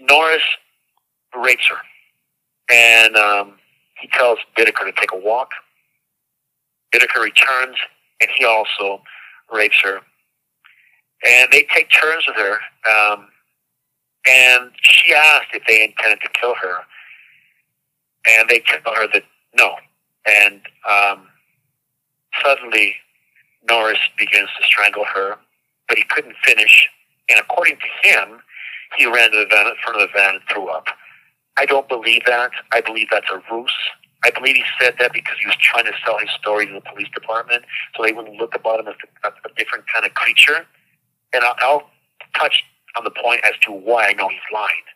Norris 0.00 0.42
rapes 1.36 1.68
her, 1.68 2.74
and 2.74 3.16
um, 3.16 3.54
he 4.00 4.08
tells 4.08 4.38
Bittaker 4.56 4.84
to 4.84 4.92
take 4.92 5.12
a 5.12 5.18
walk. 5.18 5.50
Bittaker 6.94 7.22
returns, 7.22 7.76
and 8.20 8.30
he 8.36 8.44
also 8.44 9.02
rapes 9.52 9.76
her. 9.82 10.00
And 11.26 11.50
they 11.50 11.66
take 11.74 11.90
turns 11.90 12.24
with 12.26 12.36
her. 12.36 12.58
Um, 12.90 13.28
and 14.26 14.70
she 14.82 15.14
asked 15.14 15.48
if 15.54 15.62
they 15.66 15.84
intended 15.84 16.20
to 16.20 16.28
kill 16.38 16.54
her, 16.54 16.80
and 18.28 18.48
they 18.48 18.60
tell 18.60 18.94
her 18.94 19.06
that 19.12 19.22
no. 19.56 19.74
And 20.26 20.60
um, 20.88 21.28
suddenly, 22.44 22.94
Norris 23.68 23.98
begins 24.18 24.48
to 24.58 24.64
strangle 24.66 25.04
her, 25.04 25.36
but 25.88 25.98
he 25.98 26.04
couldn't 26.04 26.36
finish. 26.44 26.88
And 27.28 27.40
according 27.40 27.76
to 27.76 28.08
him, 28.08 28.40
he 28.96 29.06
ran 29.06 29.30
to 29.32 29.38
the 29.38 29.46
van 29.46 29.66
in 29.66 29.74
front 29.82 30.00
of 30.00 30.08
the 30.08 30.12
van 30.18 30.36
and 30.36 30.44
threw 30.50 30.68
up. 30.68 30.86
I 31.56 31.66
don't 31.66 31.88
believe 31.88 32.22
that. 32.26 32.50
I 32.72 32.80
believe 32.80 33.08
that's 33.10 33.30
a 33.30 33.42
ruse. 33.52 33.72
I 34.24 34.30
believe 34.30 34.56
he 34.56 34.64
said 34.80 34.94
that 34.98 35.12
because 35.12 35.36
he 35.38 35.46
was 35.46 35.56
trying 35.56 35.84
to 35.84 35.92
sell 36.04 36.18
his 36.18 36.30
story 36.30 36.66
to 36.66 36.72
the 36.72 36.80
police 36.80 37.08
department, 37.14 37.64
so 37.96 38.02
they 38.02 38.12
wouldn't 38.12 38.36
look 38.36 38.54
about 38.54 38.80
him 38.80 38.88
as 38.88 38.94
a, 39.24 39.28
a 39.28 39.54
different 39.56 39.84
kind 39.92 40.04
of 40.04 40.14
creature. 40.14 40.66
And 41.32 41.44
I'll, 41.44 41.56
I'll 41.60 41.90
touch 42.36 42.64
on 42.96 43.04
the 43.04 43.10
point 43.10 43.40
as 43.44 43.54
to 43.62 43.72
why 43.72 44.06
I 44.06 44.12
know 44.12 44.28
he's 44.28 44.40
lying. 44.52 44.86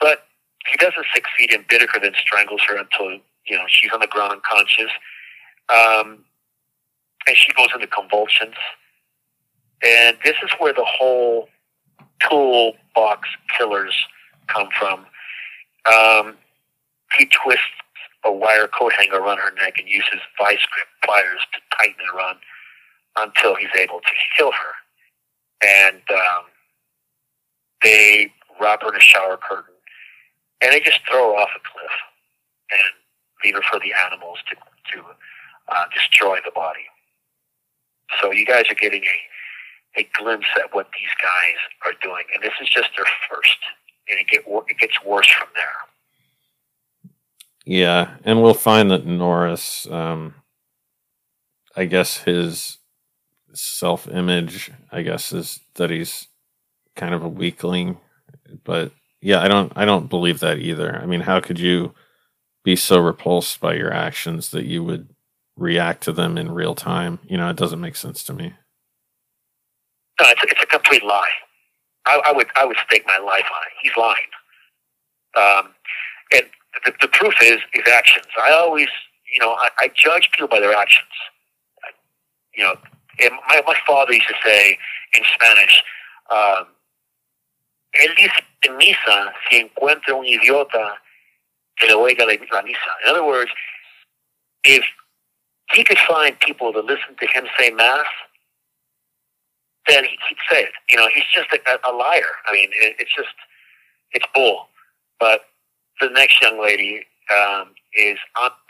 But 0.00 0.26
he 0.70 0.76
doesn't 0.78 1.06
succeed, 1.14 1.52
and 1.52 1.66
Bittaker 1.68 2.02
then 2.02 2.14
strangles 2.20 2.60
her 2.68 2.76
until 2.76 3.20
you 3.46 3.56
know 3.56 3.64
she's 3.68 3.90
on 3.92 4.00
the 4.00 4.06
ground 4.06 4.32
unconscious, 4.32 4.90
um, 5.68 6.24
and 7.26 7.36
she 7.36 7.52
goes 7.52 7.68
into 7.74 7.86
convulsions. 7.86 8.54
And 9.82 10.16
this 10.24 10.36
is 10.42 10.50
where 10.58 10.72
the 10.72 10.84
whole 10.84 11.48
toolbox 12.28 13.28
killers 13.56 13.94
come 14.46 14.68
from. 14.78 15.06
Um, 15.92 16.36
he 17.18 17.26
twists 17.26 17.64
a 18.24 18.32
wire 18.32 18.68
coat 18.68 18.92
hanger 18.92 19.16
around 19.16 19.38
her 19.38 19.52
neck 19.54 19.74
and 19.78 19.88
uses 19.88 20.20
vice 20.38 20.64
grip 20.70 20.86
pliers 21.04 21.40
to 21.52 21.60
tighten 21.76 21.96
it 22.00 22.16
around 22.16 22.38
until 23.16 23.56
he's 23.56 23.74
able 23.78 24.00
to 24.00 24.10
kill 24.36 24.52
her. 24.52 24.72
And 25.66 26.02
um, 26.10 26.44
they 27.82 28.32
wrap 28.60 28.82
her 28.82 28.90
in 28.90 28.96
a 28.96 29.00
shower 29.00 29.36
curtain, 29.36 29.74
and 30.60 30.72
they 30.72 30.80
just 30.80 31.00
throw 31.08 31.32
her 31.32 31.40
off 31.40 31.50
a 31.56 31.60
cliff 31.60 31.92
and 32.70 32.80
leave 33.44 33.54
her 33.54 33.62
for 33.62 33.80
the 33.80 33.92
animals 34.06 34.38
to 34.48 34.56
to 34.92 35.04
uh, 35.68 35.84
destroy 35.94 36.38
the 36.44 36.50
body. 36.52 36.86
So 38.20 38.32
you 38.32 38.44
guys 38.44 38.64
are 38.70 38.74
getting 38.74 39.02
a 39.02 39.31
a 39.96 40.08
glimpse 40.18 40.46
at 40.56 40.74
what 40.74 40.88
these 40.98 41.10
guys 41.20 41.56
are 41.84 41.92
doing, 42.02 42.24
and 42.34 42.42
this 42.42 42.54
is 42.60 42.68
just 42.68 42.90
their 42.96 43.06
first, 43.30 43.58
and 44.08 44.18
it 44.18 44.26
get 44.28 44.44
it 44.46 44.78
gets 44.78 45.04
worse 45.04 45.30
from 45.30 45.48
there. 45.54 45.72
Yeah, 47.64 48.16
and 48.24 48.42
we'll 48.42 48.54
find 48.54 48.90
that 48.90 49.06
Norris, 49.06 49.86
um, 49.90 50.34
I 51.76 51.84
guess 51.84 52.18
his 52.18 52.78
self-image, 53.54 54.72
I 54.90 55.02
guess, 55.02 55.32
is 55.32 55.60
that 55.74 55.90
he's 55.90 56.26
kind 56.96 57.14
of 57.14 57.22
a 57.22 57.28
weakling. 57.28 57.98
But 58.64 58.92
yeah, 59.20 59.40
I 59.40 59.48
don't, 59.48 59.72
I 59.76 59.84
don't 59.84 60.10
believe 60.10 60.40
that 60.40 60.58
either. 60.58 60.96
I 60.96 61.06
mean, 61.06 61.20
how 61.20 61.40
could 61.40 61.60
you 61.60 61.94
be 62.64 62.76
so 62.76 62.98
repulsed 62.98 63.60
by 63.60 63.74
your 63.74 63.92
actions 63.92 64.50
that 64.50 64.64
you 64.64 64.82
would 64.82 65.10
react 65.56 66.02
to 66.04 66.12
them 66.12 66.36
in 66.36 66.50
real 66.50 66.74
time? 66.74 67.20
You 67.24 67.36
know, 67.36 67.48
it 67.48 67.56
doesn't 67.56 67.80
make 67.80 67.96
sense 67.96 68.24
to 68.24 68.32
me. 68.32 68.54
No, 70.20 70.26
it's 70.28 70.42
a, 70.42 70.46
it's 70.48 70.62
a 70.62 70.66
complete 70.66 71.04
lie. 71.04 71.30
I, 72.06 72.20
I 72.26 72.32
would 72.32 72.48
I 72.56 72.64
would 72.64 72.76
stake 72.86 73.04
my 73.06 73.18
life 73.18 73.44
on 73.44 73.62
it. 73.66 73.72
He's 73.82 73.92
lying. 73.96 74.32
Um, 75.34 75.74
and 76.34 76.44
the, 76.84 76.92
the 77.00 77.08
proof 77.08 77.34
is 77.42 77.60
his 77.72 77.84
actions. 77.92 78.26
I 78.42 78.52
always, 78.52 78.88
you 79.32 79.40
know, 79.40 79.52
I, 79.52 79.68
I 79.78 79.90
judge 79.94 80.30
people 80.32 80.48
by 80.48 80.60
their 80.60 80.74
actions. 80.74 81.08
I, 81.84 81.90
you 82.54 82.64
know, 82.64 82.74
and 83.20 83.32
my 83.48 83.62
my 83.66 83.76
father 83.86 84.12
used 84.12 84.28
to 84.28 84.34
say 84.44 84.78
in 85.16 85.24
Spanish, 85.34 85.82
um, 86.30 86.66
él 87.94 88.14
dice 88.16 88.42
en 88.62 88.76
misa 88.76 89.32
si 89.48 89.60
encuentra 89.60 90.14
un 90.14 90.24
idiota 90.24 90.98
que 91.78 91.88
le 91.88 91.94
oiga 91.94 92.26
la 92.26 92.62
misa. 92.62 92.90
In 93.04 93.10
other 93.10 93.24
words, 93.24 93.50
if 94.64 94.84
he 95.72 95.84
could 95.84 95.98
find 95.98 96.38
people 96.40 96.72
to 96.72 96.80
listen 96.80 97.16
to 97.20 97.26
him 97.26 97.46
say 97.58 97.70
mass, 97.70 98.06
then 99.88 100.04
he, 100.04 100.10
he'd 100.28 100.38
say 100.50 100.62
it. 100.64 100.72
You 100.90 100.98
know, 100.98 101.08
he's 101.14 101.24
just 101.34 101.48
a, 101.52 101.90
a 101.90 101.92
liar. 101.92 102.24
I 102.48 102.54
mean, 102.54 102.70
it, 102.74 102.96
it's 103.00 103.14
just, 103.16 103.34
it's 104.12 104.26
bull. 104.34 104.68
But 105.20 105.42
the 106.00 106.10
next 106.10 106.42
young 106.42 106.62
lady 106.62 107.06
um, 107.36 107.68
is 107.94 108.18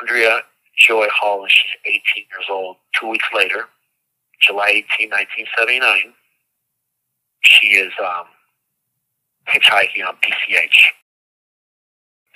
Andrea 0.01 0.41
Joy 0.79 1.09
Hall, 1.15 1.43
and 1.43 1.51
she's 1.53 1.73
18 2.17 2.25
years 2.31 2.47
old. 2.51 2.77
Two 3.01 3.09
weeks 3.11 3.27
later, 3.35 3.67
July 4.43 4.85
18, 4.99 5.11
1979, 5.11 6.15
she 7.43 7.67
is 7.69 7.93
um, 8.01 8.27
hitchhiking 9.49 10.07
on 10.09 10.17
PCH. 10.17 10.93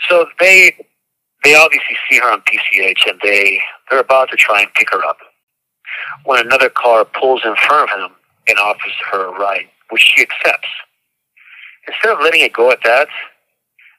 So 0.09 0.27
they 0.41 0.77
they 1.45 1.55
obviously 1.55 1.97
see 2.11 2.19
her 2.19 2.31
on 2.33 2.43
PCH, 2.43 3.09
and 3.11 3.21
they 3.23 3.61
they're 3.91 4.01
about 4.01 4.31
to 4.31 4.37
try 4.37 4.63
and 4.63 4.75
pick 4.75 4.91
her 4.93 5.05
up. 5.05 5.19
when 6.25 6.41
another 6.41 6.71
car 6.71 7.07
pulls 7.07 7.43
in 7.45 7.57
front 7.57 7.91
of 7.93 8.01
him 8.11 8.16
and 8.49 8.59
offers 8.59 8.93
her 9.13 9.27
a 9.29 9.39
ride, 9.39 9.69
which 9.91 10.03
she 10.15 10.23
accepts. 10.23 10.69
Instead 11.89 12.13
of 12.15 12.21
letting 12.21 12.43
it 12.43 12.53
go 12.53 12.71
at 12.71 12.83
that, 12.85 13.09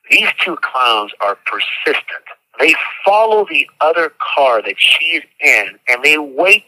these 0.10 0.28
two 0.44 0.58
clowns 0.62 1.12
are 1.22 1.38
persistent. 1.46 2.24
They 2.60 2.74
follow 3.06 3.46
the 3.46 3.68
other 3.82 4.12
car 4.36 4.62
that 4.62 4.76
she's 4.78 5.22
in, 5.42 5.80
and 5.88 6.04
they 6.04 6.18
wait 6.18 6.66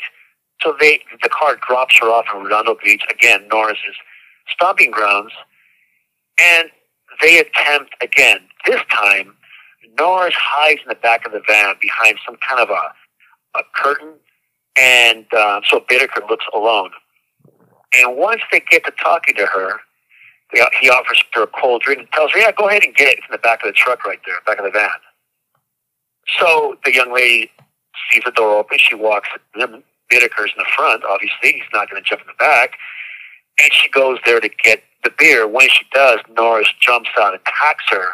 till 0.61 0.75
they 0.79 1.01
the 1.23 1.29
car 1.29 1.57
drops 1.67 1.97
her 1.99 2.07
off 2.07 2.25
in 2.33 2.43
Redondo 2.43 2.75
Beach 2.83 3.03
again, 3.09 3.47
Norris's 3.51 3.95
stomping 4.53 4.91
grounds, 4.91 5.31
and 6.39 6.69
they 7.21 7.39
attempt 7.39 7.95
again. 8.01 8.39
This 8.65 8.81
time, 8.91 9.35
Norris 9.97 10.35
hides 10.37 10.81
in 10.83 10.89
the 10.89 10.95
back 10.95 11.25
of 11.25 11.31
the 11.31 11.41
van 11.47 11.75
behind 11.81 12.17
some 12.25 12.37
kind 12.47 12.61
of 12.61 12.69
a 12.69 12.93
a 13.59 13.63
curtain, 13.75 14.13
and 14.77 15.25
uh, 15.33 15.61
so 15.67 15.79
Bittaker 15.79 16.27
looks 16.29 16.45
alone. 16.53 16.91
And 17.93 18.17
once 18.17 18.41
they 18.51 18.59
get 18.59 18.85
to 18.85 18.91
talking 19.03 19.35
to 19.35 19.45
her, 19.45 19.79
he 20.81 20.89
offers 20.89 21.23
her 21.33 21.43
a 21.43 21.47
cold 21.47 21.81
drink 21.81 21.99
and 21.99 22.11
tells 22.11 22.31
her, 22.31 22.39
"Yeah, 22.39 22.51
go 22.51 22.67
ahead 22.67 22.83
and 22.83 22.95
get 22.95 23.07
it. 23.07 23.17
It's 23.19 23.27
in 23.27 23.31
the 23.31 23.37
back 23.37 23.61
of 23.63 23.67
the 23.67 23.73
truck 23.73 24.05
right 24.05 24.19
there, 24.25 24.35
back 24.45 24.57
of 24.57 24.65
the 24.65 24.71
van." 24.71 24.89
So 26.37 26.77
the 26.85 26.93
young 26.93 27.13
lady 27.13 27.51
sees 28.11 28.23
the 28.23 28.31
door 28.31 28.57
open. 28.57 28.77
She 28.79 28.95
walks 28.95 29.29
in. 29.55 29.83
Bittaker's 30.11 30.51
in 30.57 30.57
the 30.57 30.65
front. 30.75 31.03
Obviously, 31.05 31.53
he's 31.53 31.69
not 31.71 31.89
going 31.89 32.01
to 32.01 32.07
jump 32.07 32.21
in 32.21 32.27
the 32.27 32.33
back. 32.39 32.77
And 33.61 33.71
she 33.71 33.89
goes 33.89 34.17
there 34.25 34.39
to 34.39 34.49
get 34.63 34.83
the 35.03 35.11
beer. 35.17 35.47
When 35.47 35.69
she 35.69 35.85
does, 35.93 36.19
Norris 36.35 36.73
jumps 36.79 37.09
out, 37.19 37.33
and 37.33 37.41
attacks 37.41 37.83
her, 37.89 38.07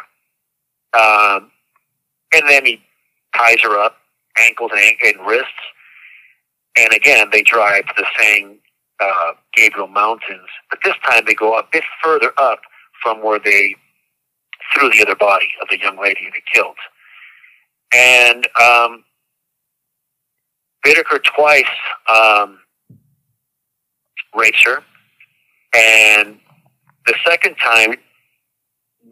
um, 0.98 1.50
and 2.34 2.48
then 2.48 2.66
he 2.66 2.82
ties 3.34 3.60
her 3.62 3.78
up, 3.78 3.96
ankles 4.38 4.72
and, 4.74 4.96
and 5.04 5.26
wrists. 5.26 5.50
And 6.78 6.92
again, 6.92 7.28
they 7.32 7.42
drive 7.42 7.86
to 7.86 7.94
the 7.96 8.06
same 8.18 8.58
uh, 9.00 9.32
Gabriel 9.54 9.88
Mountains, 9.88 10.48
but 10.70 10.78
this 10.84 10.94
time 11.08 11.24
they 11.26 11.34
go 11.34 11.58
a 11.58 11.62
bit 11.72 11.84
further 12.02 12.32
up 12.38 12.60
from 13.02 13.22
where 13.22 13.38
they 13.38 13.74
threw 14.74 14.90
the 14.90 15.02
other 15.02 15.14
body 15.14 15.48
of 15.60 15.68
the 15.68 15.78
young 15.78 15.98
lady 16.00 16.28
they 16.32 16.42
killed. 16.52 16.76
And 17.94 18.48
um, 18.60 19.04
twice 21.24 21.64
um, 22.08 22.58
rapes 24.34 24.62
her, 24.64 24.82
and 25.74 26.38
the 27.06 27.14
second 27.24 27.56
time, 27.56 27.94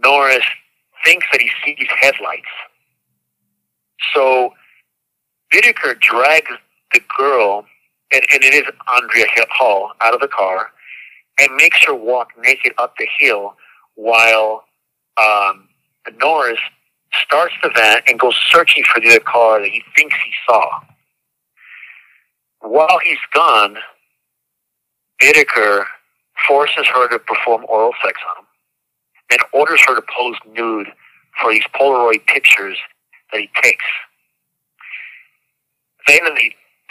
Norris 0.03 0.45
thinks 1.05 1.27
that 1.33 1.41
he 1.41 1.51
sees 1.65 1.89
headlights. 2.01 2.49
So 4.15 4.53
Bittaker 5.53 5.99
drags 6.01 6.51
the 6.93 7.01
girl, 7.17 7.67
and, 8.15 8.25
and 8.33 8.45
it 8.45 8.55
is 8.55 8.65
Andrea 8.97 9.27
Hall, 9.51 9.93
out 10.01 10.15
of 10.15 10.21
the 10.21 10.29
car, 10.29 10.71
and 11.39 11.55
makes 11.57 11.85
her 11.85 11.95
walk 11.95 12.31
naked 12.39 12.73
up 12.79 12.95
the 12.97 13.09
hill 13.19 13.57
while 13.97 14.65
um, 15.21 15.69
Norris 16.21 16.61
starts 17.25 17.55
the 17.63 17.71
van 17.75 18.03
and 18.09 18.19
goes 18.19 18.37
searching 18.51 18.85
for 18.85 19.01
the 19.01 19.09
other 19.09 19.21
car 19.21 19.61
that 19.61 19.69
he 19.69 19.83
thinks 19.97 20.15
he 20.25 20.33
saw. 20.47 20.81
While 22.61 22.99
he's 23.05 23.19
gone, 23.33 23.77
Bittaker 25.21 25.85
forces 26.47 26.87
her 26.87 27.09
to 27.09 27.19
perform 27.19 27.65
oral 27.69 27.93
sex 28.05 28.19
on 28.31 28.45
him, 28.45 28.49
and 29.31 29.41
orders 29.53 29.81
her 29.87 29.97
to 29.97 30.03
pose 30.17 30.37
nude 30.53 30.89
for 31.41 31.53
these 31.53 31.65
Polaroid 31.75 32.27
pictures 32.27 32.79
that 33.33 33.41
he 33.41 33.51
takes. 33.63 33.85
Then 36.07 36.21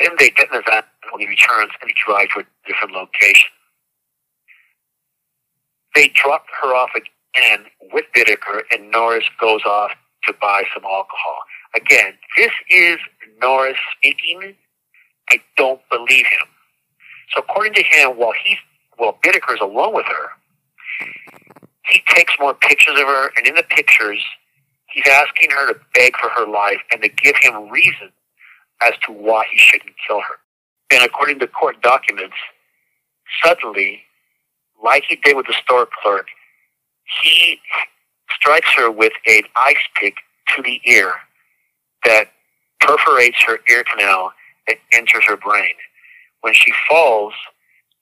then 0.04 0.12
they 0.20 0.30
get 0.30 0.52
in 0.52 0.58
the 0.58 0.64
van 0.70 0.84
when 1.12 1.22
he 1.22 1.28
returns 1.28 1.72
and 1.82 1.90
he 1.90 1.96
drives 2.06 2.32
to 2.34 2.42
a 2.42 2.46
different 2.68 2.94
location. 2.94 3.50
They 5.96 6.10
drop 6.10 6.46
her 6.62 6.76
off 6.76 6.90
again 6.96 7.66
with 7.94 8.06
Bittaker, 8.16 8.62
and 8.72 8.92
Norris 8.92 9.26
goes 9.40 9.62
off 9.66 9.92
to 10.26 10.34
buy 10.42 10.64
some 10.74 10.84
alcohol. 10.84 11.38
Again, 11.76 12.14
this 12.38 12.52
is 12.70 12.98
Norris 13.42 13.78
speaking. 13.98 14.56
I 15.30 15.40
don't 15.58 15.82
believe 15.92 16.26
him. 16.26 16.48
So 17.34 17.42
according 17.42 17.74
to 17.76 17.84
him, 17.84 18.18
while 18.18 18.34
he's 18.44 18.58
while 18.98 19.18
Bittaker's 19.24 19.62
alone 19.62 19.96
with 19.96 20.06
her, 20.06 20.30
he 21.90 22.02
takes 22.10 22.34
more 22.40 22.54
pictures 22.54 23.00
of 23.00 23.08
her, 23.08 23.32
and 23.38 23.48
in 23.48 23.56
the 23.56 23.64
pictures, 23.64 24.24
he's 24.88 25.08
asking 25.08 25.50
her 25.52 25.74
to 25.74 25.80
beg 25.96 26.16
for 26.18 26.30
her 26.30 26.46
life 26.46 26.80
and 26.92 27.02
to 27.02 27.10
give 27.10 27.36
him 27.42 27.70
reason 27.70 28.12
as 28.86 28.94
to 29.06 29.12
why 29.12 29.46
he 29.52 29.58
shouldn't 29.58 29.96
kill 30.08 30.22
her. 30.22 30.36
And 30.92 31.04
according 31.04 31.40
to 31.40 31.48
court 31.48 31.82
documents, 31.82 32.36
suddenly, 33.44 34.02
like 34.84 35.06
he 35.08 35.16
did 35.16 35.36
with 35.36 35.48
the 35.48 35.54
store 35.54 35.88
clerk, 36.02 36.28
he 37.24 37.60
strikes 38.30 38.70
her 38.76 38.92
with 38.92 39.14
an 39.28 39.44
ice 39.56 39.76
pick 40.00 40.16
to 40.56 40.62
the 40.62 40.82
ear 40.86 41.14
that 42.06 42.32
perforates 42.80 43.42
her 43.46 43.60
ear 43.70 43.84
canal 43.84 44.34
and 44.68 44.78
enters 44.92 45.24
her 45.28 45.38
brain. 45.38 45.74
When 46.42 46.54
she 46.54 46.74
falls, 46.90 47.34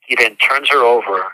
he 0.02 0.16
then 0.16 0.36
turns 0.38 0.70
her 0.70 0.84
over, 0.84 1.34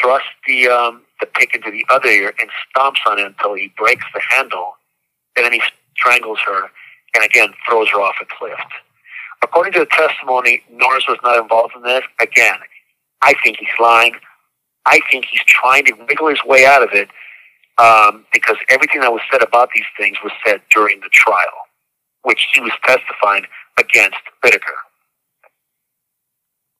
thrusts 0.00 0.28
the 0.46 0.68
um, 0.68 1.02
the 1.20 1.26
pick 1.26 1.54
into 1.54 1.70
the 1.70 1.84
other 1.90 2.08
ear, 2.08 2.34
and 2.40 2.50
stomps 2.50 2.98
on 3.06 3.18
it 3.18 3.26
until 3.26 3.54
he 3.54 3.72
breaks 3.78 4.04
the 4.14 4.20
handle. 4.30 4.74
And 5.36 5.44
then 5.44 5.52
he 5.52 5.62
strangles 5.96 6.38
her, 6.46 6.70
and 7.16 7.24
again 7.24 7.52
throws 7.68 7.88
her 7.90 8.00
off 8.00 8.14
a 8.22 8.26
cliff. 8.38 8.58
According 9.42 9.72
to 9.74 9.80
the 9.80 9.86
testimony, 9.86 10.62
Norris 10.70 11.04
was 11.08 11.18
not 11.22 11.38
involved 11.40 11.74
in 11.74 11.82
this. 11.82 12.02
Again, 12.20 12.56
I 13.22 13.34
think 13.42 13.58
he's 13.58 13.68
lying. 13.80 14.14
I 14.86 15.00
think 15.10 15.26
he's 15.30 15.42
trying 15.46 15.84
to 15.86 15.94
wiggle 16.08 16.28
his 16.28 16.42
way 16.44 16.64
out 16.64 16.82
of 16.82 16.90
it 16.92 17.08
um, 17.78 18.24
because 18.32 18.56
everything 18.68 19.00
that 19.00 19.12
was 19.12 19.22
said 19.30 19.42
about 19.42 19.70
these 19.74 19.84
things 19.98 20.16
was 20.22 20.32
said 20.46 20.62
during 20.72 21.00
the 21.00 21.08
trial, 21.12 21.66
which 22.22 22.46
he 22.52 22.60
was 22.60 22.72
testifying 22.84 23.44
against 23.78 24.16
Bittaker. 24.44 24.76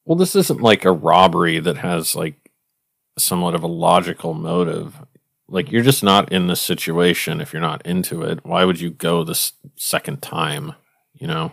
Well, 0.05 0.17
this 0.17 0.35
isn't 0.35 0.61
like 0.61 0.85
a 0.85 0.91
robbery 0.91 1.59
that 1.59 1.77
has 1.77 2.15
like 2.15 2.35
somewhat 3.17 3.55
of 3.55 3.63
a 3.63 3.67
logical 3.67 4.33
motive. 4.33 4.95
Like 5.49 5.71
you're 5.71 5.83
just 5.83 6.03
not 6.03 6.31
in 6.31 6.47
this 6.47 6.61
situation 6.61 7.39
if 7.39 7.53
you're 7.53 7.61
not 7.61 7.85
into 7.85 8.21
it. 8.21 8.45
Why 8.45 8.65
would 8.65 8.79
you 8.81 8.89
go 8.89 9.23
this 9.23 9.53
second 9.75 10.21
time? 10.21 10.73
You 11.13 11.27
know. 11.27 11.51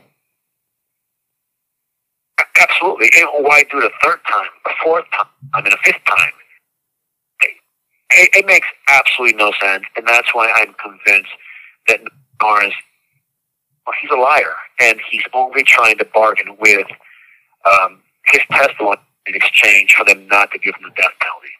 Absolutely. 2.59 3.11
And 3.17 3.29
why 3.45 3.65
do 3.71 3.79
it 3.79 3.85
a 3.85 3.91
third 4.03 4.21
time, 4.29 4.49
a 4.67 4.71
fourth 4.83 5.05
time, 5.17 5.27
I 5.55 5.63
mean 5.63 5.73
a 5.73 5.77
fifth 5.85 6.05
time? 6.07 6.33
It, 8.17 8.31
it 8.33 8.47
makes 8.47 8.69
absolutely 8.89 9.37
no 9.37 9.53
sense, 9.61 9.85
and 9.97 10.07
that's 10.07 10.33
why 10.35 10.53
I'm 10.55 10.75
convinced 10.75 11.33
that 11.89 12.01
Norris, 12.41 12.75
well, 13.87 13.95
he's 14.01 14.11
a 14.11 14.21
liar, 14.21 14.55
and 14.81 15.01
he's 15.11 15.25
only 15.33 15.65
trying 15.65 15.99
to 15.99 16.05
bargain 16.05 16.57
with 16.61 16.87
um, 17.71 18.03
his 18.27 18.43
testimony 18.51 19.01
in 19.27 19.35
exchange 19.35 19.95
for 19.95 20.05
them 20.05 20.27
not 20.29 20.53
to 20.53 20.59
give 20.59 20.75
him 20.77 20.83
the 20.85 21.03
death 21.03 21.13
penalty. 21.21 21.55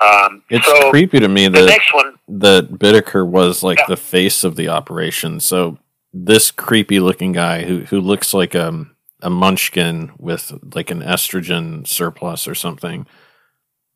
Um, 0.00 0.42
it's 0.48 0.66
so 0.66 0.90
creepy 0.90 1.20
to 1.20 1.28
me 1.28 1.48
the 1.48 1.60
that 1.60 1.66
next 1.66 1.92
one, 1.92 2.14
that 2.28 2.70
Bittaker 2.72 3.26
was 3.26 3.62
like 3.62 3.78
Yeah. 3.78 3.84
the 3.88 3.96
face 3.96 4.44
of 4.44 4.56
the 4.56 4.68
operation. 4.68 5.40
So 5.40 5.78
this 6.12 6.50
creepy 6.50 7.00
looking 7.00 7.32
guy 7.32 7.62
who 7.64 7.80
who 7.84 8.00
looks 8.00 8.32
like 8.34 8.54
a 8.54 8.86
a 9.22 9.28
munchkin 9.30 10.12
with 10.18 10.52
like 10.74 10.90
an 10.90 11.02
estrogen 11.02 11.86
surplus 11.86 12.48
or 12.48 12.54
something, 12.54 13.06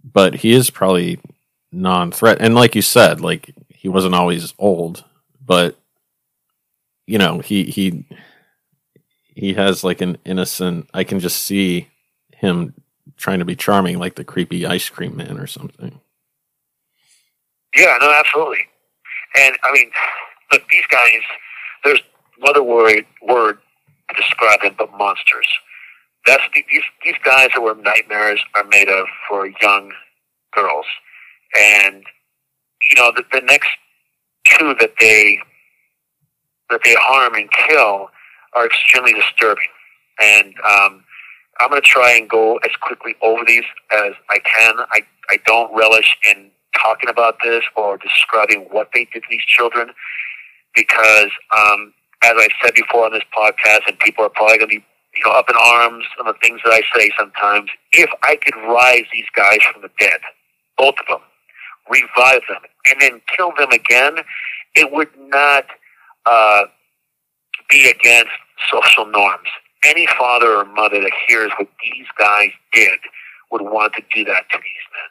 but 0.03 0.37
he 0.37 0.53
is 0.53 0.69
probably 0.71 1.19
non-threat. 1.73 2.37
And 2.41 2.55
like 2.55 2.75
you 2.75 2.83
said, 2.83 3.21
like 3.23 3.55
he 3.69 3.89
wasn't 3.89 4.15
always 4.15 4.53
old, 4.59 5.05
but 5.45 5.77
you 7.07 7.17
know 7.19 7.39
he 7.39 7.65
he 7.65 8.05
he 9.35 9.55
has 9.55 9.83
like 9.83 10.01
an 10.03 10.19
innocent. 10.27 10.89
I 10.93 11.05
can 11.05 11.19
just 11.19 11.41
see 11.43 11.89
him 12.37 12.75
trying 13.17 13.39
to 13.39 13.45
be 13.45 13.57
charming, 13.57 13.99
like 13.99 14.15
the 14.17 14.25
creepy 14.25 14.67
ice 14.67 14.89
cream 14.89 15.17
man 15.17 15.39
or 15.39 15.47
something. 15.47 16.01
yeah, 17.77 17.97
no, 18.01 18.13
absolutely. 18.13 18.67
And 19.37 19.57
I 19.63 19.73
mean, 19.73 19.91
look, 20.53 20.63
these 20.69 20.87
guys. 20.91 21.21
There's 21.85 22.01
another 22.41 22.63
word 22.63 23.05
word 23.23 23.59
to 24.11 24.17
describe 24.17 24.63
them 24.63 24.75
but 24.79 24.93
monsters. 24.97 25.47
That's 26.27 26.43
the, 26.55 26.65
these 26.71 26.83
these 27.05 27.17
guys 27.25 27.51
that 27.55 27.61
were 27.61 27.75
nightmares 27.75 28.41
are 28.55 28.65
made 28.65 28.89
of 28.89 29.07
for 29.29 29.47
young 29.61 29.93
girls, 30.55 30.87
and 31.59 32.03
you 32.91 33.01
know 33.01 33.13
the, 33.15 33.25
the 33.33 33.43
next 33.45 33.69
two 34.47 34.75
that 34.81 34.95
they 35.01 35.39
that 36.71 36.81
they 36.85 36.95
harm 36.99 37.35
and 37.35 37.51
kill 37.51 38.09
are 38.55 38.67
extremely 38.67 39.13
disturbing. 39.13 39.69
And 40.23 40.55
um, 40.69 41.05
I'm 41.61 41.71
going 41.71 41.81
to 41.81 41.87
try 41.87 42.13
and 42.17 42.29
go 42.29 42.57
as 42.59 42.71
quickly 42.81 43.15
over 43.23 43.43
these 43.47 43.65
as 43.93 44.13
I 44.31 44.39
can. 44.41 44.75
I 44.93 45.03
I 45.31 45.39
don't 45.47 45.75
relish 45.75 46.17
in 46.29 46.51
talking 46.77 47.09
about 47.09 47.37
this 47.43 47.63
or 47.77 47.97
describing 47.97 48.67
what 48.71 48.91
they 48.93 49.07
did 49.13 49.23
to 49.23 49.29
these 49.31 49.45
children 49.47 49.91
because, 50.75 51.31
um, 51.57 51.95
as 52.23 52.33
I've 52.37 52.51
said 52.63 52.75
before 52.75 53.07
on 53.07 53.13
this 53.13 53.23
podcast, 53.37 53.89
and 53.89 53.99
people 54.01 54.25
are 54.25 54.29
probably 54.29 54.59
going 54.59 54.71
to 54.71 54.77
be 54.77 54.85
you 55.17 55.23
know, 55.25 55.33
up 55.33 55.49
in 55.49 55.57
arms 55.57 56.05
on 56.19 56.27
the 56.27 56.35
things 56.43 56.61
that 56.65 56.73
I 56.73 56.83
say 56.99 57.11
sometimes. 57.19 57.71
If 57.93 58.11
I 58.23 58.37
could 58.37 58.57
rise 58.57 59.05
these 59.13 59.27
guys 59.37 59.59
from 59.73 59.83
the 59.83 59.91
dead, 59.99 60.21
both 60.77 60.95
of 61.01 61.07
them, 61.09 61.21
revive 61.89 62.41
them, 62.49 62.63
and 62.91 63.01
then 63.01 63.21
kill 63.37 63.53
them 63.57 63.71
again, 63.71 64.17
it 64.75 64.93
would 64.93 65.11
not 65.19 65.67
uh, 66.27 66.65
be 67.71 67.89
against 67.89 68.33
social 68.71 69.07
norms. 69.07 69.49
Any 69.85 70.07
father 70.19 70.53
or 70.57 70.65
mother 70.65 71.01
that 71.01 71.13
hears 71.29 71.53
what 71.59 71.69
these 71.83 72.07
guys 72.19 72.51
did 72.73 72.99
would 73.51 73.63
want 73.63 73.93
to 73.95 74.03
do 74.15 74.25
that 74.25 74.45
to 74.51 74.59
these 74.59 74.85
men. 74.95 75.11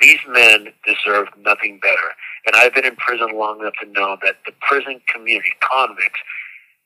These 0.00 0.20
men 0.28 0.72
deserve 0.86 1.28
nothing 1.38 1.78
better. 1.80 2.14
And 2.46 2.56
I've 2.56 2.74
been 2.74 2.86
in 2.86 2.96
prison 2.96 3.36
long 3.36 3.60
enough 3.60 3.74
to 3.82 3.88
know 3.90 4.16
that 4.22 4.36
the 4.46 4.52
prison 4.60 5.00
community, 5.12 5.52
convicts, 5.60 6.20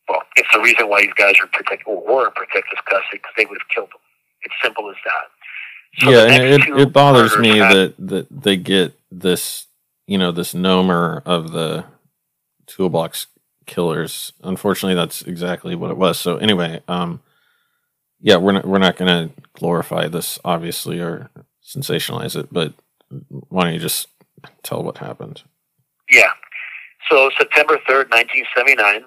well, 0.08 0.22
it's 0.36 0.48
the 0.52 0.60
reason 0.60 0.88
why 0.88 1.02
these 1.02 1.14
guys 1.14 1.36
are 1.40 1.46
protected 1.46 1.86
or 1.86 2.02
were 2.04 2.26
in 2.26 2.32
protective 2.32 2.78
custody 2.84 3.18
because 3.18 3.32
they 3.36 3.46
would 3.46 3.58
have 3.58 3.68
killed 3.74 3.88
them. 3.88 4.00
It's 4.42 4.54
simple 4.62 4.90
as 4.90 4.96
that. 5.04 5.30
So 5.98 6.10
yeah, 6.10 6.24
and 6.24 6.42
it, 6.44 6.80
it 6.80 6.92
bothers 6.92 7.38
me 7.38 7.60
that, 7.60 7.94
that 7.98 8.26
they 8.30 8.56
get 8.56 8.98
this, 9.12 9.66
you 10.06 10.18
know, 10.18 10.32
this 10.32 10.52
nomer 10.52 11.22
of 11.24 11.52
the 11.52 11.84
toolbox 12.66 13.28
killers. 13.66 14.32
Unfortunately, 14.42 14.94
that's 14.94 15.22
exactly 15.22 15.74
what 15.74 15.90
it 15.90 15.96
was. 15.96 16.18
So 16.18 16.36
anyway, 16.36 16.82
um, 16.88 17.20
yeah, 18.20 18.36
we're 18.36 18.52
not 18.52 18.64
we're 18.64 18.78
not 18.78 18.96
going 18.96 19.28
to 19.28 19.34
glorify 19.54 20.08
this, 20.08 20.38
obviously, 20.44 21.00
or 21.00 21.30
sensationalize 21.62 22.36
it. 22.36 22.52
But 22.52 22.74
why 23.28 23.64
don't 23.64 23.74
you 23.74 23.80
just 23.80 24.08
tell 24.62 24.82
what 24.82 24.98
happened? 24.98 25.42
Yeah. 26.10 26.32
So 27.10 27.30
September 27.36 27.78
third, 27.86 28.08
nineteen 28.10 28.44
seventy 28.56 28.76
nine, 28.76 29.04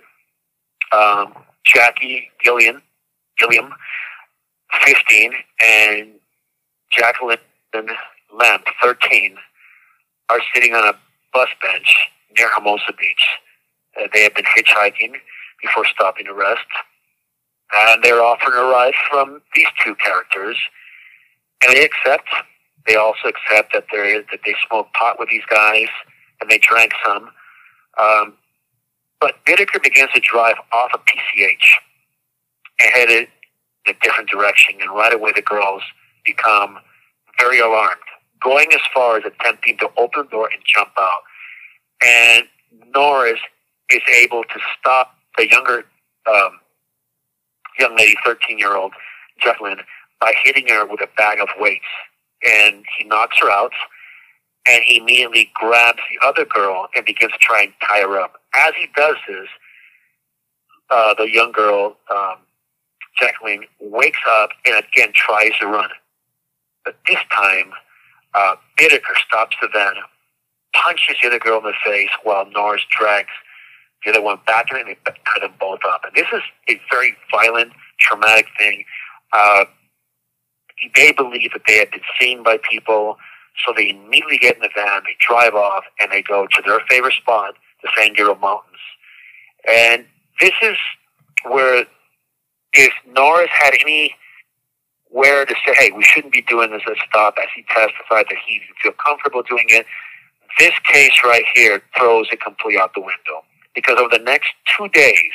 um, 0.91 1.33
Jackie 1.65 2.29
Gillian, 2.43 2.81
Gilliam, 3.39 3.73
fifteen, 4.85 5.33
and 5.63 6.13
Jacqueline 6.95 7.39
Lamp, 8.33 8.65
thirteen, 8.81 9.37
are 10.29 10.39
sitting 10.53 10.73
on 10.73 10.87
a 10.87 10.93
bus 11.33 11.49
bench 11.61 11.95
near 12.37 12.49
Hermosa 12.53 12.93
Beach. 12.99 13.36
Uh, 13.99 14.07
they 14.13 14.23
have 14.23 14.35
been 14.35 14.45
hitchhiking 14.45 15.13
before 15.61 15.85
stopping 15.85 16.25
to 16.25 16.33
rest. 16.33 16.67
And 17.73 18.03
they're 18.03 18.21
offered 18.21 18.53
a 18.53 18.63
ride 18.71 18.93
from 19.09 19.41
these 19.55 19.67
two 19.83 19.95
characters. 19.95 20.57
And 21.63 21.75
they 21.75 21.83
accept. 21.83 22.29
They 22.87 22.95
also 22.95 23.27
accept 23.27 23.73
that 23.73 23.85
there 23.91 24.05
is, 24.05 24.23
that 24.31 24.39
they 24.45 24.55
smoked 24.67 24.93
pot 24.93 25.19
with 25.19 25.29
these 25.29 25.43
guys 25.49 25.87
and 26.39 26.49
they 26.49 26.57
drank 26.59 26.93
some. 27.05 27.29
Um, 27.99 28.33
but 29.19 29.43
Bittaker 29.45 29.81
begins 29.81 30.11
to 30.13 30.21
drive 30.21 30.55
off 30.71 30.91
of 30.93 31.01
PCH 31.05 31.55
and 32.79 32.91
headed 32.93 33.27
in 33.85 33.95
a 33.95 33.97
different 34.03 34.29
direction. 34.29 34.75
And 34.79 34.91
right 34.91 35.13
away 35.13 35.31
the 35.35 35.41
girls 35.41 35.81
become 36.25 36.77
very 37.39 37.59
alarmed, 37.59 37.95
going 38.41 38.67
as 38.73 38.81
far 38.93 39.17
as 39.17 39.23
attempting 39.25 39.77
to 39.79 39.89
open 39.97 40.23
the 40.23 40.29
door 40.29 40.49
and 40.53 40.61
jump 40.65 40.91
out. 40.97 41.21
And 42.05 42.43
Norris 42.93 43.39
is 43.89 44.01
able 44.21 44.43
to 44.43 44.59
stop 44.79 45.15
the 45.37 45.49
younger 45.49 45.85
um, 46.27 46.59
young 47.79 47.95
lady, 47.95 48.15
13 48.25 48.57
year 48.57 48.75
old 48.75 48.93
Jacqueline, 49.41 49.79
by 50.19 50.33
hitting 50.43 50.67
her 50.67 50.85
with 50.85 51.01
a 51.01 51.07
bag 51.17 51.39
of 51.39 51.47
weights. 51.59 51.85
And 52.45 52.83
he 52.97 53.05
knocks 53.05 53.37
her 53.41 53.49
out, 53.49 53.71
and 54.67 54.83
he 54.83 54.97
immediately 54.97 55.49
grabs 55.55 55.99
the 56.09 56.25
other 56.25 56.45
girl 56.45 56.87
and 56.95 57.05
begins 57.05 57.31
to 57.31 57.37
try 57.39 57.63
and 57.63 57.73
tie 57.87 58.01
her 58.01 58.19
up. 58.19 58.41
As 58.59 58.73
he 58.79 58.87
does 58.95 59.15
this, 59.27 59.47
uh, 60.89 61.13
the 61.15 61.31
young 61.31 61.51
girl, 61.51 61.97
um, 62.11 62.35
Jacqueline, 63.19 63.63
wakes 63.79 64.19
up 64.29 64.51
and 64.65 64.75
again 64.75 65.11
tries 65.13 65.51
to 65.59 65.67
run. 65.67 65.89
But 66.85 66.95
this 67.07 67.17
time, 67.31 67.71
uh, 68.33 68.55
Bittaker 68.77 69.17
stops 69.27 69.55
the 69.61 69.67
van, 69.73 69.95
punches 70.73 71.15
the 71.21 71.27
other 71.27 71.39
girl 71.39 71.57
in 71.57 71.65
the 71.65 71.73
face 71.83 72.09
while 72.23 72.45
Norris 72.51 72.83
drags 72.95 73.29
the 74.03 74.11
other 74.11 74.21
one 74.21 74.39
back 74.45 74.67
and 74.71 74.87
they 74.87 74.97
cut 75.05 75.41
them 75.41 75.53
both 75.59 75.79
up. 75.87 76.01
And 76.05 76.13
this 76.15 76.27
is 76.33 76.41
a 76.69 76.79
very 76.91 77.15
violent, 77.31 77.73
traumatic 77.99 78.47
thing. 78.57 78.83
Uh, 79.33 79.65
they 80.95 81.11
believe 81.11 81.51
that 81.53 81.63
they 81.67 81.77
had 81.79 81.91
been 81.91 82.01
seen 82.19 82.43
by 82.43 82.57
people, 82.69 83.17
so 83.65 83.73
they 83.75 83.89
immediately 83.89 84.37
get 84.37 84.55
in 84.55 84.61
the 84.61 84.69
van, 84.75 85.01
they 85.05 85.15
drive 85.27 85.55
off, 85.55 85.83
and 85.99 86.11
they 86.11 86.21
go 86.21 86.45
to 86.45 86.61
their 86.65 86.79
favorite 86.89 87.13
spot, 87.13 87.55
the 87.81 87.89
San 87.97 88.09
Gabriel 88.09 88.35
Mountains. 88.35 88.77
And 89.67 90.05
this 90.39 90.53
is 90.61 90.77
where, 91.43 91.85
if 92.73 92.93
Norris 93.07 93.49
had 93.51 93.73
any 93.81 94.15
where 95.09 95.45
to 95.45 95.55
say, 95.65 95.73
hey, 95.79 95.91
we 95.95 96.03
shouldn't 96.03 96.33
be 96.33 96.41
doing 96.43 96.69
this, 96.69 96.81
let's 96.85 96.99
stop, 97.09 97.35
as 97.41 97.47
he 97.55 97.63
testified 97.63 98.25
that 98.29 98.37
he 98.45 98.59
didn't 98.59 98.77
feel 98.83 98.91
comfortable 99.03 99.41
doing 99.41 99.65
it, 99.69 99.85
this 100.59 100.73
case 100.91 101.21
right 101.23 101.45
here 101.55 101.81
throws 101.97 102.27
it 102.31 102.41
completely 102.41 102.79
out 102.79 102.93
the 102.93 103.01
window 103.01 103.43
because 103.77 103.99
over 103.99 104.09
the 104.17 104.23
next 104.23 104.49
two 104.75 104.89
days, 104.89 105.31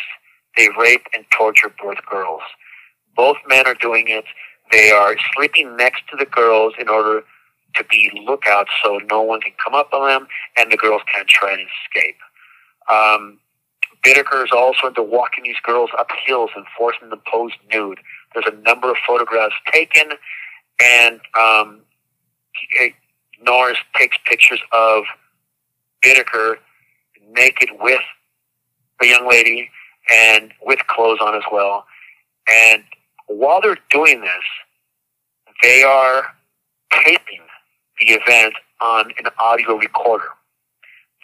they 0.57 0.67
rape 0.77 1.07
and 1.15 1.25
torture 1.31 1.73
both 1.81 1.99
girls. 2.11 2.43
Both 3.15 3.37
men 3.47 3.69
are 3.69 3.75
doing 3.75 4.07
it. 4.09 4.25
They 4.73 4.91
are 4.91 5.15
sleeping 5.37 5.77
next 5.77 6.03
to 6.11 6.17
the 6.17 6.25
girls 6.25 6.75
in 6.77 6.89
order 6.89 7.23
to 7.77 7.85
be 7.85 8.11
lookouts 8.27 8.71
so 8.83 8.99
no 9.09 9.23
one 9.23 9.41
can 9.41 9.53
come 9.65 9.75
up 9.75 9.93
on 9.93 10.09
them 10.09 10.27
and 10.57 10.73
the 10.73 10.77
girls 10.77 11.03
can't 11.15 11.29
try 11.29 11.53
and 11.53 11.61
escape. 11.61 12.17
Um, 12.91 13.39
Bittaker 14.05 14.43
is 14.45 14.51
also 14.53 14.89
into 14.89 15.05
walking 15.05 15.45
these 15.45 15.61
girls 15.63 15.91
up 15.97 16.09
hills 16.27 16.51
and 16.57 16.67
forcing 16.77 17.11
them 17.11 17.21
to 17.21 17.31
pose 17.31 17.53
nude. 17.73 18.01
There's 18.35 18.53
a 18.53 18.57
number 18.63 18.91
of 18.91 18.97
photographs 19.07 19.55
taken, 19.73 20.11
and 20.83 21.21
um, 21.39 21.83
Norris 23.41 23.79
takes 23.97 24.17
pictures 24.27 24.61
of 24.73 25.05
Bittaker 26.05 26.57
naked 27.31 27.71
with 27.81 28.01
a 29.03 29.07
young 29.07 29.29
lady 29.29 29.71
and 30.13 30.53
with 30.63 30.81
clothes 30.87 31.19
on 31.21 31.35
as 31.35 31.43
well. 31.51 31.87
And 32.51 32.85
while 33.27 33.61
they're 33.61 33.79
doing 33.91 34.21
this, 34.21 34.45
they 35.63 35.83
are 35.83 36.25
taping 36.93 37.41
the 38.01 38.15
event 38.15 38.55
on 38.81 39.13
an 39.19 39.31
audio 39.39 39.77
recorder. 39.77 40.29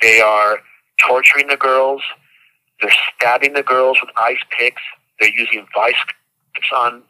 They 0.01 0.21
are 0.21 0.59
torturing 1.07 1.49
the 1.49 1.57
girls. 1.57 2.03
They're 2.81 2.93
stabbing 3.17 3.55
the 3.55 3.63
girls 3.63 3.99
with 4.01 4.11
ice 4.17 4.39
picks. 4.57 4.83
They're 5.19 5.31
using 5.31 5.67
vice 5.75 5.97
grips 6.55 6.69
on 6.75 7.03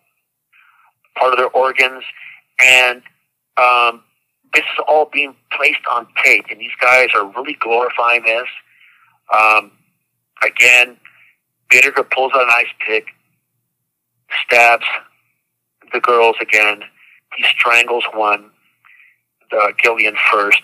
part 1.17 1.35
of 1.35 1.39
their 1.39 1.51
organs. 1.51 2.03
And 2.63 3.03
um, 3.59 4.03
this 4.55 4.65
is 4.65 4.85
all 4.89 5.11
being 5.13 5.37
placed 5.53 5.81
on 5.91 6.07
tape. 6.25 6.47
And 6.51 6.61
these 6.61 6.73
guys 6.81 7.09
are 7.15 7.27
really 7.27 7.57
glorifying 7.61 8.23
this. 8.23 8.49
Um, 9.33 9.73
Again, 10.45 10.97
Bittaker 11.71 12.09
pulls 12.11 12.33
out 12.35 12.43
an 12.43 12.51
ice 12.51 12.67
pick, 12.87 13.07
stabs 14.47 14.87
the 15.93 16.01
girls 16.01 16.37
again. 16.41 16.83
He 17.37 17.45
strangles 17.45 18.05
one, 18.15 18.51
the 19.51 19.73
Gillian 19.83 20.17
first. 20.31 20.63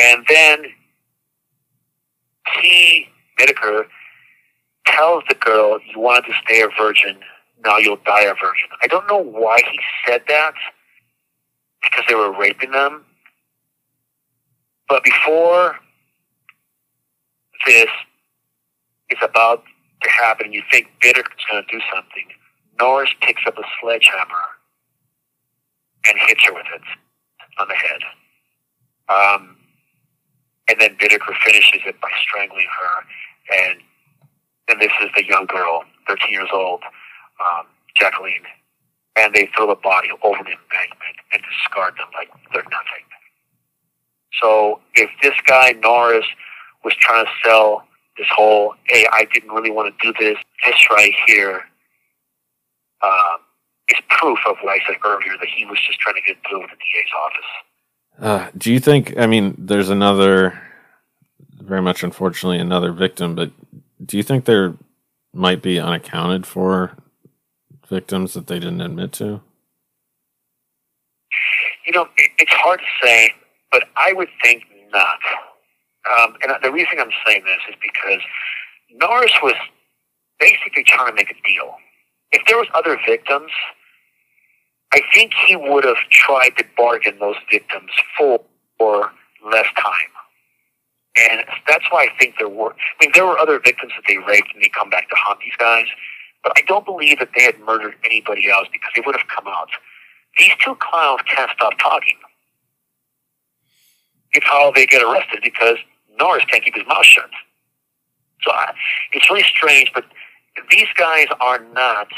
And 0.00 0.24
then 0.28 0.64
he, 2.60 3.06
Bittaker, 3.38 3.84
tells 4.86 5.24
the 5.28 5.34
girl, 5.34 5.78
You 5.92 6.00
wanted 6.00 6.28
to 6.28 6.34
stay 6.44 6.62
a 6.62 6.68
virgin, 6.78 7.18
now 7.64 7.78
you'll 7.78 7.98
die 8.04 8.22
a 8.22 8.34
virgin. 8.34 8.68
I 8.82 8.86
don't 8.86 9.06
know 9.08 9.18
why 9.22 9.58
he 9.70 9.78
said 10.06 10.22
that, 10.28 10.54
because 11.82 12.04
they 12.08 12.14
were 12.14 12.36
raping 12.36 12.70
them. 12.70 13.04
But 14.88 15.04
before 15.04 15.76
this 17.66 17.90
is 19.10 19.18
about 19.22 19.64
to 20.02 20.10
happen, 20.10 20.52
you 20.52 20.62
think 20.70 20.88
Bittaker's 21.02 21.44
going 21.50 21.64
to 21.64 21.70
do 21.70 21.80
something. 21.92 22.28
Norris 22.78 23.10
picks 23.20 23.42
up 23.46 23.58
a 23.58 23.62
sledgehammer 23.80 24.44
and 26.08 26.18
hits 26.26 26.44
her 26.44 26.54
with 26.54 26.66
it 26.74 26.82
on 27.58 27.68
the 27.68 27.74
head. 27.74 28.00
Um, 29.08 29.56
and 30.68 30.80
then 30.80 30.96
Bittaker 30.96 31.34
finishes 31.44 31.80
it 31.86 32.00
by 32.00 32.10
strangling 32.22 32.66
her. 32.66 33.66
And 33.66 33.80
and 34.68 34.80
this 34.80 34.92
is 35.02 35.08
the 35.16 35.24
young 35.24 35.46
girl, 35.46 35.82
13 36.06 36.30
years 36.30 36.50
old, 36.52 36.82
um, 37.40 37.66
Jacqueline. 37.96 38.44
And 39.16 39.34
they 39.34 39.48
throw 39.56 39.66
the 39.66 39.74
body 39.74 40.08
over 40.22 40.38
the 40.44 40.52
embankment 40.52 41.16
and 41.32 41.42
discard 41.42 41.94
them 41.94 42.08
like 42.14 42.28
they're 42.52 42.62
nothing. 42.64 43.08
So 44.40 44.80
if 44.94 45.10
this 45.22 45.34
guy, 45.46 45.72
Norris, 45.72 46.26
was 46.84 46.94
trying 46.94 47.24
to 47.24 47.30
sell 47.44 47.84
this 48.16 48.26
whole, 48.34 48.74
hey, 48.88 49.06
I 49.12 49.26
didn't 49.32 49.50
really 49.50 49.70
want 49.70 49.94
to 49.98 50.12
do 50.12 50.18
this. 50.18 50.36
This 50.66 50.90
right 50.90 51.12
here 51.26 51.62
um, 53.02 53.38
is 53.88 53.98
proof 54.08 54.38
of 54.48 54.56
what 54.62 54.80
I 54.80 54.86
said 54.86 54.96
earlier 55.04 55.36
that 55.38 55.48
he 55.48 55.64
was 55.64 55.78
just 55.86 55.98
trying 56.00 56.16
to 56.16 56.22
get 56.26 56.36
through 56.48 56.60
with 56.60 56.70
the 56.70 56.76
DA's 56.76 57.12
office. 57.24 57.46
Uh, 58.20 58.50
do 58.58 58.72
you 58.72 58.80
think? 58.80 59.16
I 59.16 59.26
mean, 59.26 59.54
there's 59.56 59.90
another, 59.90 60.60
very 61.60 61.82
much 61.82 62.02
unfortunately, 62.02 62.58
another 62.58 62.92
victim. 62.92 63.36
But 63.36 63.52
do 64.04 64.16
you 64.16 64.24
think 64.24 64.44
there 64.44 64.74
might 65.32 65.62
be 65.62 65.78
unaccounted 65.78 66.44
for 66.44 66.96
victims 67.88 68.34
that 68.34 68.48
they 68.48 68.58
didn't 68.58 68.80
admit 68.80 69.12
to? 69.12 69.40
You 71.86 71.92
know, 71.92 72.08
it, 72.16 72.30
it's 72.38 72.52
hard 72.52 72.80
to 72.80 73.06
say, 73.06 73.30
but 73.70 73.84
I 73.96 74.12
would 74.12 74.28
think 74.42 74.64
not. 74.92 75.18
Um, 76.16 76.34
and 76.42 76.52
the 76.62 76.72
reason 76.72 76.98
I'm 76.98 77.10
saying 77.26 77.44
this 77.44 77.60
is 77.68 77.76
because 77.82 78.20
Norris 78.90 79.32
was 79.42 79.54
basically 80.40 80.84
trying 80.84 81.08
to 81.08 81.14
make 81.14 81.30
a 81.30 81.48
deal. 81.48 81.74
If 82.32 82.46
there 82.46 82.56
was 82.56 82.68
other 82.74 82.98
victims, 83.06 83.50
I 84.92 85.00
think 85.14 85.32
he 85.46 85.56
would 85.56 85.84
have 85.84 85.98
tried 86.10 86.50
to 86.58 86.64
bargain 86.76 87.18
those 87.18 87.36
victims 87.50 87.90
for, 88.16 88.40
for 88.78 89.12
less 89.44 89.66
time. 89.76 90.12
And 91.16 91.44
that's 91.66 91.84
why 91.90 92.04
I 92.04 92.18
think 92.18 92.36
there 92.38 92.48
were. 92.48 92.72
I 92.72 93.04
mean, 93.04 93.10
there 93.14 93.26
were 93.26 93.38
other 93.38 93.58
victims 93.58 93.92
that 93.96 94.04
they 94.06 94.18
raped 94.18 94.54
and 94.54 94.62
they 94.62 94.68
come 94.68 94.88
back 94.88 95.08
to 95.08 95.16
haunt 95.18 95.40
these 95.40 95.56
guys. 95.58 95.86
But 96.42 96.52
I 96.56 96.62
don't 96.62 96.84
believe 96.84 97.18
that 97.18 97.30
they 97.36 97.42
had 97.42 97.58
murdered 97.60 97.94
anybody 98.04 98.48
else 98.48 98.68
because 98.72 98.90
they 98.94 99.02
would 99.04 99.16
have 99.16 99.26
come 99.28 99.46
out. 99.48 99.68
These 100.38 100.52
two 100.64 100.76
clowns 100.80 101.20
can't 101.26 101.50
stop 101.56 101.78
talking. 101.78 102.16
It's 104.32 104.46
how 104.46 104.70
they 104.70 104.86
get 104.86 105.02
arrested 105.02 105.40
because 105.42 105.78
Norris 106.18 106.44
can't 106.50 106.64
keep 106.64 106.74
his 106.74 106.86
mouth 106.86 107.04
shut. 107.04 107.30
So 108.42 108.52
I, 108.52 108.72
it's 109.12 109.28
really 109.30 109.44
strange, 109.44 109.90
but 109.94 110.04
these 110.70 110.88
guys 110.96 111.26
are 111.40 111.60
not. 111.72 112.08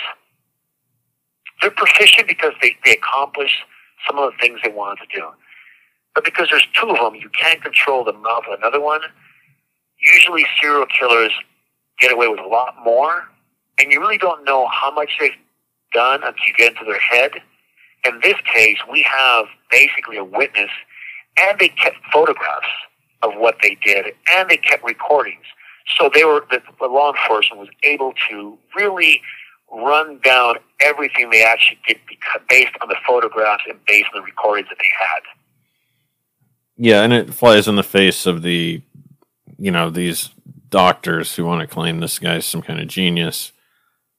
They're 1.60 1.70
proficient 1.70 2.26
because 2.26 2.52
they, 2.62 2.76
they 2.84 2.92
accomplish 2.92 3.62
some 4.06 4.18
of 4.18 4.32
the 4.32 4.38
things 4.40 4.60
they 4.64 4.70
wanted 4.70 5.06
to 5.08 5.18
do. 5.18 5.26
But 6.14 6.24
because 6.24 6.48
there's 6.50 6.66
two 6.80 6.90
of 6.90 6.96
them, 6.96 7.20
you 7.20 7.30
can't 7.30 7.62
control 7.62 8.04
the 8.04 8.12
mouth 8.12 8.44
of 8.50 8.58
another 8.58 8.80
one. 8.80 9.00
Usually 9.98 10.46
serial 10.60 10.86
killers 10.86 11.32
get 12.00 12.12
away 12.12 12.28
with 12.28 12.40
a 12.40 12.46
lot 12.46 12.76
more, 12.82 13.24
and 13.78 13.92
you 13.92 14.00
really 14.00 14.18
don't 14.18 14.44
know 14.44 14.66
how 14.68 14.90
much 14.90 15.10
they've 15.20 15.32
done 15.92 16.22
until 16.22 16.42
you 16.46 16.54
get 16.56 16.72
into 16.72 16.84
their 16.84 16.98
head. 16.98 17.32
In 18.04 18.18
this 18.22 18.36
case, 18.52 18.78
we 18.90 19.02
have 19.02 19.46
basically 19.70 20.16
a 20.16 20.24
witness, 20.24 20.70
and 21.38 21.58
they 21.58 21.68
kept 21.68 21.96
photographs 22.12 22.66
of 23.22 23.32
what 23.36 23.56
they 23.62 23.76
did, 23.84 24.06
and 24.32 24.48
they 24.48 24.56
kept 24.56 24.84
recordings. 24.84 25.44
So 25.98 26.10
they 26.12 26.24
were 26.24 26.44
the, 26.50 26.62
the 26.78 26.86
law 26.86 27.12
enforcement 27.12 27.60
was 27.60 27.68
able 27.82 28.14
to 28.30 28.58
really 28.76 29.20
run 29.72 30.18
down 30.24 30.56
everything 30.80 31.30
they 31.30 31.44
actually 31.44 31.78
did 31.86 31.98
because, 32.08 32.42
based 32.48 32.72
on 32.82 32.88
the 32.88 32.96
photographs 33.06 33.64
and 33.68 33.78
based 33.86 34.08
on 34.14 34.20
the 34.20 34.24
recordings 34.24 34.68
that 34.68 34.78
they 34.78 34.90
had. 35.00 35.22
Yeah, 36.76 37.02
and 37.02 37.12
it 37.12 37.34
flies 37.34 37.68
in 37.68 37.76
the 37.76 37.82
face 37.82 38.26
of 38.26 38.42
the, 38.42 38.82
you 39.58 39.70
know, 39.70 39.90
these 39.90 40.30
doctors 40.70 41.36
who 41.36 41.44
want 41.44 41.60
to 41.60 41.66
claim 41.66 42.00
this 42.00 42.18
guy's 42.18 42.46
some 42.46 42.62
kind 42.62 42.80
of 42.80 42.88
genius. 42.88 43.52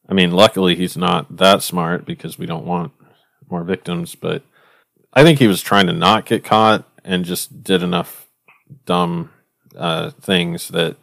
I 0.07 0.13
mean, 0.13 0.31
luckily 0.31 0.75
he's 0.75 0.97
not 0.97 1.37
that 1.37 1.63
smart 1.63 2.05
because 2.05 2.37
we 2.37 2.45
don't 2.45 2.65
want 2.65 2.91
more 3.49 3.63
victims, 3.63 4.15
but 4.15 4.43
I 5.13 5.23
think 5.23 5.39
he 5.39 5.47
was 5.47 5.61
trying 5.61 5.87
to 5.87 5.93
not 5.93 6.25
get 6.25 6.43
caught 6.43 6.85
and 7.03 7.25
just 7.25 7.63
did 7.63 7.81
enough 7.81 8.20
dumb 8.91 9.29
uh, 9.77 10.09
things 10.09 10.67
that 10.67 10.97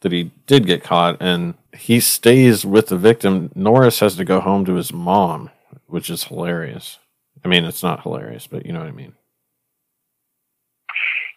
that 0.00 0.10
he 0.10 0.32
did 0.46 0.66
get 0.66 0.82
caught 0.82 1.16
and 1.20 1.54
he 1.72 2.00
stays 2.00 2.64
with 2.64 2.88
the 2.88 2.96
victim. 2.96 3.50
Norris 3.54 4.00
has 4.00 4.16
to 4.16 4.24
go 4.24 4.40
home 4.40 4.64
to 4.64 4.74
his 4.74 4.92
mom, 4.92 5.50
which 5.86 6.10
is 6.10 6.24
hilarious. 6.24 6.98
I 7.44 7.48
mean, 7.48 7.64
it's 7.64 7.82
not 7.82 8.02
hilarious, 8.02 8.48
but 8.48 8.66
you 8.66 8.72
know 8.72 8.80
what 8.80 8.88
I 8.88 8.92
mean. 8.92 9.14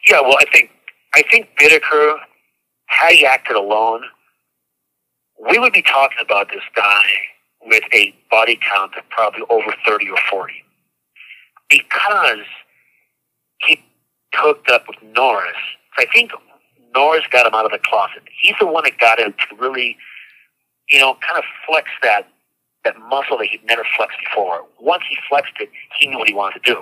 Yeah, 0.09 0.21
well, 0.21 0.37
I 0.39 0.45
think 0.51 0.71
I 1.13 1.21
think 1.29 1.49
Bittaker, 1.59 2.15
had 2.87 3.13
he 3.13 3.25
acted 3.25 3.55
alone, 3.55 4.01
we 5.49 5.59
would 5.59 5.73
be 5.73 5.83
talking 5.83 6.17
about 6.19 6.49
this 6.49 6.67
guy 6.75 7.05
with 7.61 7.83
a 7.93 8.15
body 8.31 8.57
count 8.73 8.93
of 8.97 9.07
probably 9.09 9.41
over 9.51 9.71
thirty 9.85 10.09
or 10.09 10.17
forty, 10.31 10.63
because 11.69 12.45
he 13.61 13.79
hooked 14.33 14.69
up 14.71 14.87
with 14.87 14.97
Norris. 15.15 15.61
I 15.97 16.05
think 16.13 16.31
Norris 16.93 17.23
got 17.31 17.45
him 17.45 17.53
out 17.53 17.65
of 17.65 17.71
the 17.71 17.79
closet. 17.83 18.23
He's 18.41 18.55
the 18.59 18.67
one 18.67 18.83
that 18.83 18.97
got 18.99 19.19
him 19.19 19.33
to 19.33 19.55
really, 19.57 19.97
you 20.89 20.99
know, 20.99 21.15
kind 21.25 21.37
of 21.37 21.43
flex 21.67 21.89
that 22.03 22.27
that 22.83 22.97
muscle 23.09 23.37
that 23.37 23.47
he'd 23.47 23.63
never 23.65 23.85
flexed 23.95 24.17
before. 24.19 24.65
Once 24.79 25.03
he 25.07 25.15
flexed 25.29 25.53
it, 25.59 25.69
he 25.99 26.07
knew 26.07 26.17
what 26.17 26.27
he 26.27 26.33
wanted 26.33 26.63
to 26.63 26.73
do. 26.73 26.81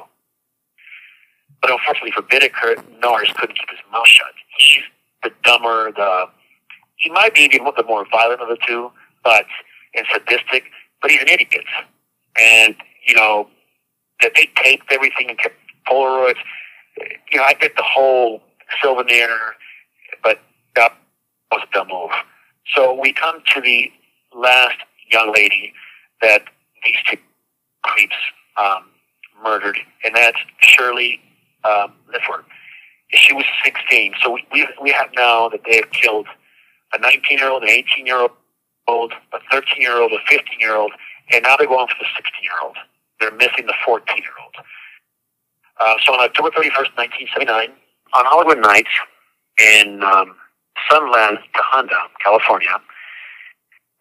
But 1.61 1.71
unfortunately 1.71 2.11
for 2.11 2.21
Bittaker, 2.21 2.81
Norris 3.01 3.33
couldn't 3.35 3.57
keep 3.57 3.69
his 3.69 3.79
mouth 3.91 4.07
shut. 4.07 4.31
He's 4.57 4.83
the 5.23 5.31
dumber, 5.43 5.91
the 5.91 6.27
he 6.95 7.09
might 7.09 7.33
be 7.33 7.47
the 7.47 7.83
more 7.87 8.05
violent 8.11 8.41
of 8.41 8.49
the 8.49 8.57
two, 8.65 8.91
but 9.23 9.45
and 9.95 10.05
sadistic, 10.11 10.65
but 11.01 11.11
he's 11.11 11.21
an 11.21 11.29
idiot. 11.29 11.65
And 12.39 12.75
you 13.07 13.15
know 13.15 13.47
that 14.21 14.33
they 14.35 14.49
taped 14.55 14.91
everything 14.91 15.29
and 15.29 15.37
kept 15.37 15.55
Polaroids. 15.87 16.37
You 17.31 17.39
know, 17.39 17.43
I 17.43 17.53
get 17.53 17.75
the 17.75 17.83
whole 17.83 18.41
souvenir 18.81 19.29
but 20.23 20.39
that 20.75 20.93
was 21.51 21.61
the 21.73 21.85
move. 21.85 22.11
So 22.75 22.99
we 22.99 23.13
come 23.13 23.41
to 23.55 23.61
the 23.61 23.91
last 24.35 24.77
young 25.11 25.33
lady 25.33 25.73
that 26.21 26.43
these 26.85 26.95
two 27.09 27.17
creeps 27.83 28.15
um, 28.57 28.85
murdered, 29.43 29.77
and 30.03 30.15
that's 30.15 30.37
Shirley 30.59 31.19
um, 31.63 31.93
Lifford. 32.11 32.45
She 33.11 33.33
was 33.33 33.45
16. 33.63 34.13
So 34.21 34.37
we, 34.53 34.67
we, 34.81 34.91
have 34.91 35.09
now 35.15 35.49
that 35.49 35.61
they 35.65 35.77
have 35.77 35.89
killed 35.91 36.27
a 36.93 36.99
19 36.99 37.39
year 37.39 37.49
old, 37.49 37.63
an 37.63 37.69
18 37.69 38.05
year 38.05 38.27
old, 38.87 39.13
a 39.33 39.39
13 39.51 39.81
year 39.81 39.99
old, 39.99 40.11
a 40.11 40.19
15 40.27 40.59
year 40.59 40.75
old, 40.75 40.91
and 41.31 41.43
now 41.43 41.57
they're 41.57 41.67
going 41.67 41.87
for 41.87 41.95
the 41.99 42.05
16 42.15 42.43
year 42.43 42.53
old. 42.63 42.77
They're 43.19 43.31
missing 43.31 43.65
the 43.65 43.73
14 43.83 44.17
year 44.17 44.31
old. 44.43 44.55
Uh, 45.79 45.95
so 46.05 46.13
on 46.13 46.19
October 46.19 46.49
31st, 46.49 46.93
1979, 46.97 47.71
on 48.13 48.25
Hollywood 48.25 48.59
night, 48.59 48.87
in 49.59 50.01
um, 50.03 50.35
Sunland, 50.89 51.39
Tujunga, 51.55 51.97
California. 52.23 52.73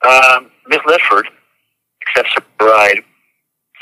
Um, 0.07 0.51
Miss 0.69 0.79
Ledford 0.87 1.25
accepts 2.07 2.35
a 2.37 2.43
bride 2.59 3.03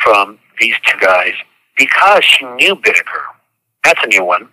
from 0.02 0.38
these 0.60 0.74
two 0.86 0.98
guys 1.00 1.34
because 1.76 2.24
she 2.24 2.44
knew 2.44 2.74
Bittaker. 2.76 3.24
That's 3.84 4.00
a 4.02 4.08
new 4.08 4.24
one. 4.24 4.48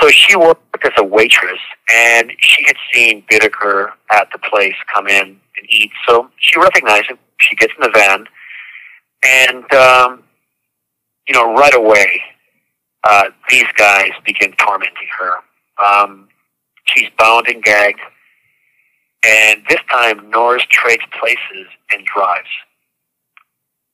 So 0.00 0.08
she 0.08 0.36
worked 0.36 0.84
as 0.84 0.92
a 0.98 1.04
waitress, 1.04 1.58
and 1.92 2.30
she 2.38 2.64
had 2.64 2.76
seen 2.92 3.24
Bittaker 3.30 3.92
at 4.12 4.28
the 4.32 4.38
place 4.38 4.74
come 4.94 5.08
in 5.08 5.22
and 5.22 5.66
eat. 5.68 5.90
So 6.06 6.30
she 6.38 6.58
recognized 6.60 7.10
him. 7.10 7.18
She 7.40 7.56
gets 7.56 7.72
in 7.76 7.82
the 7.82 7.90
van, 7.92 8.26
and 9.24 9.72
um, 9.74 10.22
you 11.26 11.34
know, 11.34 11.54
right 11.54 11.74
away, 11.74 12.22
uh, 13.04 13.30
these 13.48 13.66
guys 13.76 14.10
begin 14.24 14.52
tormenting 14.52 15.08
her. 15.18 15.34
Um, 15.84 16.28
she's 16.84 17.08
bound 17.18 17.48
and 17.48 17.62
gagged. 17.62 18.00
And 19.24 19.62
this 19.68 19.80
time, 19.90 20.30
Norris 20.30 20.64
trades 20.70 21.02
places 21.18 21.66
and 21.92 22.04
drives. 22.04 22.48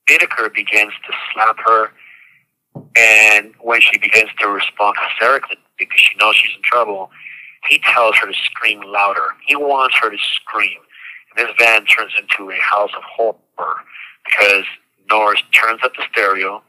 Bittaker 0.08 0.52
begins 0.54 0.92
to 1.06 1.12
slap 1.32 1.56
her, 1.66 1.90
and 2.96 3.52
when 3.60 3.80
she 3.80 3.98
begins 3.98 4.30
to 4.38 4.48
respond 4.48 4.96
hysterically 5.08 5.56
because 5.78 5.98
she 5.98 6.16
knows 6.18 6.36
she's 6.36 6.54
in 6.54 6.62
trouble, 6.62 7.10
he 7.68 7.80
tells 7.80 8.16
her 8.18 8.26
to 8.26 8.34
scream 8.34 8.80
louder. 8.86 9.34
He 9.46 9.56
wants 9.56 9.96
her 10.00 10.10
to 10.10 10.18
scream. 10.18 10.78
And 11.36 11.46
this 11.46 11.54
van 11.58 11.84
turns 11.86 12.12
into 12.20 12.50
a 12.50 12.58
house 12.58 12.90
of 12.96 13.02
horror 13.02 13.76
because 14.24 14.64
Norris 15.10 15.42
turns 15.52 15.80
up 15.82 15.92
the 15.96 16.04
stereo, 16.12 16.62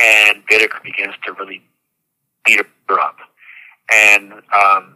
and 0.00 0.42
Bittaker 0.46 0.82
begins 0.82 1.14
to 1.26 1.32
really 1.32 1.62
beat 2.44 2.60
her 2.88 3.00
up 3.00 3.16
and 3.92 4.32
um, 4.32 4.94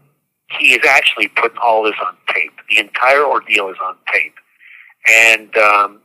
he 0.58 0.72
is 0.72 0.86
actually 0.88 1.28
putting 1.28 1.58
all 1.58 1.82
this 1.82 1.94
on 2.04 2.16
tape. 2.32 2.52
The 2.70 2.78
entire 2.78 3.24
ordeal 3.24 3.68
is 3.68 3.76
on 3.82 3.96
tape, 4.12 4.34
and 5.12 5.56
um, 5.56 6.00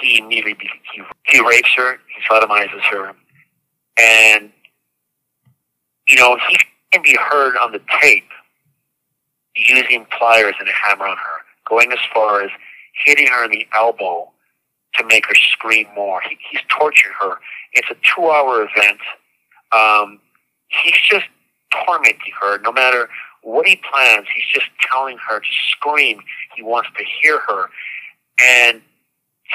he 0.00 0.18
immediately 0.18 0.68
he, 0.92 1.02
he 1.26 1.40
rapes 1.40 1.70
her, 1.76 1.92
he 2.14 2.22
sodomizes 2.30 2.82
her, 2.90 3.14
and 3.98 4.50
you 6.08 6.16
know 6.16 6.36
he 6.48 6.56
can 6.92 7.02
be 7.02 7.16
heard 7.30 7.56
on 7.56 7.72
the 7.72 7.80
tape 8.00 8.28
using 9.56 10.06
pliers 10.16 10.54
and 10.60 10.68
a 10.68 10.72
hammer 10.72 11.06
on 11.06 11.16
her, 11.16 11.44
going 11.68 11.92
as 11.92 11.98
far 12.12 12.42
as 12.42 12.50
hitting 13.04 13.26
her 13.26 13.44
in 13.44 13.50
the 13.50 13.66
elbow 13.74 14.30
to 14.94 15.04
make 15.06 15.26
her 15.26 15.34
scream 15.34 15.86
more. 15.94 16.20
He, 16.28 16.36
he's 16.50 16.60
tortured 16.68 17.12
her. 17.20 17.38
It's 17.72 17.88
a 17.90 17.96
two-hour 18.14 18.62
event. 18.62 19.00
Um, 19.72 20.20
he's 20.68 20.96
just 21.10 21.26
tormenting 21.86 22.32
her. 22.40 22.58
No 22.60 22.72
matter 22.72 23.08
what 23.42 23.66
he 23.66 23.76
plans, 23.76 24.26
he's 24.34 24.46
just 24.52 24.66
telling 24.90 25.18
her 25.28 25.40
to 25.40 25.46
scream. 25.70 26.20
He 26.56 26.62
wants 26.62 26.88
to 26.96 27.04
hear 27.22 27.40
her. 27.40 27.66
And 28.40 28.82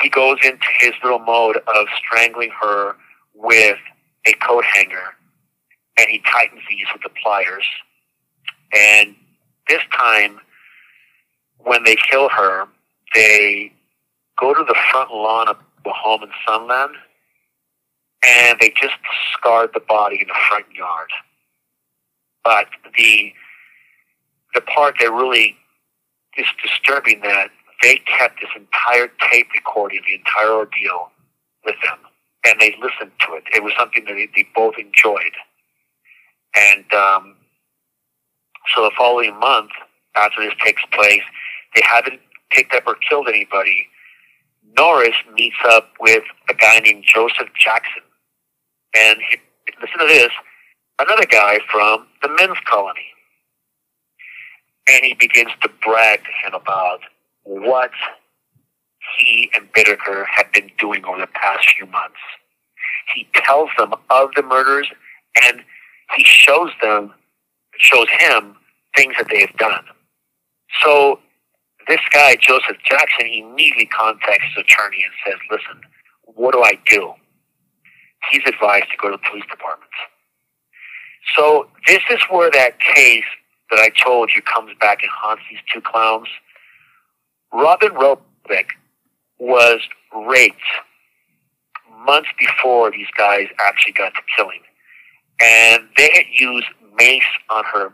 he 0.01 0.09
goes 0.09 0.37
into 0.43 0.65
his 0.79 0.93
little 1.03 1.19
mode 1.19 1.57
of 1.57 1.87
strangling 1.97 2.51
her 2.61 2.95
with 3.33 3.77
a 4.25 4.33
coat 4.33 4.63
hanger. 4.65 5.15
And 5.97 6.07
he 6.09 6.21
tightens 6.31 6.61
these 6.69 6.85
with 6.91 7.03
the 7.03 7.09
pliers. 7.21 7.65
And 8.75 9.15
this 9.67 9.81
time, 9.97 10.39
when 11.59 11.83
they 11.83 11.95
kill 12.09 12.29
her, 12.29 12.67
they 13.13 13.71
go 14.39 14.53
to 14.53 14.63
the 14.63 14.75
front 14.91 15.11
lawn 15.11 15.47
of 15.47 15.57
the 15.85 15.91
home 15.91 16.23
in 16.23 16.29
Sunland, 16.45 16.95
and 18.25 18.59
they 18.59 18.69
just 18.69 18.95
discard 19.03 19.71
the 19.73 19.79
body 19.81 20.21
in 20.21 20.27
the 20.27 20.33
front 20.49 20.65
yard. 20.73 21.09
But 22.43 22.67
the 22.97 23.33
the 24.53 24.61
part 24.61 24.95
that 24.99 25.11
really 25.11 25.57
is 26.37 26.45
disturbing 26.61 27.21
that 27.21 27.49
they 27.81 27.97
kept 28.05 28.39
this 28.41 28.49
entire 28.55 29.09
tape 29.31 29.47
recording, 29.53 30.01
the 30.07 30.15
entire 30.15 30.51
ordeal, 30.51 31.11
with 31.65 31.75
them, 31.83 31.97
and 32.45 32.59
they 32.61 32.75
listened 32.81 33.11
to 33.21 33.33
it. 33.35 33.43
It 33.55 33.63
was 33.63 33.73
something 33.77 34.05
that 34.05 34.13
they, 34.13 34.29
they 34.35 34.47
both 34.55 34.75
enjoyed, 34.77 35.33
and 36.55 36.85
um, 36.93 37.35
so 38.75 38.83
the 38.83 38.91
following 38.97 39.37
month 39.39 39.71
after 40.15 40.41
this 40.41 40.53
takes 40.63 40.81
place, 40.91 41.23
they 41.75 41.81
haven't 41.85 42.21
picked 42.51 42.73
up 42.73 42.83
or 42.87 42.95
killed 43.09 43.27
anybody. 43.27 43.87
Norris 44.77 45.15
meets 45.33 45.57
up 45.65 45.89
with 45.99 46.23
a 46.49 46.53
guy 46.53 46.79
named 46.79 47.03
Joseph 47.05 47.49
Jackson, 47.59 48.03
and 48.95 49.19
he, 49.29 49.37
listen 49.81 49.99
to 49.99 50.07
this, 50.07 50.31
another 50.99 51.25
guy 51.25 51.59
from 51.71 52.07
the 52.21 52.29
men's 52.29 52.57
colony 52.65 53.13
and 54.87 55.05
he 55.05 55.13
begins 55.13 55.51
to 55.61 55.69
brag 55.83 56.19
to 56.19 56.47
him 56.47 56.53
about 56.53 56.99
what 57.43 57.91
he 59.17 59.49
and 59.53 59.71
Bittaker 59.73 60.25
had 60.29 60.51
been 60.51 60.71
doing 60.79 61.05
over 61.05 61.19
the 61.19 61.27
past 61.27 61.67
few 61.75 61.85
months. 61.87 62.19
He 63.13 63.27
tells 63.33 63.69
them 63.77 63.93
of 64.09 64.29
the 64.35 64.43
murders 64.43 64.87
and 65.43 65.61
he 66.15 66.23
shows 66.23 66.71
them, 66.81 67.13
shows 67.77 68.07
him 68.19 68.55
things 68.95 69.15
that 69.17 69.27
they 69.29 69.41
have 69.41 69.55
done. 69.57 69.83
So 70.83 71.19
this 71.87 71.99
guy, 72.11 72.35
Joseph 72.39 72.77
Jackson, 72.83 73.27
immediately 73.27 73.85
contacts 73.87 74.45
his 74.55 74.63
attorney 74.65 75.03
and 75.03 75.13
says, 75.25 75.39
listen, 75.51 75.81
what 76.23 76.53
do 76.53 76.61
I 76.63 76.73
do? 76.87 77.13
He's 78.31 78.41
advised 78.47 78.85
to 78.91 78.97
go 79.01 79.09
to 79.11 79.17
the 79.17 79.29
police 79.29 79.45
department. 79.49 79.91
So 81.35 81.67
this 81.87 82.01
is 82.11 82.19
where 82.29 82.51
that 82.51 82.79
case 82.79 83.23
that 83.71 83.79
I 83.79 83.89
told 84.03 84.31
you 84.35 84.41
comes 84.41 84.71
back 84.79 85.01
and 85.01 85.11
haunts 85.11 85.43
these 85.49 85.59
two 85.73 85.81
clowns. 85.81 86.27
Robin 87.51 87.91
Robeck 87.91 88.67
was 89.39 89.81
raped 90.27 90.61
months 92.05 92.29
before 92.37 92.91
these 92.91 93.07
guys 93.17 93.47
actually 93.65 93.93
got 93.93 94.13
to 94.13 94.21
killing. 94.35 94.59
And 95.41 95.87
they 95.97 96.11
had 96.13 96.25
used 96.31 96.67
mace 96.97 97.23
on 97.49 97.63
her 97.65 97.93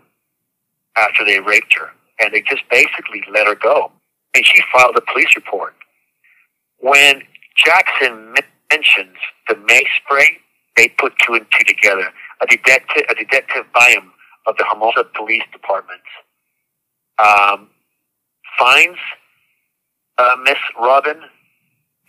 after 0.96 1.24
they 1.24 1.40
raped 1.40 1.74
her. 1.80 1.90
And 2.20 2.34
they 2.34 2.42
just 2.42 2.64
basically 2.70 3.24
let 3.32 3.48
her 3.48 3.56
go. 3.56 3.92
And 4.36 4.46
she 4.46 4.62
filed 4.74 4.96
a 4.98 5.02
police 5.02 5.36
report. 5.36 5.76
When 6.80 7.22
Jackson 7.56 8.36
mentions 8.72 9.16
the 9.48 9.56
May 9.68 9.84
spray, 9.98 10.38
they 10.78 10.90
put 10.90 11.14
two 11.26 11.34
and 11.34 11.46
two 11.58 11.66
together. 11.66 12.12
A 12.42 12.48
detective, 12.48 13.04
a 13.10 13.16
detective 13.16 13.66
by 13.74 13.90
him 13.90 14.12
of 14.48 14.56
the 14.58 14.66
Hermosa 14.72 15.04
Police 15.16 15.44
Department 15.52 16.02
um, 17.20 17.70
finds 18.58 18.98
uh, 20.18 20.36
Miss 20.44 20.58
Robin 20.80 21.22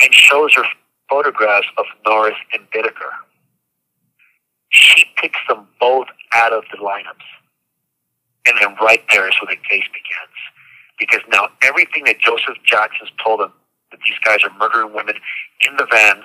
and 0.03 0.15
shows 0.15 0.55
her 0.55 0.65
photographs 1.09 1.67
of 1.79 1.85
Norris 2.07 2.37
and 2.53 2.63
Bittaker. 2.71 3.13
She 4.71 5.05
picks 5.21 5.41
them 5.49 5.67
both 5.81 6.07
out 6.35 6.53
of 6.53 6.65
the 6.71 6.79
lineups. 6.79 7.27
And 8.47 8.57
then 8.61 8.77
right 8.81 9.03
there 9.13 9.29
is 9.29 9.35
where 9.43 9.55
the 9.55 9.69
case 9.69 9.85
begins. 9.89 10.39
Because 10.99 11.21
now 11.31 11.49
everything 11.63 12.05
that 12.05 12.21
Joseph 12.21 12.57
Jackson's 12.65 13.11
told 13.23 13.41
them 13.41 13.53
that 13.91 14.01
these 14.07 14.19
guys 14.25 14.39
are 14.45 14.57
murdering 14.59 14.95
women 14.95 15.17
in 15.67 15.77
the 15.77 15.87
van, 15.91 16.23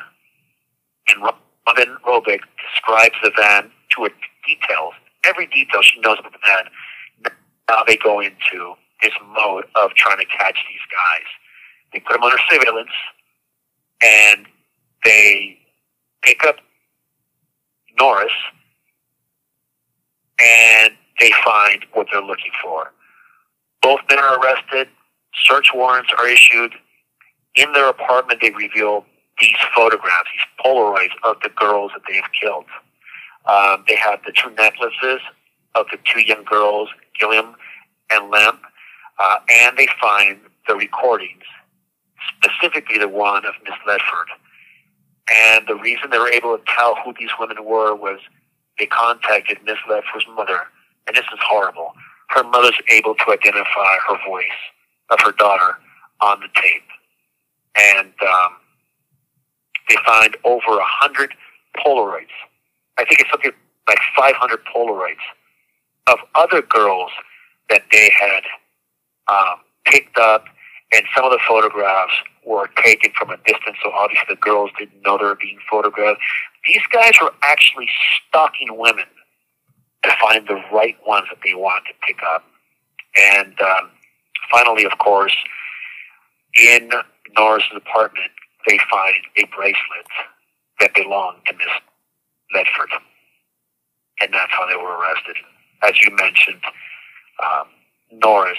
and 1.10 1.22
Robin 1.22 1.98
Robeck 2.06 2.40
describes 2.62 3.16
the 3.24 3.32
van 3.38 3.72
to 3.96 4.06
a 4.06 4.10
details 4.48 4.94
every 5.26 5.48
detail 5.48 5.82
she 5.82 6.00
knows 6.02 6.18
about 6.20 6.32
the 6.34 6.40
van. 6.46 7.32
Now 7.70 7.84
they 7.88 7.98
go 7.98 8.20
into 8.20 8.76
this 9.02 9.14
mode 9.36 9.66
of 9.76 9.92
trying 9.96 10.20
to 10.20 10.26
catch 10.26 10.58
these 10.70 10.86
guys. 10.92 11.28
They 11.94 12.00
put 12.00 12.14
them 12.14 12.24
under 12.24 12.38
surveillance, 12.50 12.90
and 14.04 14.46
they 15.04 15.58
pick 16.22 16.44
up 16.46 16.58
Norris, 18.00 18.32
and 20.40 20.94
they 21.20 21.32
find 21.44 21.86
what 21.94 22.08
they're 22.12 22.22
looking 22.22 22.52
for. 22.62 22.92
Both 23.82 24.02
men 24.10 24.20
are 24.20 24.40
arrested. 24.40 24.88
Search 25.46 25.72
warrants 25.74 26.12
are 26.18 26.28
issued. 26.28 26.74
In 27.56 27.72
their 27.74 27.90
apartment, 27.90 28.42
they 28.42 28.52
reveal 28.52 29.06
these 29.40 29.56
photographs, 29.76 30.30
these 30.34 30.66
Polaroids 30.66 31.14
of 31.24 31.38
the 31.42 31.50
girls 31.50 31.92
that 31.94 32.02
they 32.08 32.16
have 32.16 32.32
killed. 32.40 32.66
Um, 33.46 33.84
they 33.88 33.96
have 33.96 34.22
the 34.26 34.32
two 34.32 34.50
necklaces 34.56 35.22
of 35.76 35.86
the 35.92 35.98
two 36.06 36.22
young 36.22 36.44
girls, 36.44 36.90
Gilliam 37.20 37.56
and 38.12 38.32
Lemp, 38.32 38.62
uh, 39.20 39.38
and 39.50 39.78
they 39.78 39.88
find 40.02 40.40
the 40.68 40.76
recordings, 40.76 41.44
specifically 42.38 42.98
the 42.98 43.08
one 43.08 43.46
of 43.46 43.54
Miss 43.64 43.76
Ledford. 43.88 44.30
And 45.32 45.68
the 45.68 45.76
reason 45.76 46.10
they 46.10 46.18
were 46.18 46.30
able 46.30 46.58
to 46.58 46.64
tell 46.68 46.96
who 47.04 47.14
these 47.20 47.30
women 47.40 47.64
were 47.64 47.96
was 47.96 48.20
they 48.80 48.86
contacted 48.86 49.58
Miss 49.66 49.78
Ledford's 49.90 50.26
mother, 50.36 50.62
and 51.08 51.16
this 51.16 51.26
is 51.34 51.40
horrible. 51.42 51.94
Her 52.30 52.44
mother's 52.44 52.80
able 52.92 53.16
to 53.16 53.32
identify 53.32 53.98
her 54.08 54.18
voice 54.28 54.46
of 55.10 55.20
her 55.24 55.32
daughter 55.32 55.78
on 56.22 56.40
the 56.40 56.48
tape. 56.56 56.84
And 57.78 58.14
um, 58.22 58.56
they 59.90 59.96
find 60.06 60.36
over 60.44 60.80
a 60.80 60.86
hundred 60.86 61.34
Polaroids 61.78 62.32
I 62.98 63.06
think 63.06 63.20
it's 63.20 63.30
something 63.30 63.52
like 63.88 64.00
500 64.18 64.60
Polaroids 64.74 65.24
of 66.08 66.20
other 66.34 66.62
girls 66.62 67.12
that 67.70 67.84
they 67.92 68.10
had 68.18 68.44
um, 69.28 69.60
picked 69.86 70.18
up, 70.18 70.46
and 70.94 71.04
some 71.16 71.26
of 71.26 71.32
the 71.32 71.40
photographs 71.48 72.14
were 72.46 72.70
taken 72.84 73.12
from 73.18 73.32
a 73.32 73.38
distance, 73.38 73.78
so 73.84 73.92
obviously 73.92 74.26
the 74.30 74.36
girls 74.40 74.70
didn't 74.78 75.02
know 75.02 75.18
they 75.18 75.26
were 75.26 75.36
being 75.36 75.58
photographed. 75.70 76.22
These 76.68 76.84
guys 76.92 77.14
were 77.22 77.34
actually 77.42 77.90
stalking 78.28 78.78
women 78.78 79.06
to 80.04 80.16
find 80.22 80.48
the 80.48 80.62
right 80.72 80.96
ones 81.08 81.26
that 81.32 81.40
they 81.44 81.56
wanted 81.56 81.88
to 81.90 81.94
pick 82.08 82.18
up. 82.24 82.44
And 83.18 83.60
um, 83.62 83.90
finally, 84.52 84.86
of 84.86 84.98
course, 85.00 85.36
in 86.62 86.90
Norris's 87.36 87.72
apartment, 87.76 88.32
they 88.68 88.80
find 88.90 89.16
a 89.38 89.46
bracelet 89.56 90.08
that 90.80 90.94
belonged 90.94 91.40
to 91.48 91.54
Miss 91.54 91.68
Ledford. 92.56 92.90
And 94.22 94.34
that's 94.34 94.52
how 94.52 94.68
they 94.68 94.76
were 94.76 94.98
arrested. 94.98 95.36
As 95.84 95.94
you 96.02 96.16
mentioned, 96.16 96.62
um, 97.44 97.68
Norris 98.12 98.58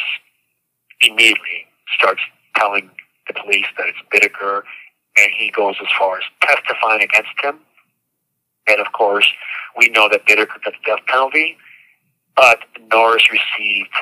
immediately 1.01 1.67
starts 1.99 2.21
telling 2.57 2.91
the 3.27 3.35
police 3.35 3.67
that 3.77 3.87
it's 3.89 3.99
Bittaker, 4.13 4.63
and 5.17 5.33
he 5.37 5.51
goes 5.51 5.75
as 5.81 5.89
far 5.99 6.19
as 6.19 6.25
testifying 6.43 7.03
against 7.03 7.31
him. 7.43 7.59
And 8.69 8.81
of 8.81 8.93
course, 8.93 9.29
we 9.77 9.89
know 9.89 10.09
that 10.11 10.27
Bittaker 10.27 10.63
got 10.65 10.65
the 10.65 10.73
death 10.85 11.07
penalty, 11.07 11.57
but 12.35 12.61
Norris 12.91 13.25
received 13.31 13.95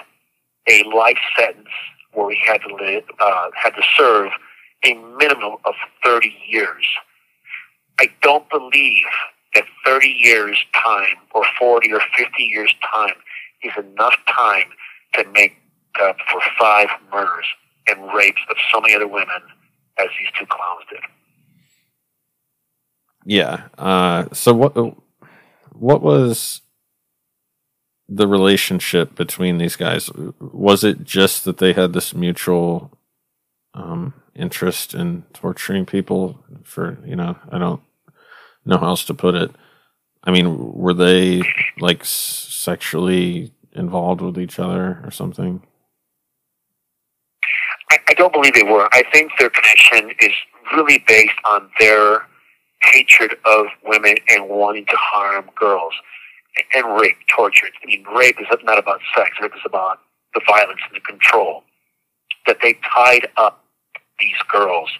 a 0.68 0.82
life 0.94 1.18
sentence 1.38 1.68
where 2.12 2.30
he 2.30 2.40
had 2.44 2.60
to 2.62 2.74
live, 2.74 3.04
uh, 3.20 3.50
had 3.54 3.74
to 3.76 3.82
serve 3.96 4.30
a 4.84 4.94
minimum 4.94 5.56
of 5.64 5.74
30 6.04 6.34
years. 6.48 6.84
I 7.98 8.08
don't 8.22 8.48
believe 8.50 9.04
that 9.54 9.64
30 9.84 10.08
years 10.08 10.58
time 10.74 11.16
or 11.34 11.44
40 11.58 11.92
or 11.92 12.00
50 12.16 12.42
years 12.42 12.74
time 12.92 13.14
is 13.62 13.72
enough 13.78 14.16
time 14.28 14.66
to 15.14 15.24
make 15.32 15.56
up 16.02 16.16
for 16.30 16.40
five 16.58 16.88
murders 17.12 17.46
and 17.88 18.12
rapes 18.14 18.40
of 18.50 18.56
so 18.72 18.80
many 18.80 18.94
other 18.94 19.06
women 19.06 19.42
as 19.98 20.08
these 20.18 20.28
two 20.38 20.46
clowns 20.46 20.84
did. 20.90 21.00
Yeah. 23.24 23.68
Uh, 23.78 24.26
so 24.32 24.52
what 24.52 24.74
what 25.72 26.02
was 26.02 26.60
the 28.08 28.26
relationship 28.26 29.14
between 29.14 29.58
these 29.58 29.76
guys? 29.76 30.10
Was 30.40 30.84
it 30.84 31.04
just 31.04 31.44
that 31.44 31.58
they 31.58 31.72
had 31.72 31.92
this 31.92 32.14
mutual 32.14 32.90
um, 33.72 34.14
interest 34.34 34.94
in 34.94 35.24
torturing 35.32 35.86
people 35.86 36.44
for 36.64 36.98
you 37.04 37.16
know 37.16 37.36
I 37.50 37.58
don't 37.58 37.80
know 38.64 38.78
how 38.78 38.88
else 38.88 39.04
to 39.06 39.14
put 39.14 39.34
it. 39.34 39.50
I 40.24 40.30
mean, 40.30 40.72
were 40.72 40.94
they 40.94 41.42
like 41.78 42.04
sexually 42.04 43.52
involved 43.72 44.20
with 44.20 44.38
each 44.38 44.58
other 44.58 45.00
or 45.04 45.10
something? 45.10 45.62
I, 47.90 47.98
I 48.08 48.14
don't 48.14 48.32
believe 48.32 48.54
they 48.54 48.62
were. 48.62 48.88
I 48.92 49.02
think 49.12 49.32
their 49.38 49.50
connection 49.50 50.12
is 50.20 50.32
really 50.74 51.04
based 51.06 51.36
on 51.44 51.68
their 51.78 52.26
hatred 52.82 53.36
of 53.44 53.66
women 53.84 54.16
and 54.30 54.48
wanting 54.48 54.86
to 54.86 54.96
harm 54.96 55.50
girls 55.56 55.92
and 56.74 57.00
rape, 57.00 57.16
torture. 57.34 57.66
I 57.82 57.86
mean, 57.86 58.04
rape 58.16 58.40
is 58.40 58.46
not 58.62 58.78
about 58.78 59.00
sex. 59.16 59.30
Rape 59.40 59.54
is 59.54 59.62
about 59.66 60.00
the 60.34 60.40
violence 60.46 60.80
and 60.86 60.96
the 60.96 61.00
control. 61.00 61.64
That 62.46 62.58
they 62.62 62.78
tied 62.94 63.28
up 63.36 63.63
these 64.20 64.36
girls 64.50 64.90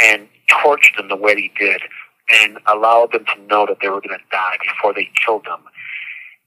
and 0.00 0.28
tortured 0.62 0.96
them 0.96 1.08
the 1.08 1.16
way 1.16 1.34
he 1.34 1.52
did 1.58 1.82
and 2.30 2.58
allowed 2.66 3.12
them 3.12 3.24
to 3.34 3.42
know 3.42 3.66
that 3.66 3.78
they 3.80 3.88
were 3.88 4.00
going 4.00 4.18
to 4.18 4.24
die 4.30 4.56
before 4.62 4.94
they 4.94 5.08
killed 5.24 5.44
them. 5.44 5.60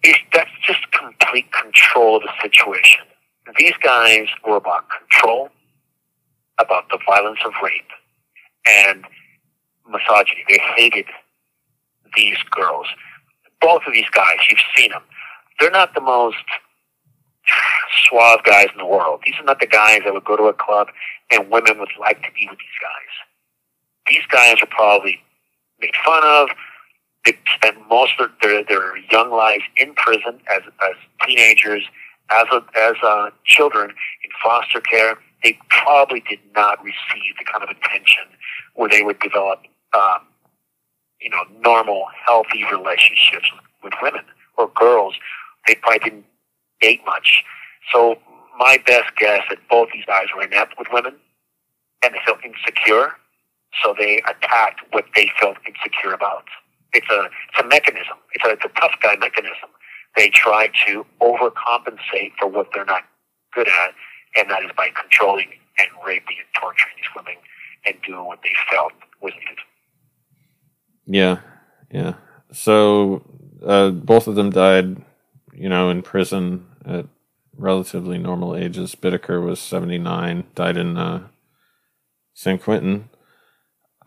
Is 0.04 0.16
that's 0.34 0.50
just 0.66 0.80
complete 0.92 1.52
control 1.52 2.18
of 2.18 2.24
the 2.24 2.32
situation. 2.42 3.02
These 3.58 3.74
guys 3.84 4.28
were 4.48 4.56
about 4.56 4.86
control, 4.90 5.50
about 6.60 6.90
the 6.90 6.98
violence 7.06 7.40
of 7.46 7.54
rape, 7.64 7.90
and 8.68 9.06
misogyny. 9.88 10.44
They 10.50 10.60
hated 10.76 11.06
these 12.16 12.38
girls. 12.50 12.88
Both 13.60 13.84
of 13.86 13.94
these 13.94 14.10
guys, 14.12 14.38
you've 14.50 14.60
seen 14.76 14.92
them. 14.92 15.04
They're 15.60 15.72
not 15.72 15.94
the 15.94 16.02
most 16.02 16.38
suave 18.06 18.44
guys 18.44 18.68
in 18.72 18.78
the 18.78 18.86
world. 18.86 19.22
These 19.26 19.36
are 19.40 19.44
not 19.44 19.60
the 19.60 19.68
guys 19.68 20.02
that 20.04 20.14
would 20.14 20.26
go 20.26 20.38
to 20.38 20.44
a 20.44 20.54
club 20.54 20.88
and 21.32 21.50
women 21.50 21.80
would 21.80 21.90
like 22.00 22.22
to 22.24 22.32
be 22.32 22.48
with 22.50 22.60
these 22.60 22.80
guys. 22.82 23.14
These 24.08 24.26
guys 24.30 24.62
are 24.62 24.68
probably 24.68 25.22
made 25.80 25.96
fun 26.06 26.24
of. 26.24 26.50
They 27.26 27.38
spent 27.56 27.78
most 27.88 28.14
of 28.20 28.32
their, 28.42 28.64
their 28.64 28.98
young 29.12 29.30
lives 29.32 29.64
in 29.78 29.94
prison 29.94 30.40
as, 30.54 30.62
as 30.82 30.96
teenagers, 31.26 31.84
as 32.32 32.46
a, 32.52 32.64
as 32.78 32.96
uh, 33.04 33.30
children 33.46 33.90
in 33.90 34.32
foster 34.44 34.82
care. 34.82 35.16
They 35.44 35.58
probably 35.70 36.24
did 36.28 36.40
not 36.56 36.84
receive 36.84 37.36
the 37.38 37.46
kind 37.46 37.64
of 37.64 37.70
attention 37.70 38.24
where 38.76 38.90
they 38.90 39.02
would 39.04 39.20
develop, 39.20 39.60
um, 39.94 40.20
you 41.20 41.30
know, 41.30 41.44
normal, 41.60 42.06
healthy 42.26 42.64
relationships 42.72 43.50
with, 43.54 43.64
with 43.84 43.94
women 44.02 44.24
or 44.58 44.72
girls. 44.76 45.16
They 45.68 45.76
probably 45.76 46.00
didn't 46.00 46.26
date 46.82 47.02
much. 47.06 47.44
So 47.94 48.18
my 48.58 48.78
best 48.86 49.16
guess 49.18 49.44
that 49.50 49.60
both 49.70 49.90
these 49.94 50.06
guys 50.06 50.28
were 50.36 50.44
inept 50.44 50.76
with 50.78 50.88
women 50.92 51.16
and 52.04 52.14
they 52.14 52.20
felt 52.26 52.40
insecure 52.44 53.14
so 53.84 53.96
they 53.98 54.22
attacked 54.28 54.82
what 54.92 55.06
they 55.16 55.30
felt 55.40 55.58
insecure 55.66 56.14
about. 56.14 56.46
It's 56.94 57.08
a 57.10 57.30
it's 57.50 57.60
a 57.64 57.68
mechanism. 57.68 58.18
It's 58.34 58.46
a, 58.46 58.50
it's 58.50 58.66
a 58.66 58.80
tough 58.80 58.96
guy 59.02 59.16
mechanism. 59.16 59.70
They 60.18 60.30
try 60.30 60.70
to 60.88 61.06
overcompensate 61.22 62.34
for 62.40 62.48
what 62.48 62.68
they're 62.74 62.86
not 62.86 63.04
good 63.54 63.68
at, 63.68 63.94
and 64.36 64.50
that 64.50 64.64
is 64.64 64.72
by 64.76 64.90
controlling 64.90 65.48
and 65.80 65.88
raping 66.06 66.36
and 66.38 66.48
torturing 66.60 66.94
these 66.98 67.10
women 67.16 67.36
and 67.86 67.96
doing 68.06 68.26
what 68.26 68.40
they 68.44 68.54
felt 68.70 68.92
was 69.22 69.32
needed. 69.40 69.58
Yeah, 71.06 71.40
yeah. 71.90 72.16
So 72.52 73.24
uh, 73.66 73.92
both 73.92 74.28
of 74.28 74.36
them 74.36 74.50
died, 74.50 74.98
you 75.54 75.70
know, 75.70 75.90
in 75.90 76.02
prison 76.02 76.68
at 76.86 77.06
relatively 77.62 78.18
normal 78.18 78.56
ages. 78.56 78.96
Bittaker 78.96 79.44
was 79.44 79.60
seventy 79.60 79.98
nine, 79.98 80.46
died 80.56 80.78
in 80.78 80.98
uh, 80.98 81.28
San 82.34 82.58
Quentin 82.58 83.10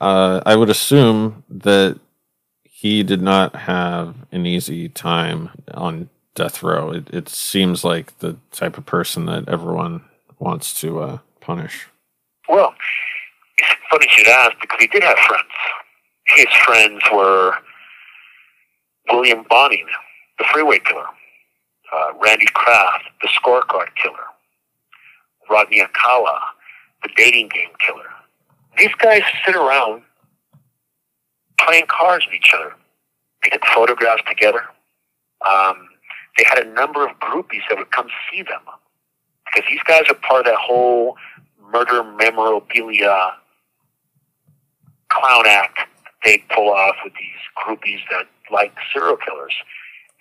uh, 0.00 0.42
I 0.44 0.56
would 0.56 0.70
assume 0.70 1.44
that 1.48 1.98
he 2.64 3.02
did 3.02 3.22
not 3.22 3.54
have 3.54 4.14
an 4.32 4.46
easy 4.46 4.88
time 4.88 5.50
on 5.72 6.10
death 6.34 6.62
row. 6.62 6.90
It, 6.90 7.08
it 7.10 7.28
seems 7.28 7.84
like 7.84 8.18
the 8.18 8.36
type 8.50 8.76
of 8.76 8.86
person 8.86 9.26
that 9.26 9.48
everyone 9.48 10.04
wants 10.38 10.78
to 10.80 11.00
uh, 11.00 11.18
punish. 11.40 11.86
Well, 12.48 12.74
it's 13.58 13.70
funny 13.90 14.06
you 14.06 14.24
should 14.24 14.28
ask 14.28 14.52
because 14.60 14.80
he 14.80 14.88
did 14.88 15.02
have 15.02 15.18
friends. 15.18 15.44
His 16.36 16.46
friends 16.66 17.02
were 17.12 17.54
William 19.10 19.44
Bonin, 19.48 19.86
the 20.38 20.44
freeway 20.52 20.80
killer, 20.80 21.06
uh, 21.92 22.12
Randy 22.22 22.46
Kraft, 22.54 23.04
the 23.22 23.28
scorecard 23.28 23.88
killer, 24.00 24.24
Rodney 25.50 25.80
Alcala, 25.80 26.40
the 27.02 27.10
dating 27.16 27.48
game 27.48 27.70
killer, 27.84 28.08
these 28.78 28.94
guys 28.98 29.22
sit 29.44 29.54
around 29.54 30.02
playing 31.60 31.84
cards 31.88 32.26
with 32.26 32.34
each 32.34 32.52
other. 32.54 32.74
They 33.42 33.50
get 33.50 33.64
photographs 33.74 34.22
together. 34.28 34.62
Um, 35.46 35.88
they 36.36 36.44
had 36.44 36.58
a 36.58 36.68
number 36.72 37.06
of 37.06 37.16
groupies 37.20 37.60
that 37.68 37.78
would 37.78 37.90
come 37.90 38.08
see 38.30 38.42
them 38.42 38.62
because 39.44 39.68
these 39.70 39.82
guys 39.86 40.02
are 40.08 40.14
part 40.14 40.40
of 40.40 40.46
that 40.46 40.58
whole 40.58 41.16
murder 41.70 42.02
memorabilia 42.02 43.34
clown 45.08 45.44
act 45.46 45.78
they 46.24 46.42
pull 46.54 46.70
off 46.70 46.96
with 47.04 47.12
these 47.14 47.28
groupies 47.62 48.00
that 48.10 48.26
like 48.50 48.72
serial 48.92 49.16
killers. 49.16 49.54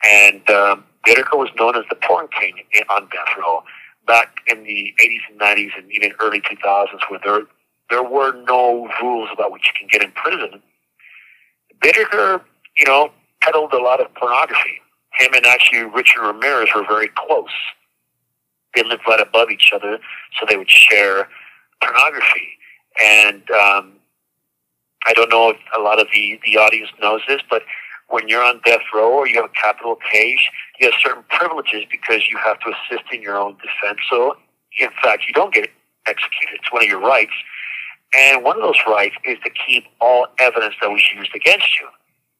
And 0.03 0.47
um, 0.49 0.83
Bittaker 1.05 1.37
was 1.37 1.49
known 1.57 1.75
as 1.75 1.83
the 1.89 1.95
porn 1.95 2.27
king 2.39 2.55
on 2.89 3.03
death 3.09 3.37
row 3.37 3.63
back 4.07 4.37
in 4.47 4.63
the 4.63 4.93
80s 5.01 5.19
and 5.31 5.39
90s 5.39 5.71
and 5.77 5.91
even 5.91 6.11
early 6.21 6.41
2000s, 6.41 6.87
where 7.09 7.19
there 7.23 7.41
there 7.89 8.03
were 8.03 8.33
no 8.47 8.89
rules 9.01 9.29
about 9.33 9.51
what 9.51 9.61
you 9.65 9.71
can 9.77 9.87
get 9.91 10.01
in 10.01 10.11
prison. 10.13 10.61
Bittaker, 11.83 12.41
you 12.77 12.85
know, 12.85 13.11
peddled 13.41 13.73
a 13.73 13.77
lot 13.77 14.01
of 14.01 14.13
pornography. 14.15 14.81
Him 15.13 15.33
and 15.35 15.45
actually 15.45 15.83
Richard 15.83 16.21
Ramirez 16.21 16.69
were 16.75 16.85
very 16.87 17.09
close. 17.15 17.51
They 18.73 18.83
lived 18.83 19.03
right 19.07 19.19
above 19.19 19.51
each 19.51 19.71
other, 19.75 19.99
so 20.39 20.45
they 20.49 20.57
would 20.57 20.71
share 20.71 21.27
pornography. 21.81 22.57
And 23.03 23.43
um, 23.51 23.93
I 25.05 25.13
don't 25.13 25.29
know 25.29 25.49
if 25.51 25.57
a 25.77 25.81
lot 25.81 25.99
of 25.99 26.07
the, 26.13 26.39
the 26.45 26.57
audience 26.57 26.89
knows 27.01 27.21
this, 27.27 27.41
but 27.49 27.63
when 28.13 28.27
you're 28.27 28.43
on 28.43 28.61
death 28.63 28.83
row 28.93 29.11
or 29.11 29.27
you 29.27 29.35
have 29.35 29.45
a 29.45 29.59
capital 29.59 29.97
case, 30.11 30.39
you 30.79 30.85
have 30.85 30.93
certain 31.01 31.23
privileges 31.29 31.83
because 31.89 32.29
you 32.29 32.37
have 32.37 32.59
to 32.59 32.69
assist 32.69 33.11
in 33.11 33.23
your 33.23 33.35
own 33.35 33.53
defense. 33.55 33.97
So, 34.07 34.37
in 34.79 34.89
fact, 35.01 35.23
you 35.27 35.33
don't 35.33 35.51
get 35.51 35.71
executed. 36.05 36.59
It's 36.61 36.71
one 36.71 36.83
of 36.83 36.87
your 36.87 37.01
rights. 37.01 37.31
And 38.15 38.43
one 38.43 38.55
of 38.57 38.61
those 38.61 38.79
rights 38.87 39.15
is 39.25 39.39
to 39.43 39.49
keep 39.49 39.85
all 39.99 40.27
evidence 40.37 40.75
that 40.79 40.91
was 40.91 41.01
used 41.15 41.35
against 41.35 41.65
you. 41.79 41.87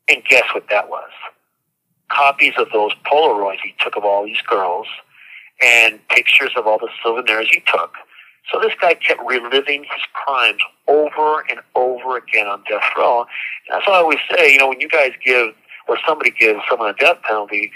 And 0.09 0.24
guess 0.26 0.43
what 0.53 0.69
that 0.69 0.89
was? 0.89 1.09
Copies 2.09 2.53
of 2.59 2.67
those 2.71 2.91
Polaroids 3.11 3.61
he 3.63 3.74
took 3.80 3.95
of 3.95 4.05
all 4.05 4.24
these 4.24 4.41
girls 4.43 4.86
and 5.59 6.07
pictures 6.09 6.51
of 6.55 6.67
all 6.67 6.78
the 6.78 6.89
souvenirs 7.03 7.47
he 7.51 7.63
took. 7.65 7.93
So 8.51 8.59
this 8.59 8.74
guy 8.80 8.93
kept 8.93 9.21
reliving 9.26 9.84
his 9.84 10.01
crimes 10.13 10.59
over 10.88 11.45
and 11.49 11.59
over 11.76 12.17
again 12.17 12.45
on 12.47 12.63
death 12.69 12.84
row. 12.97 13.21
And 13.21 13.28
that's 13.71 13.88
why 13.88 13.93
I 13.93 13.97
always 13.97 14.19
say, 14.36 14.51
you 14.51 14.59
know, 14.59 14.67
when 14.67 14.82
you 14.82 14.89
guys 14.89 15.13
give, 15.26 15.55
or 15.88 15.98
somebody 16.08 16.32
gives 16.32 16.60
someone 16.70 16.90
a 16.90 16.94
death 16.94 17.22
penalty, 17.24 17.72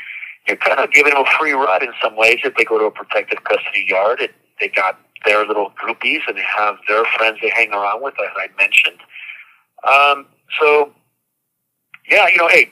you're 0.48 0.58
kind 0.58 0.80
of 0.80 0.92
giving 0.92 1.14
them 1.14 1.24
a 1.26 1.38
free 1.38 1.52
ride 1.52 1.84
in 1.84 1.92
some 2.02 2.16
ways 2.16 2.40
if 2.44 2.56
they 2.56 2.64
go 2.64 2.78
to 2.78 2.86
a 2.86 2.92
protective 2.92 3.44
custody 3.44 3.86
yard 3.88 4.20
and 4.22 4.30
they 4.60 4.70
got 4.70 5.00
their 5.26 5.46
little 5.46 5.72
groupies 5.72 6.22
and 6.28 6.38
they 6.38 6.46
have 6.58 6.78
their 6.88 7.04
friends 7.18 7.40
they 7.42 7.52
hang 7.56 7.72
around 7.74 8.02
with, 8.02 8.14
as 8.22 8.32
I 8.36 8.48
mentioned. 8.58 9.00
Um, 9.84 10.26
so, 10.60 10.92
yeah, 12.10 12.28
you 12.30 12.38
know, 12.38 12.48
hey, 12.48 12.72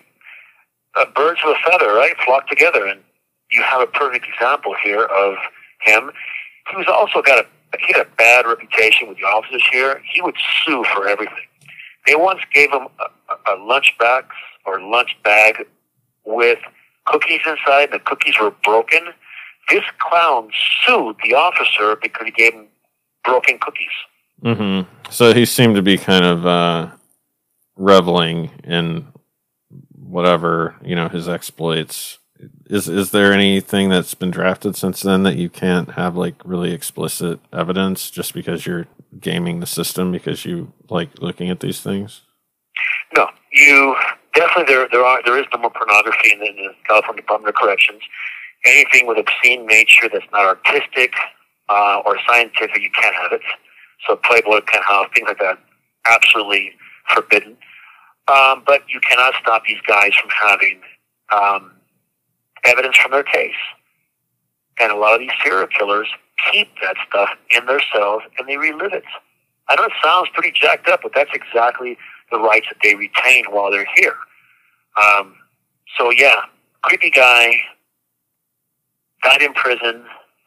uh, 0.96 1.06
birds 1.16 1.40
of 1.46 1.52
a 1.52 1.70
feather, 1.70 1.94
right? 1.94 2.16
Flock 2.26 2.48
together, 2.48 2.88
and 2.88 3.02
you 3.52 3.62
have 3.62 3.82
a 3.82 3.88
perfect 3.88 4.26
example 4.28 4.74
here 4.84 5.04
of 5.04 5.36
him. 5.82 6.12
He 6.70 6.78
was 6.78 6.88
also 6.88 7.22
got 7.22 7.40
a 7.40 7.48
he 7.86 7.94
had 7.94 8.06
a 8.06 8.10
bad 8.18 8.46
reputation 8.46 9.10
with 9.10 9.18
the 9.18 9.24
officers 9.24 9.64
here. 9.72 10.02
He 10.10 10.22
would 10.22 10.36
sue 10.64 10.86
for 10.94 11.10
everything. 11.10 11.36
They 12.08 12.16
once 12.16 12.40
gave 12.54 12.72
him 12.72 12.88
a, 13.00 13.52
a 13.54 13.56
lunch 13.60 13.94
box 14.00 14.28
or 14.66 14.82
lunch 14.82 15.18
bag 15.24 15.66
with 16.26 16.60
cookies 17.06 17.42
inside, 17.46 17.92
and 17.92 17.94
the 17.94 18.00
cookies 18.00 18.36
were 18.40 18.52
broken 18.64 19.14
this 19.70 19.84
clown 20.00 20.50
sued 20.86 21.16
the 21.24 21.34
officer 21.34 21.96
because 22.02 22.26
he 22.26 22.32
gave 22.32 22.54
him 22.54 22.68
broken 23.24 23.58
cookies. 23.60 23.88
Mm-hmm. 24.44 24.90
So 25.10 25.34
he 25.34 25.46
seemed 25.46 25.76
to 25.76 25.82
be 25.82 25.98
kind 25.98 26.26
of 26.26 26.46
uh, 26.46 26.90
reveling 27.76 28.52
in 28.64 29.08
whatever 29.92 30.76
you 30.84 30.96
know 30.96 31.10
his 31.10 31.28
exploits. 31.28 32.20
Is 32.68 32.88
is 32.88 33.12
there 33.12 33.32
anything 33.34 33.90
that's 33.90 34.14
been 34.14 34.32
drafted 34.32 34.76
since 34.76 35.02
then 35.02 35.24
that 35.24 35.38
you 35.38 35.50
can't 35.50 35.92
have 35.92 36.16
like 36.16 36.36
really 36.44 36.74
explicit 36.74 37.40
evidence 37.54 38.12
just 38.12 38.34
because 38.34 38.66
you're 38.66 38.88
gaming 39.20 39.62
the 39.62 39.66
system 39.66 40.12
because 40.12 40.46
you 40.46 40.74
like 40.90 41.10
looking 41.20 41.50
at 41.50 41.62
these 41.62 41.82
things? 41.82 42.22
No, 43.16 43.30
you 43.52 43.96
definitely 44.36 44.72
there 44.74 44.88
there 44.92 45.04
are 45.04 45.22
there 45.26 45.40
is 45.40 45.46
no 45.54 45.62
more 45.62 45.72
pornography 45.72 46.34
in 46.34 46.40
the, 46.40 46.48
in 46.48 46.56
the 46.58 46.70
California 46.88 47.22
Department 47.22 47.50
of 47.50 47.56
Corrections 47.56 48.02
anything 48.66 49.08
with 49.08 49.18
obscene 49.18 49.66
nature 49.66 50.10
that's 50.12 50.26
not 50.32 50.46
artistic 50.46 51.14
uh, 51.70 52.02
or 52.06 52.18
scientific, 52.28 52.82
you 52.82 52.92
can't 52.92 53.16
have 53.16 53.32
it. 53.32 53.42
So 54.08 54.16
Playboy, 54.16 54.62
Penthouse, 54.68 55.08
things 55.14 55.28
like 55.28 55.40
that, 55.40 55.58
absolutely 56.06 56.74
forbidden. 57.14 57.58
Um, 58.28 58.64
but 58.66 58.82
you 58.90 59.00
cannot 59.00 59.36
stop 59.42 59.64
these 59.68 59.82
guys 59.88 60.12
from 60.16 60.30
having 60.30 60.82
um, 61.34 61.72
evidence 62.64 62.98
from 62.98 63.12
their 63.12 63.24
case. 63.24 63.56
And 64.80 64.92
a 64.92 64.96
lot 64.96 65.14
of 65.14 65.20
these 65.20 65.32
serial 65.44 65.68
killers 65.68 66.08
keep 66.52 66.68
that 66.82 66.96
stuff 67.08 67.30
in 67.58 67.66
their 67.66 67.82
cells 67.94 68.24
and 68.38 68.48
they 68.48 68.58
relive 68.58 68.94
it. 68.94 69.04
I 69.68 69.76
know 69.76 69.86
it 69.86 69.94
sounds 70.04 70.28
pretty 70.34 70.52
jacked 70.52 70.88
up, 70.90 71.02
but 71.02 71.14
that's 71.16 71.32
exactly 71.34 71.98
the 72.32 72.40
rights 72.40 72.68
that 72.70 72.78
they 72.84 72.96
retain 72.96 73.46
while 73.50 73.72
they're 73.72 73.88
here. 73.96 74.16
Um, 75.02 75.36
so 75.98 76.12
yeah, 76.12 76.42
creepy 76.82 77.10
guy, 77.10 77.52
died 79.24 79.42
in 79.42 79.54
prison. 79.54 80.06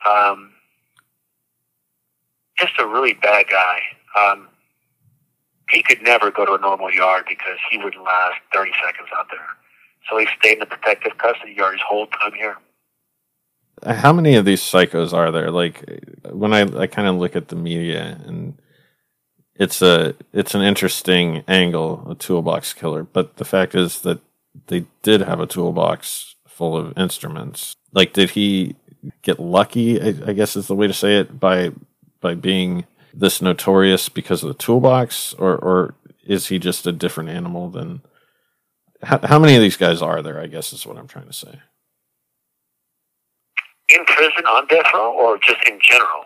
Um, 0.08 0.52
just 2.58 2.72
a 2.78 2.86
really 2.86 3.14
bad 3.14 3.46
guy. 3.48 3.80
Um, 4.18 4.48
he 5.70 5.82
could 5.82 6.02
never 6.02 6.30
go 6.30 6.46
to 6.46 6.54
a 6.54 6.58
normal 6.58 6.92
yard 6.92 7.24
because 7.28 7.58
he 7.70 7.78
wouldn't 7.78 8.02
last 8.02 8.40
30 8.54 8.72
seconds 8.84 9.08
out 9.16 9.26
there. 9.30 9.46
So 10.08 10.18
he 10.18 10.26
stayed 10.38 10.54
in 10.54 10.60
the 10.60 10.66
protective 10.66 11.18
custody 11.18 11.52
yard 11.52 11.74
his 11.74 11.82
whole 11.86 12.06
time 12.06 12.32
here. 12.32 12.56
How 13.86 14.12
many 14.12 14.34
of 14.34 14.44
these 14.44 14.60
psychos 14.60 15.12
are 15.12 15.30
there? 15.30 15.50
Like 15.50 15.84
when 16.30 16.52
I, 16.52 16.62
I 16.62 16.86
kind 16.86 17.06
of 17.06 17.16
look 17.16 17.36
at 17.36 17.48
the 17.48 17.56
media 17.56 18.20
and 18.26 18.37
it's 19.58 19.82
a 19.82 20.14
it's 20.32 20.54
an 20.54 20.62
interesting 20.62 21.42
angle, 21.48 22.06
a 22.08 22.14
toolbox 22.14 22.72
killer. 22.72 23.02
But 23.02 23.36
the 23.36 23.44
fact 23.44 23.74
is 23.74 24.00
that 24.02 24.20
they 24.68 24.86
did 25.02 25.22
have 25.22 25.40
a 25.40 25.46
toolbox 25.46 26.36
full 26.46 26.76
of 26.76 26.96
instruments. 26.96 27.74
Like, 27.92 28.12
did 28.12 28.30
he 28.30 28.76
get 29.22 29.40
lucky? 29.40 30.00
I, 30.00 30.30
I 30.30 30.32
guess 30.32 30.56
is 30.56 30.68
the 30.68 30.76
way 30.76 30.86
to 30.86 30.92
say 30.92 31.18
it 31.18 31.40
by 31.40 31.72
by 32.20 32.34
being 32.34 32.84
this 33.12 33.42
notorious 33.42 34.08
because 34.08 34.42
of 34.42 34.48
the 34.48 34.54
toolbox, 34.54 35.34
or 35.34 35.56
or 35.56 35.94
is 36.24 36.46
he 36.46 36.58
just 36.58 36.86
a 36.86 36.92
different 36.92 37.30
animal 37.30 37.68
than? 37.68 38.02
How, 39.02 39.20
how 39.22 39.38
many 39.38 39.54
of 39.54 39.62
these 39.62 39.76
guys 39.76 40.02
are 40.02 40.22
there? 40.22 40.40
I 40.40 40.46
guess 40.46 40.72
is 40.72 40.86
what 40.86 40.98
I'm 40.98 41.08
trying 41.08 41.26
to 41.26 41.32
say. 41.32 41.60
In 43.88 44.04
prison 44.04 44.44
on 44.46 44.66
death 44.66 44.86
row, 44.94 45.12
or 45.14 45.38
just 45.38 45.66
in 45.68 45.78
general? 45.80 46.24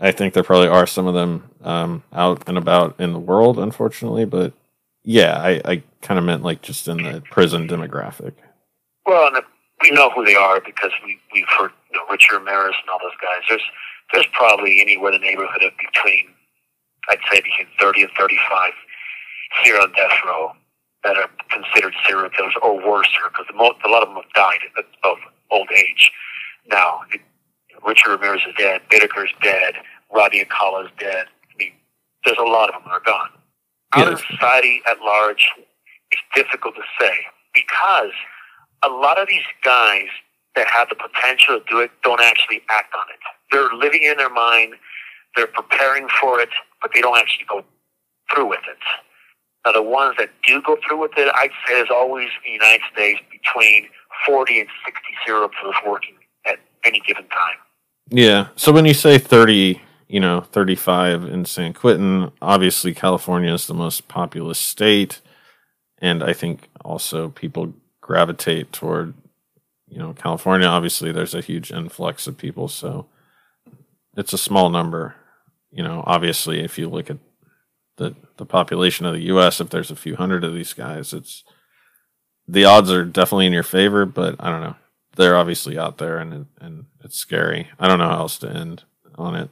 I 0.00 0.12
think 0.12 0.34
there 0.34 0.42
probably 0.42 0.68
are 0.68 0.86
some 0.86 1.06
of 1.06 1.14
them 1.14 1.50
um, 1.62 2.02
out 2.12 2.48
and 2.48 2.56
about 2.56 2.98
in 2.98 3.12
the 3.12 3.18
world, 3.18 3.58
unfortunately. 3.58 4.24
But 4.24 4.54
yeah, 5.04 5.36
I, 5.36 5.60
I 5.64 5.82
kind 6.00 6.18
of 6.18 6.24
meant 6.24 6.42
like 6.42 6.62
just 6.62 6.88
in 6.88 7.02
the 7.02 7.22
prison 7.30 7.68
demographic. 7.68 8.32
Well, 9.06 9.34
and 9.34 9.44
we 9.82 9.90
know 9.90 10.10
who 10.10 10.24
they 10.24 10.34
are 10.34 10.60
because 10.60 10.92
we 11.04 11.18
we've 11.32 11.48
heard 11.58 11.70
you 11.92 11.98
know, 11.98 12.04
Richard 12.10 12.38
Ramirez 12.38 12.74
and 12.80 12.90
all 12.90 12.98
those 13.00 13.18
guys. 13.20 13.42
There's 13.48 13.64
there's 14.12 14.26
probably 14.32 14.80
anywhere 14.80 15.12
in 15.12 15.20
the 15.20 15.26
neighborhood 15.26 15.62
of 15.62 15.72
between 15.78 16.28
I'd 17.10 17.18
say 17.30 17.40
between 17.40 17.66
30 17.78 18.02
and 18.02 18.10
35 18.18 18.72
here 19.64 19.78
on 19.80 19.92
death 19.92 20.12
row 20.24 20.52
that 21.04 21.16
are 21.16 21.30
considered 21.50 21.94
serial 22.06 22.30
killers 22.30 22.54
or 22.62 22.76
worse 22.76 23.08
because 23.28 23.46
a 23.52 23.88
lot 23.88 24.02
of 24.02 24.08
them 24.08 24.16
have 24.16 24.32
died 24.34 24.60
of 25.02 25.16
old 25.50 25.68
age. 25.74 26.10
Now, 26.68 27.00
it, 27.12 27.20
Richard 27.86 28.10
Ramirez 28.10 28.42
is 28.46 28.54
dead, 28.58 28.82
is 28.92 29.30
dead, 29.42 29.74
Rodney 30.12 30.40
Alcala 30.40 30.84
is 30.84 30.90
dead. 30.98 31.26
I 31.26 31.54
mean, 31.58 31.72
there's 32.24 32.38
a 32.38 32.42
lot 32.42 32.68
of 32.68 32.74
them 32.74 32.82
that 32.86 32.92
are 32.92 33.00
gone. 33.00 33.30
Yes. 33.96 34.06
Out 34.06 34.12
of 34.12 34.20
society 34.20 34.82
at 34.88 35.00
large, 35.00 35.48
it's 36.10 36.22
difficult 36.34 36.74
to 36.76 36.82
say 37.00 37.14
because 37.54 38.12
a 38.82 38.88
lot 38.88 39.20
of 39.20 39.28
these 39.28 39.44
guys 39.64 40.06
that 40.56 40.66
have 40.66 40.88
the 40.88 40.96
potential 40.96 41.58
to 41.58 41.64
do 41.68 41.80
it 41.80 41.90
don't 42.02 42.20
actually 42.20 42.62
act 42.70 42.92
on 42.94 43.06
it. 43.12 43.20
They're 43.50 43.76
living 43.76 44.02
in 44.02 44.16
their 44.16 44.30
mind, 44.30 44.74
they're 45.36 45.46
preparing 45.46 46.08
for 46.20 46.40
it, 46.40 46.48
but 46.82 46.92
they 46.94 47.00
don't 47.00 47.18
actually 47.18 47.46
go 47.48 47.64
through 48.32 48.48
with 48.48 48.60
it. 48.68 48.78
Now, 49.64 49.72
the 49.72 49.82
ones 49.82 50.16
that 50.18 50.30
do 50.46 50.62
go 50.62 50.78
through 50.86 51.00
with 51.02 51.12
it, 51.16 51.30
I'd 51.34 51.50
say 51.66 51.74
there's 51.74 51.90
always 51.90 52.28
in 52.46 52.58
the 52.58 52.64
United 52.64 52.82
States 52.92 53.20
between 53.30 53.88
40 54.26 54.60
and 54.60 54.68
60 54.86 55.02
serial 55.24 55.48
killers 55.48 55.76
working 55.86 56.14
at 56.46 56.58
any 56.84 57.00
given 57.00 57.28
time. 57.28 57.58
Yeah. 58.10 58.48
So 58.56 58.72
when 58.72 58.84
you 58.84 58.94
say 58.94 59.18
30, 59.18 59.80
you 60.08 60.20
know, 60.20 60.40
35 60.40 61.24
in 61.24 61.44
San 61.44 61.72
Quentin, 61.72 62.32
obviously 62.42 62.92
California 62.92 63.52
is 63.52 63.66
the 63.66 63.74
most 63.74 64.08
populous 64.08 64.58
state. 64.58 65.20
And 65.98 66.22
I 66.22 66.32
think 66.32 66.68
also 66.84 67.28
people 67.28 67.74
gravitate 68.00 68.72
toward, 68.72 69.14
you 69.86 69.98
know, 69.98 70.12
California. 70.12 70.66
Obviously, 70.66 71.12
there's 71.12 71.34
a 71.34 71.40
huge 71.40 71.70
influx 71.70 72.26
of 72.26 72.36
people. 72.36 72.66
So 72.68 73.06
it's 74.16 74.32
a 74.32 74.38
small 74.38 74.70
number. 74.70 75.14
You 75.70 75.84
know, 75.84 76.02
obviously, 76.06 76.60
if 76.60 76.78
you 76.78 76.88
look 76.88 77.10
at 77.10 77.18
the, 77.96 78.16
the 78.38 78.46
population 78.46 79.06
of 79.06 79.12
the 79.12 79.24
U.S., 79.24 79.60
if 79.60 79.70
there's 79.70 79.90
a 79.90 79.96
few 79.96 80.16
hundred 80.16 80.42
of 80.42 80.54
these 80.54 80.72
guys, 80.72 81.12
it's 81.12 81.44
the 82.48 82.64
odds 82.64 82.90
are 82.90 83.04
definitely 83.04 83.46
in 83.46 83.52
your 83.52 83.62
favor, 83.62 84.04
but 84.04 84.34
I 84.40 84.50
don't 84.50 84.62
know 84.62 84.76
they're 85.20 85.36
obviously 85.36 85.78
out 85.78 85.98
there 85.98 86.18
and 86.18 86.46
and 86.60 86.86
it's 87.04 87.16
scary. 87.16 87.68
I 87.78 87.86
don't 87.86 87.98
know 87.98 88.08
how 88.08 88.20
else 88.20 88.38
to 88.38 88.50
end 88.50 88.84
on 89.16 89.36
it. 89.36 89.50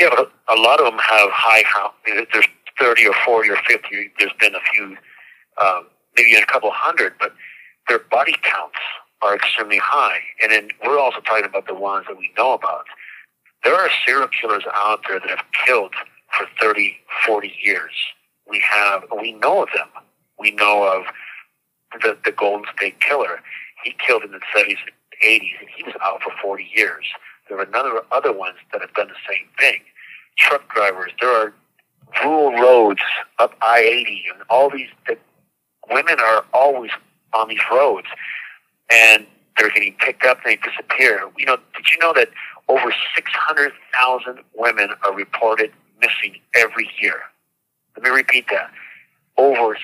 yeah, 0.00 0.08
but 0.10 0.32
a 0.48 0.58
lot 0.60 0.80
of 0.80 0.86
them 0.86 0.98
have 0.98 1.30
high. 1.30 1.62
There's 2.06 2.46
thirty 2.78 3.06
or 3.06 3.14
forty 3.24 3.50
or 3.50 3.58
fifty. 3.68 4.10
There's 4.18 4.32
been 4.40 4.54
a 4.54 4.60
few, 4.72 4.96
um, 5.62 5.86
maybe 6.16 6.34
a 6.34 6.46
couple 6.46 6.70
hundred, 6.72 7.14
but 7.20 7.34
their 7.88 7.98
body 7.98 8.34
counts 8.42 8.78
are 9.22 9.36
extremely 9.36 9.78
high. 9.78 10.20
And 10.42 10.50
then 10.50 10.70
we're 10.84 10.98
also 10.98 11.20
talking 11.20 11.44
about 11.44 11.66
the 11.66 11.74
ones 11.74 12.06
that 12.08 12.16
we 12.16 12.32
know 12.36 12.54
about. 12.54 12.86
There 13.62 13.74
are 13.74 13.90
serial 14.06 14.28
killers 14.28 14.64
out 14.74 15.00
there 15.06 15.20
that 15.20 15.28
have 15.28 15.44
killed 15.66 15.92
for 16.36 16.46
30, 16.60 16.96
40 17.26 17.52
years. 17.62 17.92
We 18.48 18.58
have, 18.60 19.04
we 19.20 19.32
know 19.32 19.62
of 19.62 19.68
them. 19.74 19.88
We 20.38 20.52
know 20.52 20.84
of 20.84 21.04
the, 22.02 22.16
the 22.24 22.32
Golden 22.32 22.66
State 22.76 23.00
Killer. 23.00 23.40
He 23.84 23.94
killed 24.04 24.22
in 24.22 24.32
the 24.32 24.40
70s 24.56 24.76
and 24.84 25.22
80s, 25.24 25.60
and 25.60 25.68
he 25.74 25.82
was 25.82 25.94
out 26.02 26.22
for 26.22 26.32
40 26.42 26.68
years. 26.74 27.04
There 27.48 27.58
are 27.58 27.62
another 27.62 28.02
other 28.12 28.32
ones 28.32 28.56
that 28.72 28.80
have 28.80 28.94
done 28.94 29.08
the 29.08 29.14
same 29.28 29.48
thing. 29.58 29.80
Truck 30.36 30.72
drivers. 30.72 31.12
There 31.20 31.30
are 31.30 31.52
rural 32.24 32.52
roads 32.52 33.00
up 33.38 33.54
I-80, 33.60 34.22
and 34.32 34.42
all 34.48 34.70
these 34.70 34.88
the, 35.06 35.16
women 35.90 36.20
are 36.20 36.44
always 36.52 36.90
on 37.34 37.48
these 37.48 37.60
roads, 37.70 38.06
and 38.90 39.26
they're 39.58 39.70
getting 39.70 39.94
picked 39.94 40.24
up 40.24 40.38
and 40.44 40.52
they 40.52 40.70
disappear. 40.70 41.28
You 41.36 41.46
know, 41.46 41.56
did 41.76 41.86
you 41.92 41.98
know 41.98 42.12
that 42.14 42.28
over 42.68 42.94
600,000 43.14 44.38
women 44.54 44.90
are 45.04 45.14
reported 45.14 45.72
missing 46.00 46.40
every 46.54 46.88
year? 47.00 47.20
Let 47.96 48.04
me 48.04 48.10
repeat 48.10 48.46
that. 48.50 48.70
Over 49.36 49.76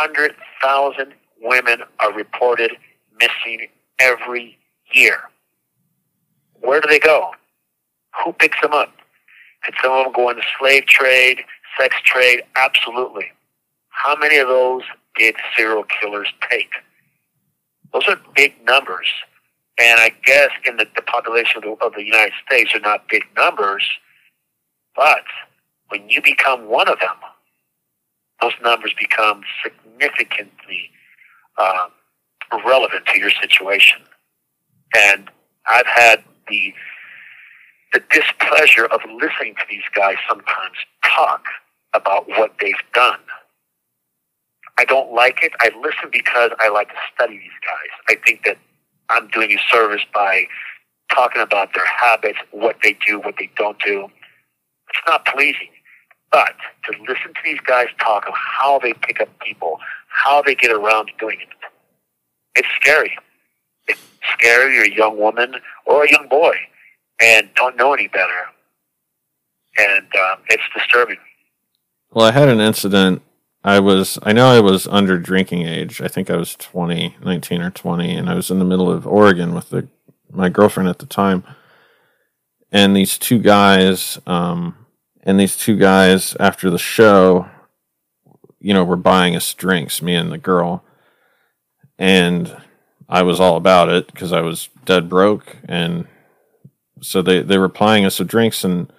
600,000 0.00 1.14
women 1.40 1.82
are 2.00 2.12
reported 2.12 2.72
missing 3.18 3.68
every 3.98 4.58
year. 4.92 5.18
Where 6.60 6.80
do 6.80 6.88
they 6.88 6.98
go? 6.98 7.30
Who 8.24 8.32
picks 8.32 8.60
them 8.60 8.72
up? 8.72 8.92
Could 9.64 9.74
some 9.82 9.92
of 9.92 10.04
them 10.04 10.12
go 10.12 10.30
into 10.30 10.42
slave 10.58 10.86
trade, 10.86 11.38
sex 11.78 11.96
trade? 12.04 12.42
Absolutely. 12.56 13.26
How 13.88 14.16
many 14.16 14.38
of 14.38 14.48
those 14.48 14.82
did 15.16 15.36
serial 15.56 15.84
killers 15.84 16.28
take? 16.50 16.70
Those 17.92 18.08
are 18.08 18.18
big 18.34 18.54
numbers. 18.64 19.06
And 19.80 20.00
I 20.00 20.10
guess 20.24 20.50
in 20.66 20.76
the, 20.76 20.86
the 20.96 21.02
population 21.02 21.58
of 21.58 21.62
the, 21.62 21.84
of 21.84 21.94
the 21.94 22.04
United 22.04 22.32
States 22.46 22.74
are 22.74 22.80
not 22.80 23.08
big 23.08 23.24
numbers, 23.36 23.84
but 24.94 25.24
when 25.88 26.08
you 26.08 26.20
become 26.22 26.68
one 26.68 26.88
of 26.88 26.98
them, 27.00 27.16
those 28.42 28.52
numbers 28.62 28.92
become 28.98 29.42
significantly 29.62 30.90
um, 31.58 31.90
relevant 32.66 33.06
to 33.06 33.18
your 33.18 33.30
situation. 33.30 34.00
And 34.96 35.30
I've 35.66 35.86
had 35.86 36.24
the 36.48 36.74
the 37.92 38.02
displeasure 38.10 38.86
of 38.86 39.00
listening 39.04 39.54
to 39.54 39.62
these 39.70 39.82
guys 39.94 40.16
sometimes 40.26 40.76
talk 41.04 41.44
about 41.92 42.26
what 42.28 42.54
they've 42.58 42.74
done. 42.94 43.18
I 44.78 44.86
don't 44.86 45.12
like 45.12 45.40
it. 45.42 45.52
I 45.60 45.70
listen 45.78 46.08
because 46.10 46.52
I 46.58 46.70
like 46.70 46.88
to 46.88 46.94
study 47.14 47.36
these 47.38 47.60
guys. 47.62 47.90
I 48.08 48.26
think 48.26 48.44
that 48.44 48.56
I'm 49.10 49.28
doing 49.28 49.52
a 49.52 49.58
service 49.70 50.02
by 50.14 50.46
talking 51.14 51.42
about 51.42 51.74
their 51.74 51.86
habits, 51.86 52.38
what 52.50 52.76
they 52.82 52.96
do, 53.06 53.20
what 53.20 53.34
they 53.38 53.50
don't 53.56 53.78
do. 53.84 54.04
It's 54.88 55.00
not 55.06 55.26
pleasing. 55.26 55.68
But 56.32 56.54
to 56.84 56.98
listen 57.02 57.34
to 57.34 57.40
these 57.44 57.60
guys 57.60 57.88
talk 58.00 58.26
of 58.26 58.34
how 58.34 58.78
they 58.78 58.94
pick 58.94 59.20
up 59.20 59.28
people, 59.40 59.78
how 60.08 60.42
they 60.42 60.54
get 60.54 60.72
around 60.72 61.10
doing 61.20 61.38
it, 61.40 61.48
it's 62.56 62.68
scary. 62.80 63.16
It's 63.86 64.00
scary. 64.32 64.74
You're 64.74 64.86
a 64.86 64.94
young 64.94 65.18
woman 65.18 65.56
or 65.86 66.04
a 66.04 66.10
young 66.10 66.28
boy 66.28 66.54
and 67.20 67.50
don't 67.54 67.76
know 67.76 67.92
any 67.92 68.08
better. 68.08 68.46
And 69.78 70.06
um, 70.16 70.38
it's 70.48 70.62
disturbing. 70.74 71.18
Well, 72.12 72.26
I 72.26 72.32
had 72.32 72.48
an 72.48 72.60
incident. 72.60 73.22
I 73.64 73.78
was, 73.78 74.18
I 74.22 74.32
know 74.32 74.48
I 74.48 74.60
was 74.60 74.86
under 74.88 75.18
drinking 75.18 75.62
age. 75.62 76.00
I 76.00 76.08
think 76.08 76.30
I 76.30 76.36
was 76.36 76.56
20, 76.56 77.16
19 77.22 77.62
or 77.62 77.70
20, 77.70 78.14
and 78.14 78.28
I 78.28 78.34
was 78.34 78.50
in 78.50 78.58
the 78.58 78.64
middle 78.64 78.90
of 78.90 79.06
Oregon 79.06 79.54
with 79.54 79.70
the, 79.70 79.86
my 80.30 80.48
girlfriend 80.48 80.88
at 80.88 80.98
the 80.98 81.06
time. 81.06 81.44
And 82.70 82.96
these 82.96 83.18
two 83.18 83.38
guys, 83.38 84.18
um, 84.26 84.81
and 85.22 85.38
these 85.38 85.56
two 85.56 85.76
guys 85.76 86.36
after 86.40 86.70
the 86.70 86.78
show, 86.78 87.48
you 88.60 88.74
know, 88.74 88.84
were 88.84 88.96
buying 88.96 89.36
us 89.36 89.54
drinks, 89.54 90.02
me 90.02 90.14
and 90.14 90.32
the 90.32 90.38
girl, 90.38 90.84
and 91.98 92.56
I 93.08 93.22
was 93.22 93.40
all 93.40 93.56
about 93.56 93.88
it 93.88 94.06
because 94.06 94.32
I 94.32 94.40
was 94.40 94.68
dead 94.84 95.08
broke, 95.08 95.56
and 95.66 96.06
so 97.00 97.22
they 97.22 97.42
they 97.42 97.58
were 97.58 97.68
buying 97.68 98.04
us 98.04 98.18
the 98.18 98.24
drinks, 98.24 98.64
and 98.64 98.92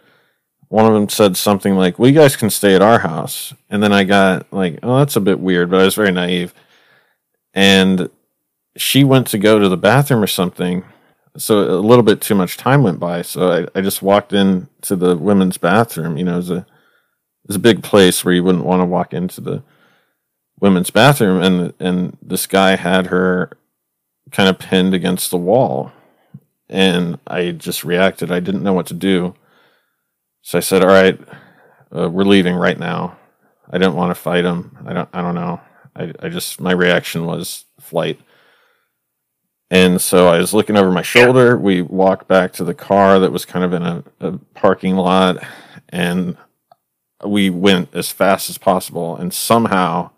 one 0.69 0.85
of 0.85 0.93
them 0.93 1.09
said 1.09 1.37
something 1.37 1.75
like, 1.75 1.99
"Well, 1.99 2.09
you 2.09 2.15
guys 2.15 2.35
can 2.35 2.49
stay 2.49 2.75
at 2.75 2.81
our 2.81 2.99
house," 2.99 3.53
and 3.69 3.81
then 3.81 3.93
I 3.93 4.03
got 4.03 4.51
like, 4.51 4.79
"Oh, 4.83 4.97
that's 4.99 5.15
a 5.15 5.21
bit 5.21 5.39
weird," 5.39 5.69
but 5.69 5.81
I 5.81 5.85
was 5.85 5.95
very 5.95 6.11
naive, 6.11 6.53
and 7.53 8.09
she 8.75 9.03
went 9.03 9.27
to 9.27 9.37
go 9.37 9.59
to 9.59 9.69
the 9.69 9.77
bathroom 9.77 10.23
or 10.23 10.27
something 10.27 10.83
so 11.37 11.59
a 11.59 11.81
little 11.81 12.03
bit 12.03 12.21
too 12.21 12.35
much 12.35 12.57
time 12.57 12.83
went 12.83 12.99
by. 12.99 13.21
So 13.21 13.51
I, 13.51 13.79
I 13.79 13.81
just 13.81 14.01
walked 14.01 14.33
in 14.33 14.67
to 14.81 14.95
the 14.95 15.17
women's 15.17 15.57
bathroom. 15.57 16.17
You 16.17 16.25
know, 16.25 16.33
it 16.33 16.37
was 16.37 16.51
a 16.51 16.65
was 17.47 17.55
a 17.55 17.59
big 17.59 17.83
place 17.83 18.23
where 18.23 18.33
you 18.33 18.43
wouldn't 18.43 18.65
want 18.65 18.81
to 18.81 18.85
walk 18.85 19.13
into 19.13 19.41
the 19.41 19.63
women's 20.59 20.89
bathroom, 20.89 21.41
and 21.41 21.73
and 21.79 22.17
this 22.21 22.47
guy 22.47 22.75
had 22.75 23.07
her 23.07 23.57
kind 24.31 24.49
of 24.49 24.59
pinned 24.59 24.93
against 24.93 25.31
the 25.31 25.37
wall, 25.37 25.91
and 26.69 27.19
I 27.27 27.51
just 27.51 27.83
reacted. 27.83 28.31
I 28.31 28.39
didn't 28.39 28.63
know 28.63 28.73
what 28.73 28.87
to 28.87 28.93
do, 28.93 29.35
so 30.41 30.57
I 30.57 30.61
said, 30.61 30.81
"All 30.83 30.87
right, 30.87 31.19
uh, 31.95 32.09
we're 32.09 32.23
leaving 32.23 32.55
right 32.55 32.79
now." 32.79 33.17
I 33.69 33.79
didn't 33.79 33.95
want 33.95 34.11
to 34.11 34.21
fight 34.21 34.45
him. 34.45 34.77
I 34.85 34.93
don't. 34.93 35.09
I 35.13 35.21
don't 35.21 35.35
know. 35.35 35.59
I, 35.95 36.13
I 36.19 36.29
just 36.29 36.61
my 36.61 36.71
reaction 36.71 37.25
was 37.25 37.65
flight. 37.79 38.19
And 39.73 39.99
so 39.99 40.27
I 40.27 40.37
was 40.37 40.53
looking 40.53 40.77
over 40.77 40.91
my 40.91 41.01
shoulder. 41.01 41.57
We 41.57 41.81
walked 41.81 42.27
back 42.27 42.53
to 42.53 42.63
the 42.63 42.75
car 42.75 43.17
that 43.17 43.31
was 43.31 43.43
kind 43.43 43.65
of 43.65 43.73
in 43.73 43.81
a, 43.81 44.03
a 44.19 44.37
parking 44.53 44.95
lot, 44.95 45.43
and 45.89 46.37
we 47.25 47.49
went 47.49 47.89
as 47.95 48.11
fast 48.11 48.51
as 48.51 48.59
possible. 48.59 49.15
And 49.15 49.33
somehow, 49.33 50.11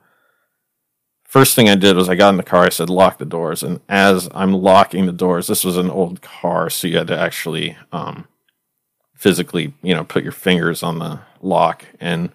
first 1.24 1.56
thing 1.56 1.70
I 1.70 1.76
did 1.76 1.96
was 1.96 2.10
I 2.10 2.16
got 2.16 2.32
in 2.32 2.38
the 2.38 2.44
car. 2.44 2.66
I 2.66 2.70
said, 2.70 2.90
"Lock 2.90 3.18
the 3.18 3.24
doors." 3.24 3.64
And 3.64 3.80
as 3.88 4.28
I'm 4.36 4.52
locking 4.52 5.06
the 5.06 5.14
doors, 5.14 5.48
this 5.48 5.64
was 5.64 5.78
an 5.78 5.90
old 5.90 6.22
car, 6.22 6.70
so 6.70 6.90
you 6.90 6.98
had 6.98 7.08
to 7.08 7.18
actually 7.18 7.78
um, 7.94 8.28
physically, 9.14 9.74
you 9.82 9.96
know, 9.96 10.04
put 10.04 10.24
your 10.24 10.34
fingers 10.34 10.84
on 10.84 11.00
the 11.00 11.22
lock. 11.42 11.86
And 12.02 12.30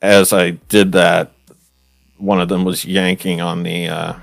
as 0.00 0.32
I 0.32 0.52
did 0.52 0.92
that, 0.92 1.32
one 2.16 2.40
of 2.40 2.48
them 2.48 2.64
was 2.64 2.86
yanking 2.86 3.42
on 3.42 3.62
the 3.62 3.88
uh, 3.88 4.14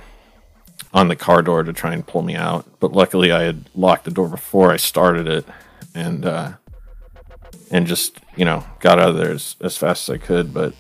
on 0.93 1.07
the 1.07 1.15
car 1.15 1.41
door 1.41 1.63
to 1.63 1.73
try 1.73 1.93
and 1.93 2.05
pull 2.05 2.21
me 2.21 2.35
out. 2.35 2.65
But 2.79 2.93
luckily, 2.93 3.31
I 3.31 3.43
had 3.43 3.69
locked 3.75 4.05
the 4.05 4.11
door 4.11 4.27
before 4.27 4.71
I 4.71 4.77
started 4.77 5.27
it, 5.27 5.45
and 5.93 6.25
uh, 6.25 6.53
and 7.71 7.87
just 7.87 8.19
you 8.35 8.45
know 8.45 8.63
got 8.79 8.99
out 8.99 9.09
of 9.09 9.17
there 9.17 9.31
as, 9.31 9.55
as 9.61 9.77
fast 9.77 10.09
as 10.09 10.15
I 10.15 10.17
could. 10.17 10.53
But 10.53 10.73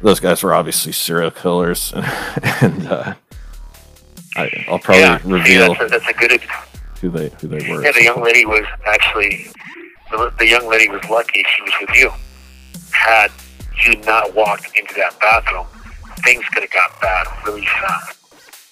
those 0.00 0.20
guys 0.20 0.42
were 0.42 0.54
obviously 0.54 0.92
serial 0.92 1.30
killers, 1.30 1.92
and, 1.96 2.06
and 2.62 2.86
uh, 2.88 3.14
I, 4.36 4.64
will 4.68 4.78
probably 4.78 5.02
yeah, 5.02 5.20
reveal 5.24 5.68
yeah, 5.68 5.68
that's, 5.68 5.80
a, 5.80 5.98
that's, 5.98 6.08
a, 6.08 6.12
good 6.12 6.40
who 7.00 7.10
they 7.10 7.30
who 7.40 7.48
they 7.48 7.70
were. 7.70 7.82
Yeah, 7.82 7.92
the 7.92 8.04
young 8.04 8.22
lady 8.22 8.44
was 8.46 8.64
actually 8.86 9.46
the, 10.10 10.32
the 10.38 10.46
young 10.46 10.68
lady 10.68 10.88
was 10.88 11.02
lucky 11.10 11.44
she 11.54 11.62
was 11.62 11.72
with 11.80 11.96
you. 11.96 12.10
Had 12.92 13.30
you 13.84 13.96
not 14.02 14.34
walked 14.34 14.76
into 14.76 14.94
that 14.94 15.18
bathroom, 15.20 15.66
things 16.24 16.44
could 16.46 16.62
have 16.62 16.72
got 16.72 17.00
bad 17.00 17.26
really 17.46 17.66
fast. 17.66 18.25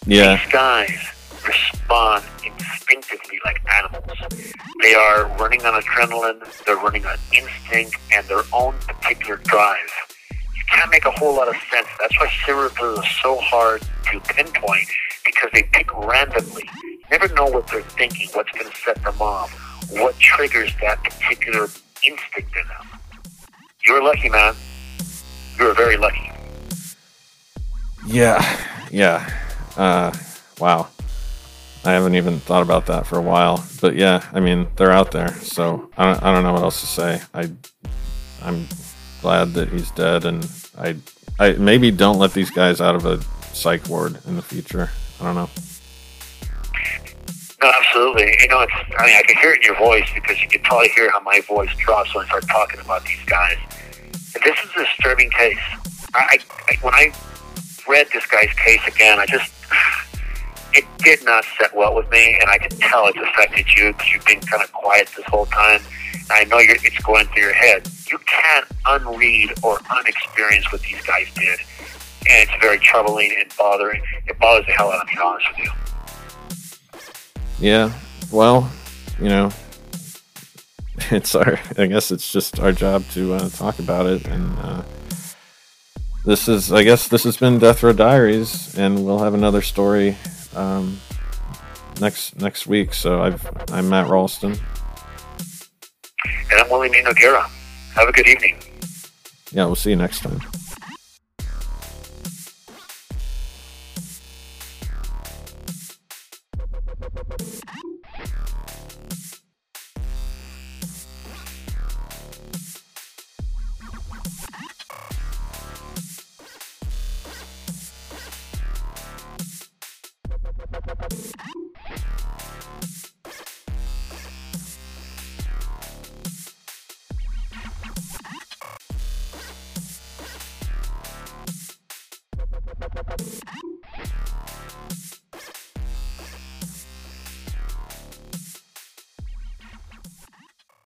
Yeah. 0.06 0.36
These 0.36 0.52
guys 0.52 1.14
respond 1.46 2.24
instinctively 2.44 3.38
like 3.44 3.60
animals. 3.78 4.18
They 4.82 4.94
are 4.94 5.26
running 5.38 5.64
on 5.64 5.80
adrenaline, 5.80 6.64
they're 6.64 6.76
running 6.76 7.06
on 7.06 7.16
instinct 7.32 7.96
and 8.12 8.26
their 8.26 8.42
own 8.52 8.74
particular 8.86 9.36
drive. 9.36 9.78
You 10.30 10.62
can't 10.70 10.90
make 10.90 11.04
a 11.04 11.10
whole 11.10 11.36
lot 11.36 11.48
of 11.48 11.56
sense. 11.70 11.88
That's 12.00 12.18
why 12.18 12.30
serial 12.44 12.70
killers 12.70 12.98
are 12.98 13.04
so 13.22 13.36
hard 13.38 13.82
to 14.10 14.20
pinpoint 14.20 14.88
because 15.24 15.50
they 15.52 15.62
pick 15.72 15.92
randomly. 15.94 16.68
You 16.82 17.00
never 17.10 17.28
know 17.34 17.46
what 17.46 17.66
they're 17.68 17.82
thinking, 17.82 18.28
what's 18.34 18.50
going 18.52 18.70
to 18.70 18.76
set 18.78 19.02
them 19.02 19.20
off, 19.20 19.50
what 19.90 20.18
triggers 20.18 20.72
that 20.80 21.02
particular 21.02 21.68
instinct 22.06 22.56
in 22.56 22.68
them. 22.68 23.00
You're 23.86 24.02
lucky, 24.02 24.28
man. 24.28 24.54
You're 25.58 25.74
very 25.74 25.96
lucky. 25.96 26.30
Yeah, 28.06 28.60
yeah. 28.90 29.43
Uh, 29.76 30.12
wow. 30.58 30.88
I 31.84 31.92
haven't 31.92 32.14
even 32.14 32.40
thought 32.40 32.62
about 32.62 32.86
that 32.86 33.06
for 33.06 33.18
a 33.18 33.22
while, 33.22 33.62
but 33.82 33.94
yeah, 33.94 34.24
I 34.32 34.40
mean 34.40 34.68
they're 34.76 34.90
out 34.90 35.10
there, 35.10 35.34
so 35.34 35.90
I 35.98 36.06
don't, 36.06 36.22
I 36.22 36.32
don't 36.32 36.42
know 36.42 36.54
what 36.54 36.62
else 36.62 36.80
to 36.80 36.86
say. 36.86 37.20
I 37.34 37.50
I'm 38.42 38.66
glad 39.20 39.52
that 39.52 39.68
he's 39.68 39.90
dead, 39.90 40.24
and 40.24 40.48
I 40.78 40.96
I 41.38 41.52
maybe 41.52 41.90
don't 41.90 42.18
let 42.18 42.32
these 42.32 42.50
guys 42.50 42.80
out 42.80 42.94
of 42.94 43.04
a 43.04 43.20
psych 43.54 43.86
ward 43.88 44.18
in 44.26 44.36
the 44.36 44.42
future. 44.42 44.90
I 45.20 45.24
don't 45.24 45.34
know. 45.34 45.50
No, 47.62 47.72
absolutely. 47.78 48.34
You 48.40 48.48
know, 48.48 48.60
it's, 48.60 48.72
I 48.98 49.06
mean, 49.06 49.16
I 49.16 49.22
can 49.26 49.36
hear 49.36 49.52
it 49.52 49.56
in 49.56 49.62
your 49.62 49.76
voice 49.78 50.06
because 50.14 50.40
you 50.40 50.48
can 50.48 50.60
probably 50.62 50.88
hear 50.88 51.10
how 51.10 51.20
my 51.20 51.40
voice 51.48 51.74
drops 51.76 52.14
when 52.14 52.24
I 52.24 52.28
start 52.28 52.46
talking 52.46 52.80
about 52.80 53.04
these 53.04 53.24
guys. 53.26 53.56
This 54.44 54.58
is 54.64 54.70
a 54.76 54.84
disturbing 54.84 55.30
case. 55.30 55.58
I, 56.14 56.38
I 56.68 56.76
when 56.82 56.94
I 56.94 57.12
read 57.88 58.08
this 58.12 58.26
guy's 58.26 58.52
case 58.54 58.80
again, 58.86 59.18
I 59.18 59.26
just 59.26 59.50
it 60.74 60.84
did 60.98 61.24
not 61.24 61.44
set 61.58 61.74
well 61.74 61.94
with 61.94 62.10
me, 62.10 62.36
and 62.40 62.50
I 62.50 62.58
can 62.58 62.76
tell 62.78 63.06
it's 63.06 63.18
affected 63.18 63.66
you 63.76 63.92
because 63.92 64.12
you've 64.12 64.24
been 64.24 64.40
kind 64.40 64.62
of 64.62 64.72
quiet 64.72 65.08
this 65.16 65.24
whole 65.26 65.46
time. 65.46 65.80
And 66.14 66.32
I 66.32 66.44
know 66.44 66.58
you're, 66.58 66.76
it's 66.76 66.98
going 67.00 67.26
through 67.26 67.42
your 67.42 67.52
head. 67.52 67.88
You 68.10 68.18
can't 68.18 68.66
unread 68.86 69.50
or 69.62 69.78
unexperience 69.96 70.70
what 70.72 70.82
these 70.82 71.00
guys 71.02 71.26
did, 71.34 71.60
and 72.28 72.48
it's 72.48 72.52
very 72.60 72.78
troubling 72.78 73.34
and 73.38 73.50
bothering. 73.56 74.02
It 74.26 74.38
bothers 74.38 74.66
the 74.66 74.72
hell 74.72 74.90
out 74.90 75.02
of 75.02 75.06
me, 75.08 75.18
honest 75.22 75.46
with 75.50 75.58
you. 75.64 75.70
Yeah, 77.60 77.92
well, 78.32 78.70
you 79.20 79.28
know, 79.28 79.50
it's 81.10 81.34
our. 81.34 81.60
I 81.78 81.86
guess 81.86 82.10
it's 82.10 82.32
just 82.32 82.58
our 82.58 82.72
job 82.72 83.04
to 83.10 83.34
uh, 83.34 83.48
talk 83.50 83.78
about 83.78 84.06
it 84.06 84.26
and. 84.26 84.58
Uh, 84.58 84.82
this 86.24 86.48
is, 86.48 86.72
I 86.72 86.82
guess, 86.82 87.08
this 87.08 87.24
has 87.24 87.36
been 87.36 87.58
Death 87.58 87.82
Row 87.82 87.92
Diaries, 87.92 88.76
and 88.76 89.04
we'll 89.04 89.18
have 89.18 89.34
another 89.34 89.62
story 89.62 90.16
um, 90.54 90.98
next 92.00 92.40
next 92.40 92.66
week. 92.66 92.94
So 92.94 93.22
I've 93.22 93.46
I'm 93.70 93.88
Matt 93.88 94.08
Ralston, 94.08 94.52
and 96.50 96.60
I'm 96.60 96.70
Willie 96.70 96.90
Noguera. 96.90 97.46
Have 97.94 98.08
a 98.08 98.12
good 98.12 98.26
evening. 98.26 98.56
Yeah, 99.52 99.66
we'll 99.66 99.76
see 99.76 99.90
you 99.90 99.96
next 99.96 100.20
time. 100.20 100.40